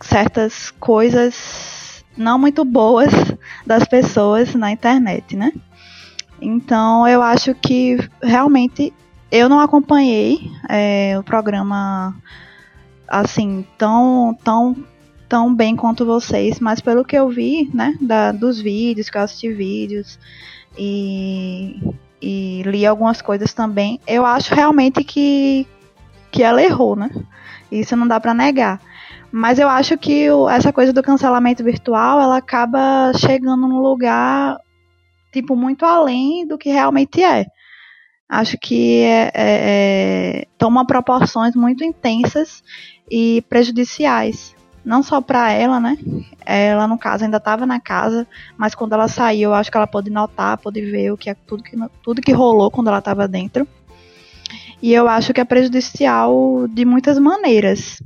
certas 0.00 0.70
coisas 0.72 2.04
não 2.16 2.38
muito 2.38 2.64
boas 2.64 3.12
das 3.66 3.84
pessoas 3.84 4.54
na 4.54 4.72
internet, 4.72 5.36
né? 5.36 5.52
Então 6.40 7.06
eu 7.06 7.22
acho 7.22 7.54
que 7.54 7.98
realmente 8.22 8.92
eu 9.30 9.48
não 9.48 9.60
acompanhei 9.60 10.50
é, 10.68 11.16
o 11.18 11.22
programa 11.22 12.14
assim 13.06 13.64
tão 13.76 14.36
tão 14.42 14.76
tão 15.28 15.54
bem 15.54 15.76
quanto 15.76 16.06
vocês, 16.06 16.58
mas 16.58 16.80
pelo 16.80 17.04
que 17.04 17.16
eu 17.16 17.28
vi, 17.28 17.70
né, 17.74 17.94
da, 18.00 18.32
dos 18.32 18.58
vídeos, 18.58 19.10
que 19.10 19.18
eu 19.18 19.22
assisti 19.22 19.52
vídeos 19.52 20.18
e, 20.76 21.78
e 22.20 22.62
li 22.64 22.86
algumas 22.86 23.20
coisas 23.20 23.52
também, 23.52 24.00
eu 24.06 24.24
acho 24.24 24.54
realmente 24.54 25.04
que, 25.04 25.66
que 26.30 26.42
ela 26.42 26.62
errou, 26.62 26.96
né? 26.96 27.10
Isso 27.70 27.94
não 27.94 28.08
dá 28.08 28.18
para 28.18 28.32
negar. 28.32 28.80
Mas 29.30 29.58
eu 29.58 29.68
acho 29.68 29.98
que 29.98 30.30
o, 30.30 30.48
essa 30.48 30.72
coisa 30.72 30.92
do 30.92 31.02
cancelamento 31.02 31.62
virtual, 31.62 32.20
ela 32.20 32.38
acaba 32.38 33.12
chegando 33.14 33.66
num 33.66 33.80
lugar, 33.80 34.58
tipo, 35.32 35.54
muito 35.54 35.84
além 35.84 36.46
do 36.46 36.56
que 36.56 36.70
realmente 36.70 37.22
é. 37.22 37.46
Acho 38.28 38.58
que 38.58 39.02
é, 39.02 39.30
é, 39.32 39.32
é, 39.34 40.46
toma 40.56 40.86
proporções 40.86 41.54
muito 41.54 41.84
intensas 41.84 42.62
e 43.10 43.42
prejudiciais 43.48 44.56
não 44.88 45.02
só 45.02 45.20
para 45.20 45.52
ela, 45.52 45.78
né? 45.78 45.98
Ela 46.46 46.88
no 46.88 46.96
caso 46.96 47.22
ainda 47.22 47.36
estava 47.36 47.66
na 47.66 47.78
casa, 47.78 48.26
mas 48.56 48.74
quando 48.74 48.94
ela 48.94 49.06
saiu, 49.06 49.50
eu 49.50 49.54
acho 49.54 49.70
que 49.70 49.76
ela 49.76 49.86
pôde 49.86 50.08
notar, 50.08 50.56
pôde 50.56 50.80
ver 50.80 51.12
o 51.12 51.16
que 51.16 51.28
é 51.28 51.34
tudo 51.34 51.62
que 51.62 51.76
tudo 52.02 52.22
que 52.22 52.32
rolou 52.32 52.70
quando 52.70 52.88
ela 52.88 52.98
estava 52.98 53.28
dentro. 53.28 53.68
E 54.80 54.94
eu 54.94 55.06
acho 55.06 55.34
que 55.34 55.42
é 55.42 55.44
prejudicial 55.44 56.66
de 56.68 56.86
muitas 56.86 57.18
maneiras. 57.18 58.02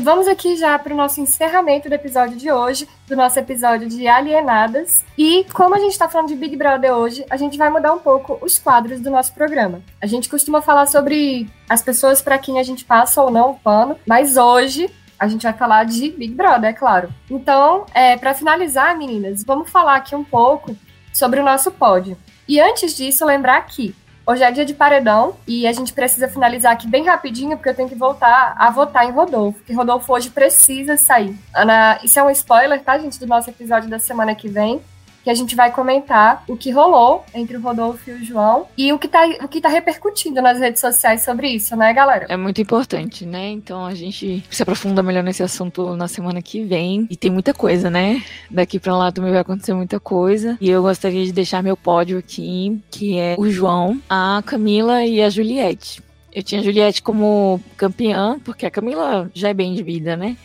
E 0.00 0.02
vamos 0.02 0.26
aqui 0.26 0.56
já 0.56 0.78
para 0.78 0.94
o 0.94 0.96
nosso 0.96 1.20
encerramento 1.20 1.86
do 1.86 1.94
episódio 1.94 2.34
de 2.34 2.50
hoje, 2.50 2.88
do 3.06 3.14
nosso 3.14 3.38
episódio 3.38 3.86
de 3.86 4.08
Alienadas. 4.08 5.04
E 5.16 5.44
como 5.52 5.74
a 5.74 5.78
gente 5.78 5.92
está 5.92 6.08
falando 6.08 6.28
de 6.28 6.36
Big 6.36 6.56
Brother 6.56 6.94
hoje, 6.94 7.22
a 7.28 7.36
gente 7.36 7.58
vai 7.58 7.68
mudar 7.68 7.92
um 7.92 7.98
pouco 7.98 8.38
os 8.40 8.58
quadros 8.58 8.98
do 8.98 9.10
nosso 9.10 9.34
programa. 9.34 9.82
A 10.00 10.06
gente 10.06 10.26
costuma 10.26 10.62
falar 10.62 10.86
sobre 10.86 11.50
as 11.68 11.82
pessoas 11.82 12.22
para 12.22 12.38
quem 12.38 12.58
a 12.58 12.62
gente 12.62 12.82
passa 12.82 13.20
ou 13.20 13.30
não 13.30 13.50
o 13.50 13.58
pano, 13.58 13.94
mas 14.06 14.38
hoje 14.38 14.88
a 15.18 15.28
gente 15.28 15.42
vai 15.42 15.52
falar 15.52 15.84
de 15.84 16.12
Big 16.12 16.32
Brother, 16.32 16.70
é 16.70 16.72
claro. 16.72 17.12
Então, 17.30 17.84
é, 17.92 18.16
para 18.16 18.32
finalizar, 18.32 18.96
meninas, 18.96 19.44
vamos 19.44 19.68
falar 19.68 19.96
aqui 19.96 20.16
um 20.16 20.24
pouco 20.24 20.74
sobre 21.12 21.40
o 21.40 21.44
nosso 21.44 21.70
pódio. 21.72 22.16
E 22.48 22.58
antes 22.58 22.96
disso, 22.96 23.26
lembrar 23.26 23.60
que 23.66 23.94
Hoje 24.30 24.44
é 24.44 24.52
dia 24.52 24.64
de 24.64 24.74
paredão 24.74 25.34
e 25.44 25.66
a 25.66 25.72
gente 25.72 25.92
precisa 25.92 26.28
finalizar 26.28 26.72
aqui 26.72 26.86
bem 26.86 27.04
rapidinho, 27.04 27.56
porque 27.56 27.68
eu 27.68 27.74
tenho 27.74 27.88
que 27.88 27.96
voltar 27.96 28.54
a 28.56 28.70
votar 28.70 29.04
em 29.04 29.10
Rodolfo, 29.10 29.58
que 29.64 29.72
Rodolfo 29.72 30.12
hoje 30.12 30.30
precisa 30.30 30.96
sair. 30.96 31.36
Ana, 31.52 31.98
isso 32.04 32.16
é 32.16 32.22
um 32.22 32.30
spoiler, 32.30 32.80
tá, 32.80 32.96
gente, 32.96 33.18
do 33.18 33.26
nosso 33.26 33.50
episódio 33.50 33.90
da 33.90 33.98
semana 33.98 34.32
que 34.32 34.48
vem 34.48 34.80
que 35.22 35.30
a 35.30 35.34
gente 35.34 35.54
vai 35.54 35.70
comentar 35.70 36.44
o 36.48 36.56
que 36.56 36.70
rolou 36.70 37.24
entre 37.34 37.56
o 37.56 37.60
Rodolfo 37.60 38.10
e 38.10 38.14
o 38.14 38.24
João 38.24 38.66
e 38.76 38.92
o 38.92 38.98
que 38.98 39.08
tá, 39.08 39.26
o 39.42 39.48
que 39.48 39.60
tá 39.60 39.68
repercutindo 39.68 40.40
nas 40.40 40.58
redes 40.58 40.80
sociais 40.80 41.22
sobre 41.22 41.48
isso, 41.48 41.76
né, 41.76 41.92
galera? 41.92 42.26
É 42.28 42.36
muito 42.36 42.60
importante, 42.60 43.26
né? 43.26 43.48
Então 43.50 43.84
a 43.84 43.94
gente 43.94 44.44
se 44.50 44.62
aprofunda 44.62 45.02
melhor 45.02 45.22
nesse 45.22 45.42
assunto 45.42 45.94
na 45.96 46.08
semana 46.08 46.40
que 46.40 46.64
vem. 46.64 47.06
E 47.10 47.16
tem 47.16 47.30
muita 47.30 47.52
coisa, 47.52 47.90
né? 47.90 48.22
Daqui 48.50 48.78
pra 48.78 48.96
lá 48.96 49.12
também 49.12 49.30
vai 49.30 49.40
acontecer 49.40 49.74
muita 49.74 50.00
coisa. 50.00 50.56
E 50.60 50.70
eu 50.70 50.82
gostaria 50.82 51.24
de 51.24 51.32
deixar 51.32 51.62
meu 51.62 51.76
pódio 51.76 52.18
aqui, 52.18 52.80
que 52.90 53.18
é 53.18 53.36
o 53.38 53.50
João, 53.50 54.00
a 54.08 54.42
Camila 54.44 55.04
e 55.04 55.22
a 55.22 55.28
Juliette. 55.28 56.02
Eu 56.32 56.42
tinha 56.42 56.60
a 56.60 56.64
Juliette 56.64 57.02
como 57.02 57.60
campeã, 57.76 58.38
porque 58.44 58.64
a 58.64 58.70
Camila 58.70 59.30
já 59.34 59.48
é 59.48 59.54
bem 59.54 59.74
de 59.74 59.82
vida, 59.82 60.16
né? 60.16 60.36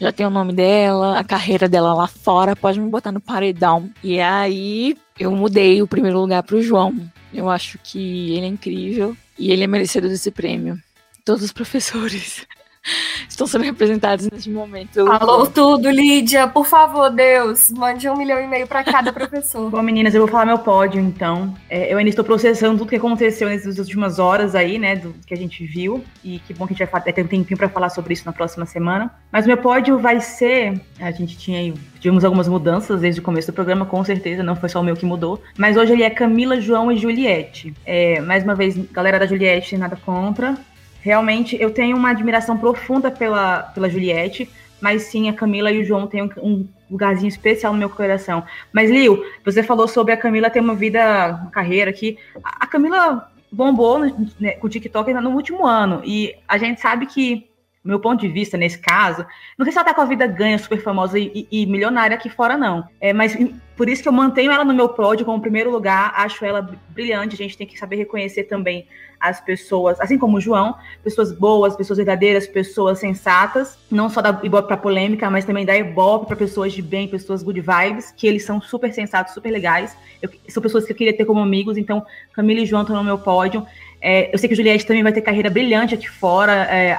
Já 0.00 0.12
tem 0.12 0.24
o 0.24 0.30
nome 0.30 0.52
dela, 0.52 1.18
a 1.18 1.24
carreira 1.24 1.68
dela 1.68 1.92
lá 1.92 2.06
fora, 2.06 2.54
pode 2.54 2.80
me 2.80 2.88
botar 2.88 3.12
no 3.12 3.20
paredão. 3.20 3.90
E 4.02 4.20
aí 4.20 4.96
eu 5.18 5.30
mudei 5.32 5.82
o 5.82 5.88
primeiro 5.88 6.20
lugar 6.20 6.42
pro 6.42 6.62
João. 6.62 6.94
Eu 7.32 7.50
acho 7.50 7.78
que 7.82 8.32
ele 8.34 8.46
é 8.46 8.48
incrível 8.48 9.16
e 9.38 9.50
ele 9.50 9.64
é 9.64 9.66
merecedor 9.66 10.08
desse 10.08 10.30
prêmio. 10.30 10.78
Todos 11.24 11.42
os 11.42 11.52
professores 11.52 12.46
estão 13.28 13.46
sendo 13.46 13.64
representados 13.64 14.28
nesse 14.30 14.50
momento. 14.50 15.00
Alô, 15.10 15.46
tudo, 15.46 15.90
Lídia. 15.90 16.48
Por 16.48 16.66
favor, 16.66 17.10
Deus, 17.10 17.70
mande 17.70 18.08
um 18.08 18.16
milhão 18.16 18.40
e 18.40 18.46
meio 18.46 18.66
para 18.66 18.84
cada 18.84 19.12
professor. 19.12 19.70
Bom, 19.70 19.82
meninas, 19.82 20.14
eu 20.14 20.20
vou 20.20 20.28
falar 20.28 20.46
meu 20.46 20.58
pódio, 20.58 21.00
então. 21.00 21.54
É, 21.68 21.92
eu 21.92 21.98
ainda 21.98 22.10
estou 22.10 22.24
processando 22.24 22.78
tudo 22.78 22.88
que 22.88 22.96
aconteceu 22.96 23.48
nessas 23.48 23.78
últimas 23.78 24.18
horas 24.18 24.54
aí, 24.54 24.78
né, 24.78 24.96
do 24.96 25.14
que 25.26 25.34
a 25.34 25.36
gente 25.36 25.64
viu. 25.64 26.04
E 26.24 26.38
que 26.40 26.54
bom 26.54 26.66
que 26.66 26.74
a 26.74 26.76
gente 26.76 26.90
vai 26.90 27.00
ter 27.00 27.22
um 27.22 27.26
tempinho 27.26 27.58
para 27.58 27.68
falar 27.68 27.90
sobre 27.90 28.12
isso 28.12 28.24
na 28.26 28.32
próxima 28.32 28.66
semana. 28.66 29.10
Mas 29.30 29.46
meu 29.46 29.56
pódio 29.56 29.98
vai 29.98 30.20
ser. 30.20 30.80
A 31.00 31.10
gente 31.10 31.36
tinha 31.36 31.58
aí. 31.58 31.74
Tivemos 32.00 32.24
algumas 32.24 32.48
mudanças 32.48 33.00
desde 33.00 33.20
o 33.20 33.24
começo 33.24 33.50
do 33.50 33.54
programa, 33.54 33.84
com 33.84 34.02
certeza, 34.04 34.42
não 34.42 34.54
foi 34.54 34.68
só 34.68 34.80
o 34.80 34.84
meu 34.84 34.94
que 34.94 35.04
mudou. 35.04 35.42
Mas 35.56 35.76
hoje 35.76 35.92
ele 35.92 36.04
é 36.04 36.10
Camila, 36.10 36.60
João 36.60 36.92
e 36.92 36.96
Juliette. 36.96 37.74
É, 37.84 38.20
mais 38.20 38.44
uma 38.44 38.54
vez, 38.54 38.76
galera 38.92 39.18
da 39.18 39.26
Juliette, 39.26 39.76
nada 39.76 39.96
contra. 39.96 40.56
Realmente, 41.00 41.56
eu 41.60 41.70
tenho 41.70 41.96
uma 41.96 42.10
admiração 42.10 42.56
profunda 42.56 43.10
pela, 43.10 43.62
pela 43.62 43.88
Juliette, 43.88 44.50
mas 44.80 45.02
sim, 45.02 45.28
a 45.28 45.32
Camila 45.32 45.70
e 45.70 45.80
o 45.80 45.84
João 45.84 46.06
têm 46.06 46.22
um, 46.22 46.30
um 46.42 46.68
lugarzinho 46.90 47.28
especial 47.28 47.72
no 47.72 47.78
meu 47.78 47.90
coração. 47.90 48.44
Mas, 48.72 48.90
Lil, 48.90 49.24
você 49.44 49.62
falou 49.62 49.88
sobre 49.88 50.12
a 50.12 50.16
Camila 50.16 50.50
ter 50.50 50.60
uma 50.60 50.74
vida, 50.74 51.38
uma 51.42 51.50
carreira 51.50 51.90
aqui. 51.90 52.18
A, 52.42 52.64
a 52.64 52.66
Camila 52.66 53.30
bombou 53.50 54.00
né, 54.38 54.52
com 54.52 54.66
o 54.66 54.70
TikTok 54.70 55.12
no 55.12 55.30
último 55.30 55.66
ano, 55.66 56.02
e 56.04 56.34
a 56.46 56.58
gente 56.58 56.80
sabe 56.80 57.06
que 57.06 57.47
meu 57.88 58.00
ponto 58.00 58.20
de 58.20 58.28
vista 58.28 58.56
nesse 58.56 58.78
caso, 58.78 59.24
não 59.56 59.64
sei 59.64 59.72
se 59.72 59.78
ela 59.78 59.88
tá 59.88 59.94
com 59.94 60.00
a 60.00 60.04
vida 60.04 60.26
ganha, 60.26 60.58
super 60.58 60.80
famosa 60.80 61.18
e, 61.18 61.46
e, 61.50 61.66
milionária 61.66 62.16
aqui 62.16 62.28
fora, 62.28 62.56
não. 62.56 62.86
É, 63.00 63.12
mas 63.12 63.36
por 63.76 63.88
isso 63.88 64.02
que 64.02 64.08
eu 64.08 64.12
mantenho 64.12 64.50
ela 64.50 64.64
no 64.64 64.74
meu 64.74 64.88
pódio 64.88 65.24
como 65.24 65.40
primeiro 65.40 65.70
lugar, 65.70 66.12
acho 66.16 66.44
ela 66.44 66.70
brilhante, 66.90 67.34
a 67.34 67.38
gente 67.38 67.56
tem 67.56 67.66
que 67.66 67.78
saber 67.78 67.96
reconhecer 67.96 68.44
também 68.44 68.86
as 69.20 69.40
pessoas, 69.40 70.00
assim 70.00 70.16
como 70.16 70.36
o 70.36 70.40
João, 70.40 70.76
pessoas 71.02 71.32
boas, 71.32 71.76
pessoas 71.76 71.96
verdadeiras, 71.96 72.46
pessoas 72.46 73.00
sensatas, 73.00 73.76
não 73.90 74.08
só 74.08 74.22
da 74.22 74.38
Ibope 74.42 74.68
para 74.68 74.76
polêmica, 74.76 75.28
mas 75.28 75.44
também 75.44 75.66
da 75.66 75.76
Ibope 75.76 76.26
para 76.26 76.36
pessoas 76.36 76.72
de 76.72 76.80
bem, 76.80 77.08
pessoas 77.08 77.42
good 77.42 77.60
vibes, 77.60 78.12
que 78.16 78.26
eles 78.26 78.44
são 78.44 78.60
super 78.60 78.92
sensatos, 78.92 79.34
super 79.34 79.50
legais. 79.50 79.96
Eu, 80.22 80.30
são 80.48 80.62
pessoas 80.62 80.84
que 80.84 80.92
eu 80.92 80.96
queria 80.96 81.16
ter 81.16 81.24
como 81.24 81.40
amigos, 81.40 81.76
então 81.76 82.04
Camila 82.32 82.60
e 82.60 82.66
João 82.66 82.82
estão 82.82 82.96
no 82.96 83.02
meu 83.02 83.18
pódio. 83.18 83.66
É, 84.00 84.32
eu 84.32 84.38
sei 84.38 84.48
que 84.48 84.54
Juliette 84.54 84.86
também 84.86 85.02
vai 85.02 85.12
ter 85.12 85.20
carreira 85.20 85.50
brilhante 85.50 85.94
aqui 85.94 86.08
fora. 86.08 86.52
É, 86.52 86.98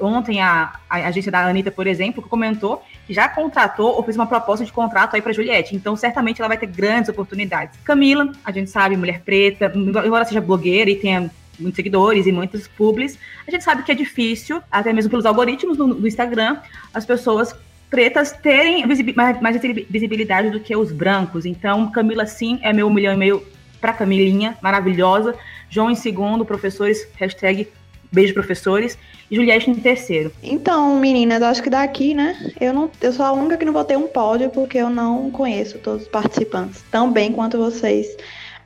Ontem 0.00 0.40
a, 0.40 0.80
a, 0.88 0.96
agência 1.08 1.30
da 1.30 1.46
Anitta, 1.46 1.70
por 1.70 1.86
exemplo, 1.86 2.22
comentou 2.22 2.82
que 3.06 3.12
já 3.12 3.28
contratou 3.28 3.94
ou 3.94 4.02
fez 4.02 4.16
uma 4.16 4.26
proposta 4.26 4.64
de 4.64 4.72
contrato 4.72 5.14
aí 5.14 5.20
para 5.20 5.32
Juliette. 5.32 5.76
Então, 5.76 5.94
certamente 5.94 6.40
ela 6.40 6.48
vai 6.48 6.56
ter 6.56 6.66
grandes 6.66 7.10
oportunidades. 7.10 7.78
Camila, 7.84 8.32
a 8.44 8.50
gente 8.50 8.70
sabe, 8.70 8.96
mulher 8.96 9.20
preta, 9.20 9.70
embora 9.74 10.24
seja 10.24 10.40
blogueira 10.40 10.90
e 10.90 10.96
tenha 10.96 11.30
muitos 11.58 11.76
seguidores 11.76 12.26
e 12.26 12.32
muitos 12.32 12.66
publis, 12.66 13.18
a 13.46 13.50
gente 13.50 13.62
sabe 13.62 13.82
que 13.82 13.92
é 13.92 13.94
difícil, 13.94 14.60
até 14.70 14.92
mesmo 14.92 15.10
pelos 15.10 15.26
algoritmos 15.26 15.76
do, 15.76 15.94
do 15.94 16.08
Instagram, 16.08 16.56
as 16.92 17.04
pessoas 17.04 17.54
pretas 17.90 18.32
terem 18.32 18.84
mais, 19.14 19.40
mais 19.40 19.60
visibilidade 19.88 20.50
do 20.50 20.58
que 20.58 20.74
os 20.74 20.90
brancos. 20.90 21.46
Então, 21.46 21.90
Camila, 21.90 22.26
sim, 22.26 22.58
é 22.62 22.72
meu 22.72 22.90
milhão 22.90 23.14
e 23.14 23.16
meio 23.16 23.46
para 23.80 23.92
Camilinha, 23.92 24.56
maravilhosa. 24.62 25.34
João 25.68 25.90
em 25.90 25.94
segundo, 25.94 26.44
professores, 26.44 27.06
hashtag 27.16 27.68
beijo 28.14 28.32
professores. 28.32 28.96
Juliette 29.30 29.70
em 29.70 29.74
terceiro. 29.74 30.30
Então, 30.42 30.98
meninas, 30.98 31.42
acho 31.42 31.62
que 31.62 31.70
daqui, 31.70 32.14
né? 32.14 32.36
Eu 32.60 32.72
não, 32.72 32.90
eu 33.00 33.12
sou 33.12 33.24
a 33.24 33.32
única 33.32 33.56
que 33.56 33.64
não 33.64 33.72
vou 33.72 33.84
ter 33.84 33.96
um 33.96 34.06
pódio 34.06 34.50
porque 34.50 34.78
eu 34.78 34.90
não 34.90 35.30
conheço 35.30 35.78
todos 35.78 36.02
os 36.02 36.08
participantes 36.08 36.84
tão 36.90 37.10
bem 37.10 37.32
quanto 37.32 37.58
vocês. 37.58 38.06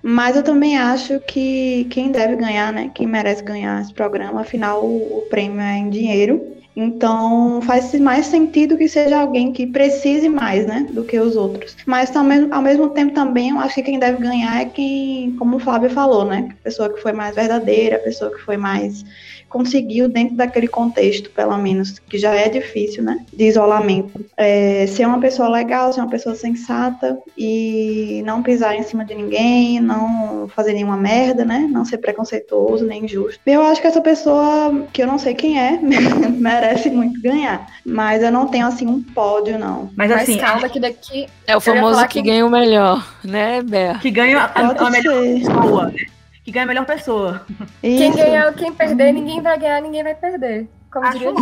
Mas 0.03 0.37
eu 0.37 0.43
também 0.43 0.77
acho 0.77 1.19
que 1.21 1.87
quem 1.91 2.11
deve 2.11 2.37
ganhar, 2.37 2.73
né? 2.73 2.91
Quem 2.95 3.07
merece 3.07 3.43
ganhar 3.43 3.81
esse 3.81 3.93
programa, 3.93 4.43
afinal 4.43 4.85
o, 4.85 5.19
o 5.19 5.23
prêmio 5.29 5.61
é 5.61 5.79
em 5.79 5.91
dinheiro. 5.91 6.41
Então 6.81 7.61
faz 7.62 7.93
mais 7.99 8.26
sentido 8.26 8.79
que 8.79 8.89
seja 8.89 9.18
alguém 9.18 9.53
que 9.53 9.66
precise 9.66 10.29
mais, 10.29 10.64
né, 10.64 10.87
do 10.93 11.03
que 11.03 11.18
os 11.18 11.35
outros. 11.35 11.76
Mas 11.85 12.09
também, 12.09 12.47
ao 12.53 12.62
mesmo 12.62 12.91
tempo 12.91 13.12
também 13.12 13.51
eu 13.51 13.59
acho 13.59 13.74
que 13.74 13.83
quem 13.83 13.99
deve 13.99 14.22
ganhar 14.22 14.62
é 14.62 14.64
quem, 14.64 15.35
como 15.37 15.57
o 15.57 15.59
Flávio 15.59 15.91
falou, 15.91 16.24
né, 16.24 16.49
a 16.61 16.62
pessoa 16.62 16.89
que 16.89 17.03
foi 17.03 17.12
mais 17.12 17.35
verdadeira, 17.35 17.97
a 17.97 17.99
pessoa 17.99 18.31
que 18.31 18.41
foi 18.43 18.57
mais 18.57 19.05
conseguiu, 19.49 20.09
dentro 20.09 20.37
daquele 20.37 20.68
contexto, 20.68 21.31
pelo 21.31 21.57
menos, 21.57 21.99
que 21.99 22.18
já 22.18 22.35
é 22.35 22.49
difícil, 22.49 23.03
né? 23.03 23.24
De 23.33 23.45
isolamento. 23.45 24.24
É, 24.37 24.87
ser 24.87 25.07
uma 25.07 25.18
pessoa 25.18 25.49
legal, 25.49 25.93
ser 25.93 26.01
uma 26.01 26.11
pessoa 26.11 26.35
sensata 26.35 27.18
e 27.37 28.22
não 28.24 28.43
pisar 28.43 28.76
em 28.76 28.83
cima 28.83 29.05
de 29.05 29.14
ninguém, 29.14 29.81
não 29.81 30.49
fazer 30.49 30.72
nenhuma 30.74 30.97
merda, 30.97 31.45
né? 31.45 31.68
Não 31.70 31.85
ser 31.85 31.99
preconceituoso 31.99 32.85
nem 32.85 33.05
injusto. 33.05 33.41
Eu 33.47 33.62
acho 33.62 33.81
que 33.81 33.87
essa 33.87 34.01
pessoa, 34.01 34.87
que 34.93 35.03
eu 35.03 35.07
não 35.07 35.18
sei 35.18 35.35
quem 35.35 35.59
é, 35.59 35.79
merece 36.39 36.68
muito 36.91 37.21
ganhar. 37.21 37.66
Mas 37.85 38.23
eu 38.23 38.31
não 38.31 38.47
tenho, 38.47 38.66
assim, 38.66 38.87
um 38.87 39.03
pódio, 39.03 39.59
não. 39.59 39.91
Mas, 39.97 40.11
assim, 40.11 40.37
Mas 40.37 40.51
calma 40.51 40.69
que 40.69 40.81
daqui... 40.81 41.29
É 41.47 41.57
o 41.57 41.61
famoso 41.61 42.01
que, 42.09 42.23
que 42.23 42.23
ganha 42.23 42.45
o 42.45 42.51
melhor, 42.51 43.07
né, 43.25 43.62
Bé? 43.62 43.99
Que 44.01 44.11
ganha 44.11 44.39
a, 44.39 44.45
a, 44.45 44.87
a 44.87 44.91
melhor 44.91 45.23
pessoa, 45.23 45.87
né? 45.87 46.07
que 46.49 46.53
ganha 46.53 46.64
a 46.64 46.69
melhor 46.69 46.87
pessoa. 46.87 47.43
Isso. 47.83 47.99
Quem 47.99 48.12
ganhar, 48.12 48.55
quem 48.55 48.73
perder, 48.73 49.12
ninguém 49.12 49.43
vai 49.43 49.59
ganhar, 49.59 49.83
ninguém 49.83 50.03
vai 50.03 50.14
perder. 50.14 50.66
Como 50.91 51.05
Acho 51.05 51.19
diria 51.19 51.35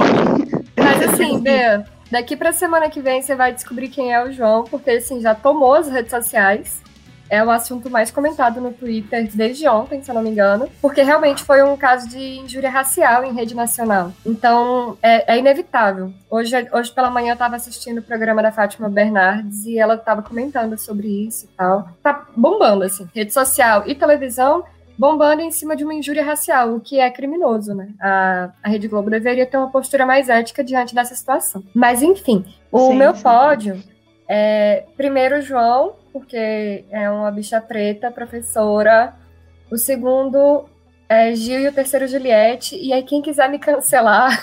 Mas 0.77 1.03
assim, 1.09 1.39
Bea, 1.39 1.87
daqui 2.11 2.37
pra 2.37 2.53
semana 2.53 2.91
que 2.91 3.01
vem 3.01 3.23
você 3.23 3.37
vai 3.37 3.53
descobrir 3.53 3.89
quem 3.89 4.13
é 4.13 4.25
o 4.25 4.33
João, 4.33 4.65
porque 4.65 4.91
assim, 4.91 5.21
já 5.21 5.33
tomou 5.33 5.75
as 5.75 5.89
redes 5.89 6.11
sociais. 6.11 6.83
É 7.29 7.43
o 7.43 7.51
assunto 7.51 7.91
mais 7.91 8.11
comentado 8.11 8.61
no 8.61 8.73
Twitter 8.73 9.29
desde 9.35 9.69
ontem, 9.69 10.03
se 10.03 10.11
eu 10.11 10.15
não 10.15 10.23
me 10.23 10.31
engano, 10.31 10.69
porque 10.81 11.03
realmente 11.03 11.43
foi 11.43 11.63
um 11.63 11.77
caso 11.77 12.09
de 12.09 12.39
injúria 12.39 12.71
racial 12.71 13.25
em 13.25 13.33
rede 13.35 13.55
nacional. 13.55 14.13
Então, 14.25 14.97
é, 15.03 15.35
é 15.35 15.39
inevitável. 15.39 16.13
Hoje, 16.31 16.55
hoje 16.73 16.93
pela 16.93 17.11
manhã 17.11 17.31
eu 17.31 17.35
estava 17.35 17.57
assistindo 17.57 17.99
o 17.99 18.03
programa 18.03 18.43
da 18.43 18.53
Fátima 18.53 18.89
Bernardes 18.89 19.65
e 19.65 19.79
ela 19.79 19.95
estava 19.95 20.23
comentando 20.23 20.79
sobre 20.79 21.09
isso 21.09 21.47
e 21.47 21.49
tal. 21.57 21.89
Tá 22.03 22.27
bombando, 22.37 22.85
assim. 22.85 23.09
Rede 23.15 23.33
social 23.33 23.85
e 23.87 23.95
televisão 23.95 24.65
bombando 24.99 25.43
em 25.43 25.51
cima 25.51 25.77
de 25.77 25.85
uma 25.85 25.95
injúria 25.95 26.25
racial, 26.25 26.75
o 26.75 26.81
que 26.81 26.99
é 26.99 27.11
criminoso, 27.11 27.75
né? 27.75 27.91
A, 28.01 28.51
a 28.63 28.69
Rede 28.69 28.89
Globo 28.89 29.11
deveria 29.11 29.47
ter 29.47 29.57
uma 29.57 29.71
postura 29.71 30.07
mais 30.07 30.29
ética 30.29 30.65
diante 30.65 30.95
dessa 30.95 31.15
situação. 31.15 31.63
Mas, 31.75 32.03
enfim, 32.03 32.45
o 32.73 32.89
sim, 32.89 32.97
meu 32.97 33.15
sim. 33.15 33.23
pódio 33.23 33.83
é 34.29 34.85
primeiro 34.97 35.41
João, 35.43 35.95
porque 36.19 36.87
é 36.91 37.11
uma 37.11 37.31
bicha 37.31 37.61
preta, 37.61 38.11
professora. 38.11 39.15
O 39.71 39.77
segundo, 39.77 40.65
é, 41.07 41.35
Gil 41.35 41.61
e 41.61 41.69
o 41.69 41.73
terceiro 41.73 42.09
Juliette. 42.09 42.75
E 42.75 42.91
aí, 42.91 43.03
quem 43.03 43.21
quiser 43.21 43.51
me 43.51 43.59
cancelar, 43.59 44.43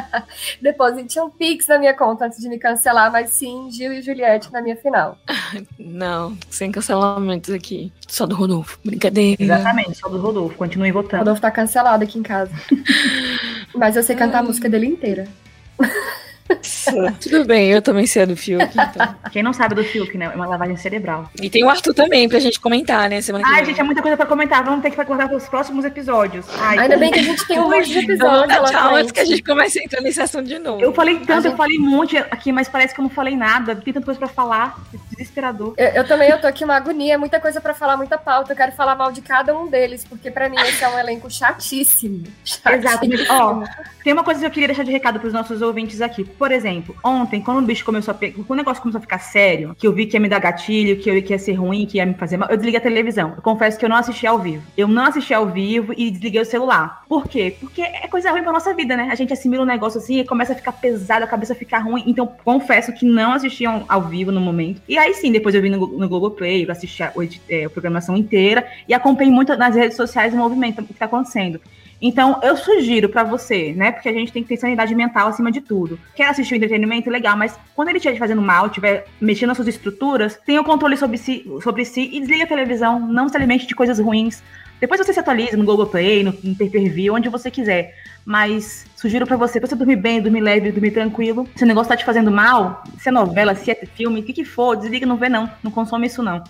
deposite 0.60 1.18
um 1.18 1.30
pix 1.30 1.68
na 1.68 1.78
minha 1.78 1.94
conta 1.94 2.26
antes 2.26 2.38
de 2.38 2.50
me 2.50 2.58
cancelar, 2.58 3.10
mas 3.10 3.30
sim, 3.30 3.70
Gil 3.70 3.94
e 3.94 4.02
Juliette 4.02 4.52
na 4.52 4.60
minha 4.60 4.76
final. 4.76 5.16
Não, 5.78 6.36
sem 6.50 6.70
cancelamentos 6.70 7.48
aqui. 7.54 7.90
Só 8.06 8.26
do 8.26 8.34
Rodolfo. 8.34 8.78
Brincadeira. 8.84 9.42
Exatamente, 9.42 9.94
só 9.94 10.10
do 10.10 10.20
Rodolfo. 10.20 10.54
Continue 10.58 10.92
votando. 10.92 11.16
O 11.16 11.18
Rodolfo 11.20 11.40
tá 11.40 11.50
cancelado 11.50 12.04
aqui 12.04 12.18
em 12.18 12.22
casa. 12.22 12.52
mas 13.74 13.96
eu 13.96 14.02
sei 14.02 14.14
cantar 14.16 14.40
a 14.40 14.42
música 14.42 14.68
dele 14.68 14.86
inteira. 14.86 15.26
Tudo 17.20 17.44
bem, 17.44 17.70
eu 17.70 17.82
também 17.82 18.06
sei 18.06 18.26
do 18.26 18.36
Fiuk, 18.36 18.64
então. 18.64 19.14
Quem 19.30 19.42
não 19.42 19.52
sabe 19.52 19.74
do 19.74 19.84
Fiuk, 19.84 20.16
né? 20.16 20.26
É 20.26 20.36
uma 20.36 20.46
lavagem 20.46 20.76
cerebral. 20.76 21.30
E 21.40 21.48
tem 21.50 21.64
o 21.64 21.68
Arthur 21.68 21.94
também 21.94 22.28
pra 22.28 22.38
gente 22.38 22.60
comentar, 22.60 23.08
né? 23.08 23.20
Semana 23.20 23.44
Ai, 23.46 23.64
gente, 23.64 23.80
é 23.80 23.82
muita 23.82 24.02
coisa 24.02 24.16
pra 24.16 24.26
comentar. 24.26 24.64
Vamos 24.64 24.82
ter 24.82 24.90
que 24.90 25.04
guardar 25.04 25.28
para 25.28 25.36
os 25.36 25.48
próximos 25.48 25.84
episódios. 25.84 26.46
Ai, 26.58 26.78
Ainda 26.78 26.96
bem 26.96 27.10
que 27.10 27.18
a 27.18 27.22
gente 27.22 27.46
tem 27.46 27.58
um 27.58 27.70
monte 27.70 27.88
de 27.88 27.98
episódios. 27.98 28.70
Tchau, 28.70 28.94
antes 28.94 29.12
que 29.12 29.20
a 29.20 29.24
gente 29.24 29.42
comece 29.42 29.78
a 29.78 29.82
entrar 29.82 30.00
nesse 30.00 30.20
assunto 30.20 30.46
de 30.46 30.58
novo. 30.58 30.80
Eu 30.82 30.92
falei 30.92 31.16
tanto, 31.20 31.42
gente... 31.42 31.52
eu 31.52 31.56
falei 31.56 31.78
um 31.78 31.88
monte 31.88 32.16
aqui, 32.16 32.52
mas 32.52 32.68
parece 32.68 32.94
que 32.94 33.00
eu 33.00 33.04
não 33.04 33.10
falei 33.10 33.36
nada. 33.36 33.76
Tem 33.76 33.92
tanta 33.92 34.04
coisa 34.04 34.18
pra 34.18 34.28
falar. 34.28 34.78
Desesperador. 35.10 35.74
Eu, 35.76 35.88
eu 35.88 36.06
também, 36.06 36.28
eu 36.30 36.40
tô 36.40 36.46
aqui 36.46 36.64
uma 36.64 36.76
agonia, 36.76 37.18
muita 37.18 37.40
coisa 37.40 37.60
pra 37.60 37.74
falar, 37.74 37.96
muita 37.96 38.18
pauta. 38.18 38.52
Eu 38.52 38.56
quero 38.56 38.72
falar 38.72 38.94
mal 38.94 39.12
de 39.12 39.20
cada 39.20 39.56
um 39.56 39.68
deles, 39.68 40.04
porque 40.04 40.30
pra 40.30 40.48
mim 40.48 40.56
esse 40.60 40.82
é 40.82 40.88
um 40.88 40.98
elenco 40.98 41.30
chatíssimo. 41.30 42.24
chatíssimo. 42.44 43.14
Exato. 43.14 43.32
Ó, 43.32 43.64
tem 44.02 44.12
uma 44.12 44.24
coisa 44.24 44.40
que 44.40 44.46
eu 44.46 44.50
queria 44.50 44.68
deixar 44.68 44.84
de 44.84 44.92
recado 44.92 45.18
pros 45.18 45.32
nossos 45.32 45.62
ouvintes 45.62 46.00
aqui. 46.00 46.24
Por 46.24 46.52
exemplo, 46.52 46.75
ontem, 47.04 47.40
quando 47.40 47.58
o 47.58 47.66
bicho 47.66 47.84
começou 47.84 48.12
a. 48.12 48.14
Quando 48.16 48.50
o 48.50 48.54
negócio 48.54 48.82
começou 48.82 48.98
a 48.98 49.02
ficar 49.02 49.18
sério, 49.18 49.74
que 49.78 49.86
eu 49.86 49.92
vi 49.92 50.06
que 50.06 50.16
ia 50.16 50.20
me 50.20 50.28
dar 50.28 50.38
gatilho, 50.38 50.96
que 50.96 51.10
eu 51.10 51.22
que 51.22 51.32
ia 51.32 51.38
ser 51.38 51.54
ruim, 51.54 51.86
que 51.86 51.98
ia 51.98 52.06
me 52.06 52.14
fazer 52.14 52.36
mal, 52.36 52.48
eu 52.50 52.56
desliguei 52.56 52.78
a 52.78 52.82
televisão. 52.82 53.34
Eu 53.36 53.42
confesso 53.42 53.78
que 53.78 53.84
eu 53.84 53.88
não 53.88 53.96
assisti 53.96 54.26
ao 54.26 54.38
vivo. 54.38 54.62
Eu 54.76 54.88
não 54.88 55.04
assisti 55.04 55.32
ao 55.34 55.46
vivo 55.46 55.92
e 55.96 56.10
desliguei 56.10 56.40
o 56.40 56.44
celular. 56.44 57.02
Por 57.08 57.28
quê? 57.28 57.56
Porque 57.58 57.82
é 57.82 58.06
coisa 58.08 58.30
ruim 58.30 58.42
pra 58.42 58.52
nossa 58.52 58.74
vida, 58.74 58.96
né? 58.96 59.08
A 59.10 59.14
gente 59.14 59.32
assimila 59.32 59.62
um 59.62 59.66
negócio 59.66 59.98
assim 59.98 60.20
e 60.20 60.24
começa 60.24 60.52
a 60.52 60.56
ficar 60.56 60.72
pesado, 60.72 61.24
a 61.24 61.28
cabeça 61.28 61.54
fica 61.54 61.78
ruim. 61.78 62.04
Então, 62.06 62.26
confesso 62.44 62.92
que 62.92 63.04
não 63.04 63.32
assisti 63.32 63.64
ao 63.66 64.02
vivo 64.02 64.30
no 64.32 64.40
momento. 64.40 64.82
E 64.88 64.98
aí 64.98 65.14
sim, 65.14 65.32
depois 65.32 65.54
eu 65.54 65.62
vi 65.62 65.70
no, 65.70 65.86
no 65.86 66.08
Globoplay, 66.08 66.64
eu 66.64 66.70
assisti 66.70 67.02
a, 67.02 67.12
é, 67.48 67.64
a 67.64 67.70
programação 67.70 68.16
inteira 68.16 68.66
e 68.88 68.94
acompanhei 68.94 69.32
muito 69.32 69.56
nas 69.56 69.74
redes 69.74 69.96
sociais 69.96 70.32
o 70.32 70.36
movimento 70.36 70.82
que 70.84 70.94
tá 70.94 71.06
acontecendo. 71.06 71.60
Então, 72.00 72.40
eu 72.42 72.56
sugiro 72.56 73.08
para 73.08 73.24
você, 73.24 73.72
né? 73.72 73.92
Porque 73.92 74.08
a 74.08 74.12
gente 74.12 74.32
tem 74.32 74.42
que 74.42 74.48
ter 74.48 74.56
sanidade 74.56 74.94
mental 74.94 75.28
acima 75.28 75.50
de 75.50 75.60
tudo. 75.60 75.98
Quer 76.14 76.28
assistir 76.28 76.54
o 76.54 76.56
entretenimento? 76.56 77.10
Legal, 77.10 77.36
mas 77.36 77.58
quando 77.74 77.88
ele 77.88 77.98
estiver 77.98 78.18
fazendo 78.18 78.42
mal, 78.42 78.66
estiver 78.66 79.06
mexendo 79.20 79.48
nas 79.48 79.56
suas 79.56 79.68
estruturas, 79.68 80.38
tenha 80.44 80.60
o 80.60 80.64
controle 80.64 80.96
sobre 80.96 81.16
si, 81.16 81.46
sobre 81.62 81.84
si 81.84 82.10
e 82.12 82.20
desliga 82.20 82.44
a 82.44 82.48
televisão. 82.48 83.00
Não 83.00 83.28
se 83.28 83.36
alimente 83.36 83.66
de 83.66 83.74
coisas 83.74 83.98
ruins. 83.98 84.42
Depois 84.78 85.00
você 85.00 85.12
se 85.12 85.20
atualiza 85.20 85.56
no 85.56 85.64
Google 85.64 85.86
Play, 85.86 86.22
no, 86.22 86.34
no 86.44 86.54
Pay-Per-View, 86.54 87.14
onde 87.14 87.30
você 87.30 87.50
quiser. 87.50 87.94
Mas 88.26 88.84
sugiro 88.94 89.26
para 89.26 89.36
você, 89.36 89.58
pra 89.58 89.68
você 89.68 89.74
dormir 89.74 89.96
bem, 89.96 90.20
dormir 90.20 90.40
leve, 90.40 90.70
dormir 90.70 90.90
tranquilo. 90.90 91.48
Se 91.56 91.64
o 91.64 91.66
negócio 91.66 91.88
tá 91.88 91.96
te 91.96 92.04
fazendo 92.04 92.30
mal, 92.30 92.82
se 92.98 93.08
é 93.08 93.12
novela, 93.12 93.54
se 93.54 93.70
é 93.70 93.86
filme, 93.94 94.20
o 94.20 94.22
que 94.22 94.34
que 94.34 94.44
for, 94.44 94.76
desliga, 94.76 95.06
não 95.06 95.16
vê 95.16 95.28
não. 95.28 95.50
Não 95.62 95.70
consome 95.70 96.06
isso 96.06 96.22
não. 96.22 96.44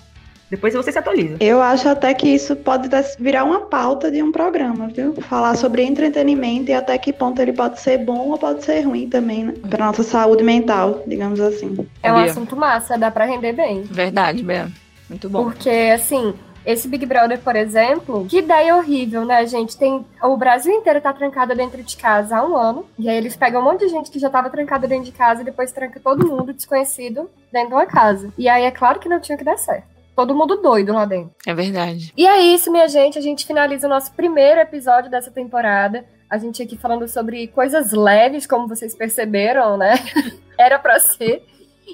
Depois 0.51 0.75
você 0.75 0.93
se 0.93 0.99
atualiza. 0.99 1.37
Eu 1.41 1.61
acho 1.61 1.89
até 1.89 2.15
que 2.15 2.29
isso 2.29 2.55
pode 2.55 2.89
virar 3.19 3.45
uma 3.45 3.63
pauta 3.63 4.11
de 4.11 4.23
um 4.23 4.31
programa, 4.31 4.89
viu? 4.89 5.15
Falar 5.23 5.57
sobre 5.57 5.83
entretenimento 5.83 6.71
e 6.71 6.75
até 6.75 6.97
que 6.99 7.13
ponto 7.13 7.41
ele 7.43 7.53
pode 7.53 7.81
ser 7.81 7.99
bom 7.99 8.31
ou 8.31 8.39
pode 8.39 8.65
ser 8.65 8.83
ruim 8.83 9.09
também, 9.09 9.45
né? 9.45 9.55
Pra 9.69 9.87
nossa 9.87 10.03
saúde 10.03 10.45
mental, 10.45 11.03
digamos 11.07 11.41
assim. 11.41 11.87
É 12.03 12.13
um 12.13 12.17
assunto 12.17 12.57
massa, 12.57 12.97
dá 12.97 13.11
pra 13.11 13.25
render 13.25 13.53
bem. 13.53 13.83
Verdade, 13.83 14.43
Bea. 14.43 14.71
Muito 15.09 15.29
bom. 15.29 15.45
Porque, 15.45 15.71
assim, 15.95 16.35
esse 16.65 16.87
Big 16.87 17.07
Brother, 17.07 17.41
por 17.41 17.57
exemplo, 17.57 18.27
que 18.29 18.39
ideia 18.39 18.77
horrível, 18.77 19.25
né, 19.25 19.45
gente? 19.47 19.77
Tem 19.77 20.05
o 20.23 20.37
Brasil 20.37 20.73
inteiro 20.73 21.01
tá 21.01 21.13
trancado 21.13 21.55
dentro 21.57 21.83
de 21.83 21.97
casa 21.97 22.37
há 22.37 22.45
um 22.45 22.57
ano. 22.57 22.85
E 22.99 23.09
aí 23.09 23.17
eles 23.17 23.37
pegam 23.37 23.61
um 23.61 23.65
monte 23.65 23.81
de 23.81 23.89
gente 23.89 24.11
que 24.11 24.19
já 24.19 24.31
tava 24.31 24.51
trancada 24.51 24.87
dentro 24.87 25.07
de 25.07 25.13
casa 25.13 25.43
e 25.43 25.45
depois 25.45 25.73
tranca 25.73 25.99
todo 25.99 26.27
mundo 26.27 26.53
desconhecido 26.53 27.29
dentro 27.53 27.71
de 27.71 27.75
uma 27.75 27.87
casa. 27.87 28.33
E 28.39 28.49
aí 28.49 28.65
é 28.65 28.71
claro 28.71 29.01
que 29.01 29.09
não 29.09 29.21
tinha 29.21 29.37
que 29.37 29.45
dar 29.45 29.57
certo 29.57 29.96
todo 30.17 30.35
mundo 30.35 30.57
doido 30.57 30.95
lá 30.95 31.05
dentro. 31.05 31.31
É 31.47 31.55
verdade. 31.55 32.13
E 32.17 32.27
é 32.27 32.41
isso, 32.41 32.73
minha 32.73 32.89
gente. 32.89 33.19
A 33.19 33.23
gente 33.23 33.47
finaliza 33.47 33.87
o 33.87 33.91
nosso 33.91 34.13
primeiro 34.15 34.59
episódio 34.59 35.11
dessa 35.11 35.31
temporada. 35.31 36.07
A 36.29 36.39
gente 36.39 36.63
aqui 36.63 36.77
falando 36.77 37.07
sobre 37.07 37.47
coisas 37.49 37.93
leves, 37.93 38.47
como 38.47 38.67
vocês 38.67 38.95
perceberam, 38.95 39.77
né? 39.77 39.95
Era 40.59 40.79
para 40.79 40.99
ser. 40.99 41.45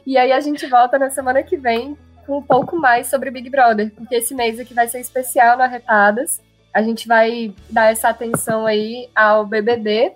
E 0.07 0.17
aí 0.17 0.33
a 0.33 0.41
gente 0.41 0.67
volta 0.67 0.99
na 0.99 1.11
semana 1.11 1.43
que 1.43 1.57
vem 1.57 1.99
com 2.25 2.39
um 2.39 2.43
pouco 2.43 2.77
mais 2.77 3.09
sobre 3.09 3.31
Big 3.31 3.51
Brother, 3.51 3.93
porque 3.95 4.15
esse 4.15 4.35
mês 4.35 4.59
aqui 4.59 4.73
vai 4.73 4.87
ser 4.87 5.01
especial 5.01 5.57
no 5.57 5.65
Arretadas. 5.65 6.41
A 6.73 6.81
gente 6.81 7.07
vai 7.07 7.53
dar 7.69 7.91
essa 7.91 8.09
atenção 8.09 8.65
aí 8.65 9.11
ao 9.15 9.45
BBB, 9.45 10.13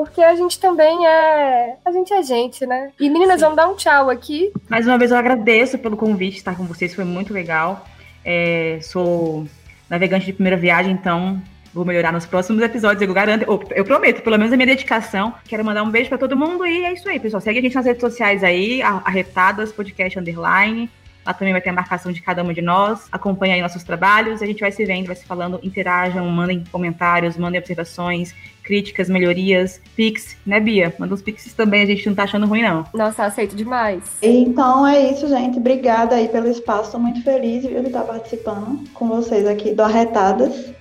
porque 0.00 0.22
a 0.22 0.34
gente 0.34 0.58
também 0.58 1.06
é. 1.06 1.76
A 1.84 1.92
gente 1.92 2.10
é 2.10 2.22
gente, 2.22 2.64
né? 2.64 2.90
E 2.98 3.10
meninas, 3.10 3.34
Sim. 3.34 3.40
vamos 3.40 3.56
dar 3.56 3.68
um 3.68 3.74
tchau 3.74 4.08
aqui. 4.08 4.50
Mais 4.66 4.86
uma 4.86 4.96
vez 4.96 5.10
eu 5.10 5.16
agradeço 5.18 5.76
pelo 5.76 5.94
convite, 5.94 6.38
estar 6.38 6.56
com 6.56 6.64
vocês, 6.64 6.94
foi 6.94 7.04
muito 7.04 7.34
legal. 7.34 7.86
É, 8.24 8.78
sou 8.80 9.46
navegante 9.90 10.24
de 10.24 10.32
primeira 10.32 10.56
viagem, 10.56 10.92
então 10.92 11.38
vou 11.74 11.84
melhorar 11.84 12.14
nos 12.14 12.24
próximos 12.24 12.62
episódios, 12.62 13.06
eu 13.06 13.12
garanto, 13.12 13.44
eu 13.74 13.84
prometo, 13.84 14.22
pelo 14.22 14.38
menos 14.38 14.50
a 14.50 14.56
minha 14.56 14.68
dedicação. 14.68 15.34
Quero 15.46 15.62
mandar 15.62 15.82
um 15.82 15.90
beijo 15.90 16.08
para 16.08 16.16
todo 16.16 16.34
mundo 16.34 16.66
e 16.66 16.82
é 16.82 16.94
isso 16.94 17.06
aí, 17.06 17.20
pessoal. 17.20 17.42
Segue 17.42 17.58
a 17.58 17.62
gente 17.62 17.74
nas 17.74 17.84
redes 17.84 18.00
sociais 18.00 18.42
aí, 18.42 18.80
arretadas, 18.80 19.70
podcast 19.70 20.18
underline. 20.18 20.88
Lá 21.24 21.34
também 21.34 21.52
vai 21.52 21.60
ter 21.60 21.70
a 21.70 21.72
marcação 21.72 22.10
de 22.10 22.20
cada 22.20 22.42
uma 22.42 22.54
de 22.54 22.62
nós. 22.62 23.06
Acompanhe 23.12 23.54
aí 23.54 23.60
nossos 23.62 23.82
trabalhos. 23.82 24.42
A 24.42 24.46
gente 24.46 24.60
vai 24.60 24.72
se 24.72 24.84
vendo, 24.84 25.06
vai 25.06 25.16
se 25.16 25.24
falando. 25.24 25.60
Interajam, 25.62 26.26
mandem 26.28 26.64
comentários, 26.70 27.36
mandem 27.36 27.58
observações, 27.58 28.34
críticas, 28.62 29.08
melhorias, 29.08 29.80
pix, 29.96 30.36
né, 30.46 30.60
Bia? 30.60 30.94
Manda 30.98 31.14
uns 31.14 31.22
pix 31.22 31.52
também, 31.54 31.82
a 31.82 31.86
gente 31.86 32.06
não 32.06 32.14
tá 32.14 32.24
achando 32.24 32.46
ruim, 32.46 32.62
não. 32.62 32.84
Nossa, 32.94 33.24
aceito 33.24 33.56
demais. 33.56 34.02
Então 34.22 34.86
é 34.86 35.10
isso, 35.10 35.28
gente. 35.28 35.58
Obrigada 35.58 36.14
aí 36.14 36.28
pelo 36.28 36.48
espaço. 36.48 36.92
Tô 36.92 36.98
muito 36.98 37.22
feliz 37.22 37.64
viu, 37.64 37.80
de 37.80 37.88
estar 37.88 38.02
participando 38.02 38.84
com 38.94 39.08
vocês 39.08 39.46
aqui 39.46 39.72
do 39.72 39.82
Arretadas. 39.82 40.72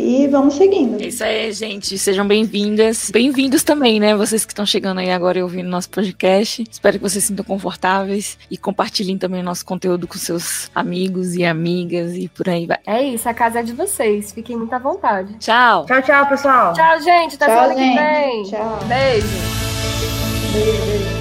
E 0.00 0.28
vamos 0.28 0.54
seguindo. 0.54 1.02
É 1.02 1.06
isso 1.06 1.24
aí, 1.24 1.52
gente. 1.52 1.98
Sejam 1.98 2.24
bem-vindas. 2.24 3.10
Bem-vindos 3.10 3.64
também, 3.64 3.98
né? 3.98 4.14
Vocês 4.14 4.44
que 4.44 4.52
estão 4.52 4.64
chegando 4.64 4.98
aí 4.98 5.10
agora 5.10 5.40
e 5.40 5.42
ouvindo 5.42 5.68
nosso 5.68 5.90
podcast. 5.90 6.64
Espero 6.70 6.98
que 6.98 7.02
vocês 7.02 7.24
se 7.24 7.28
sintam 7.28 7.44
confortáveis 7.44 8.38
e 8.48 8.56
compartilhem 8.56 9.18
também 9.18 9.40
o 9.40 9.44
nosso 9.44 9.66
conteúdo 9.66 10.06
com 10.06 10.16
seus 10.16 10.70
amigos 10.72 11.34
e 11.34 11.44
amigas 11.44 12.14
e 12.14 12.28
por 12.28 12.48
aí 12.48 12.64
vai. 12.64 12.78
É 12.86 13.02
isso, 13.02 13.28
a 13.28 13.34
casa 13.34 13.58
é 13.58 13.62
de 13.64 13.72
vocês. 13.72 14.30
Fiquem 14.30 14.56
muito 14.56 14.72
à 14.72 14.78
vontade. 14.78 15.34
Tchau. 15.40 15.84
Tchau, 15.86 16.02
tchau, 16.02 16.26
pessoal. 16.28 16.72
Tchau, 16.74 17.02
gente. 17.02 17.34
Até 17.34 17.46
Tchau, 17.46 17.54
semana 17.54 17.74
que 17.74 17.80
gente. 17.80 17.98
vem. 17.98 18.42
Tchau. 18.44 18.78
Beijo. 18.86 19.26
Beijo, 20.52 20.86
beijo. 20.86 21.17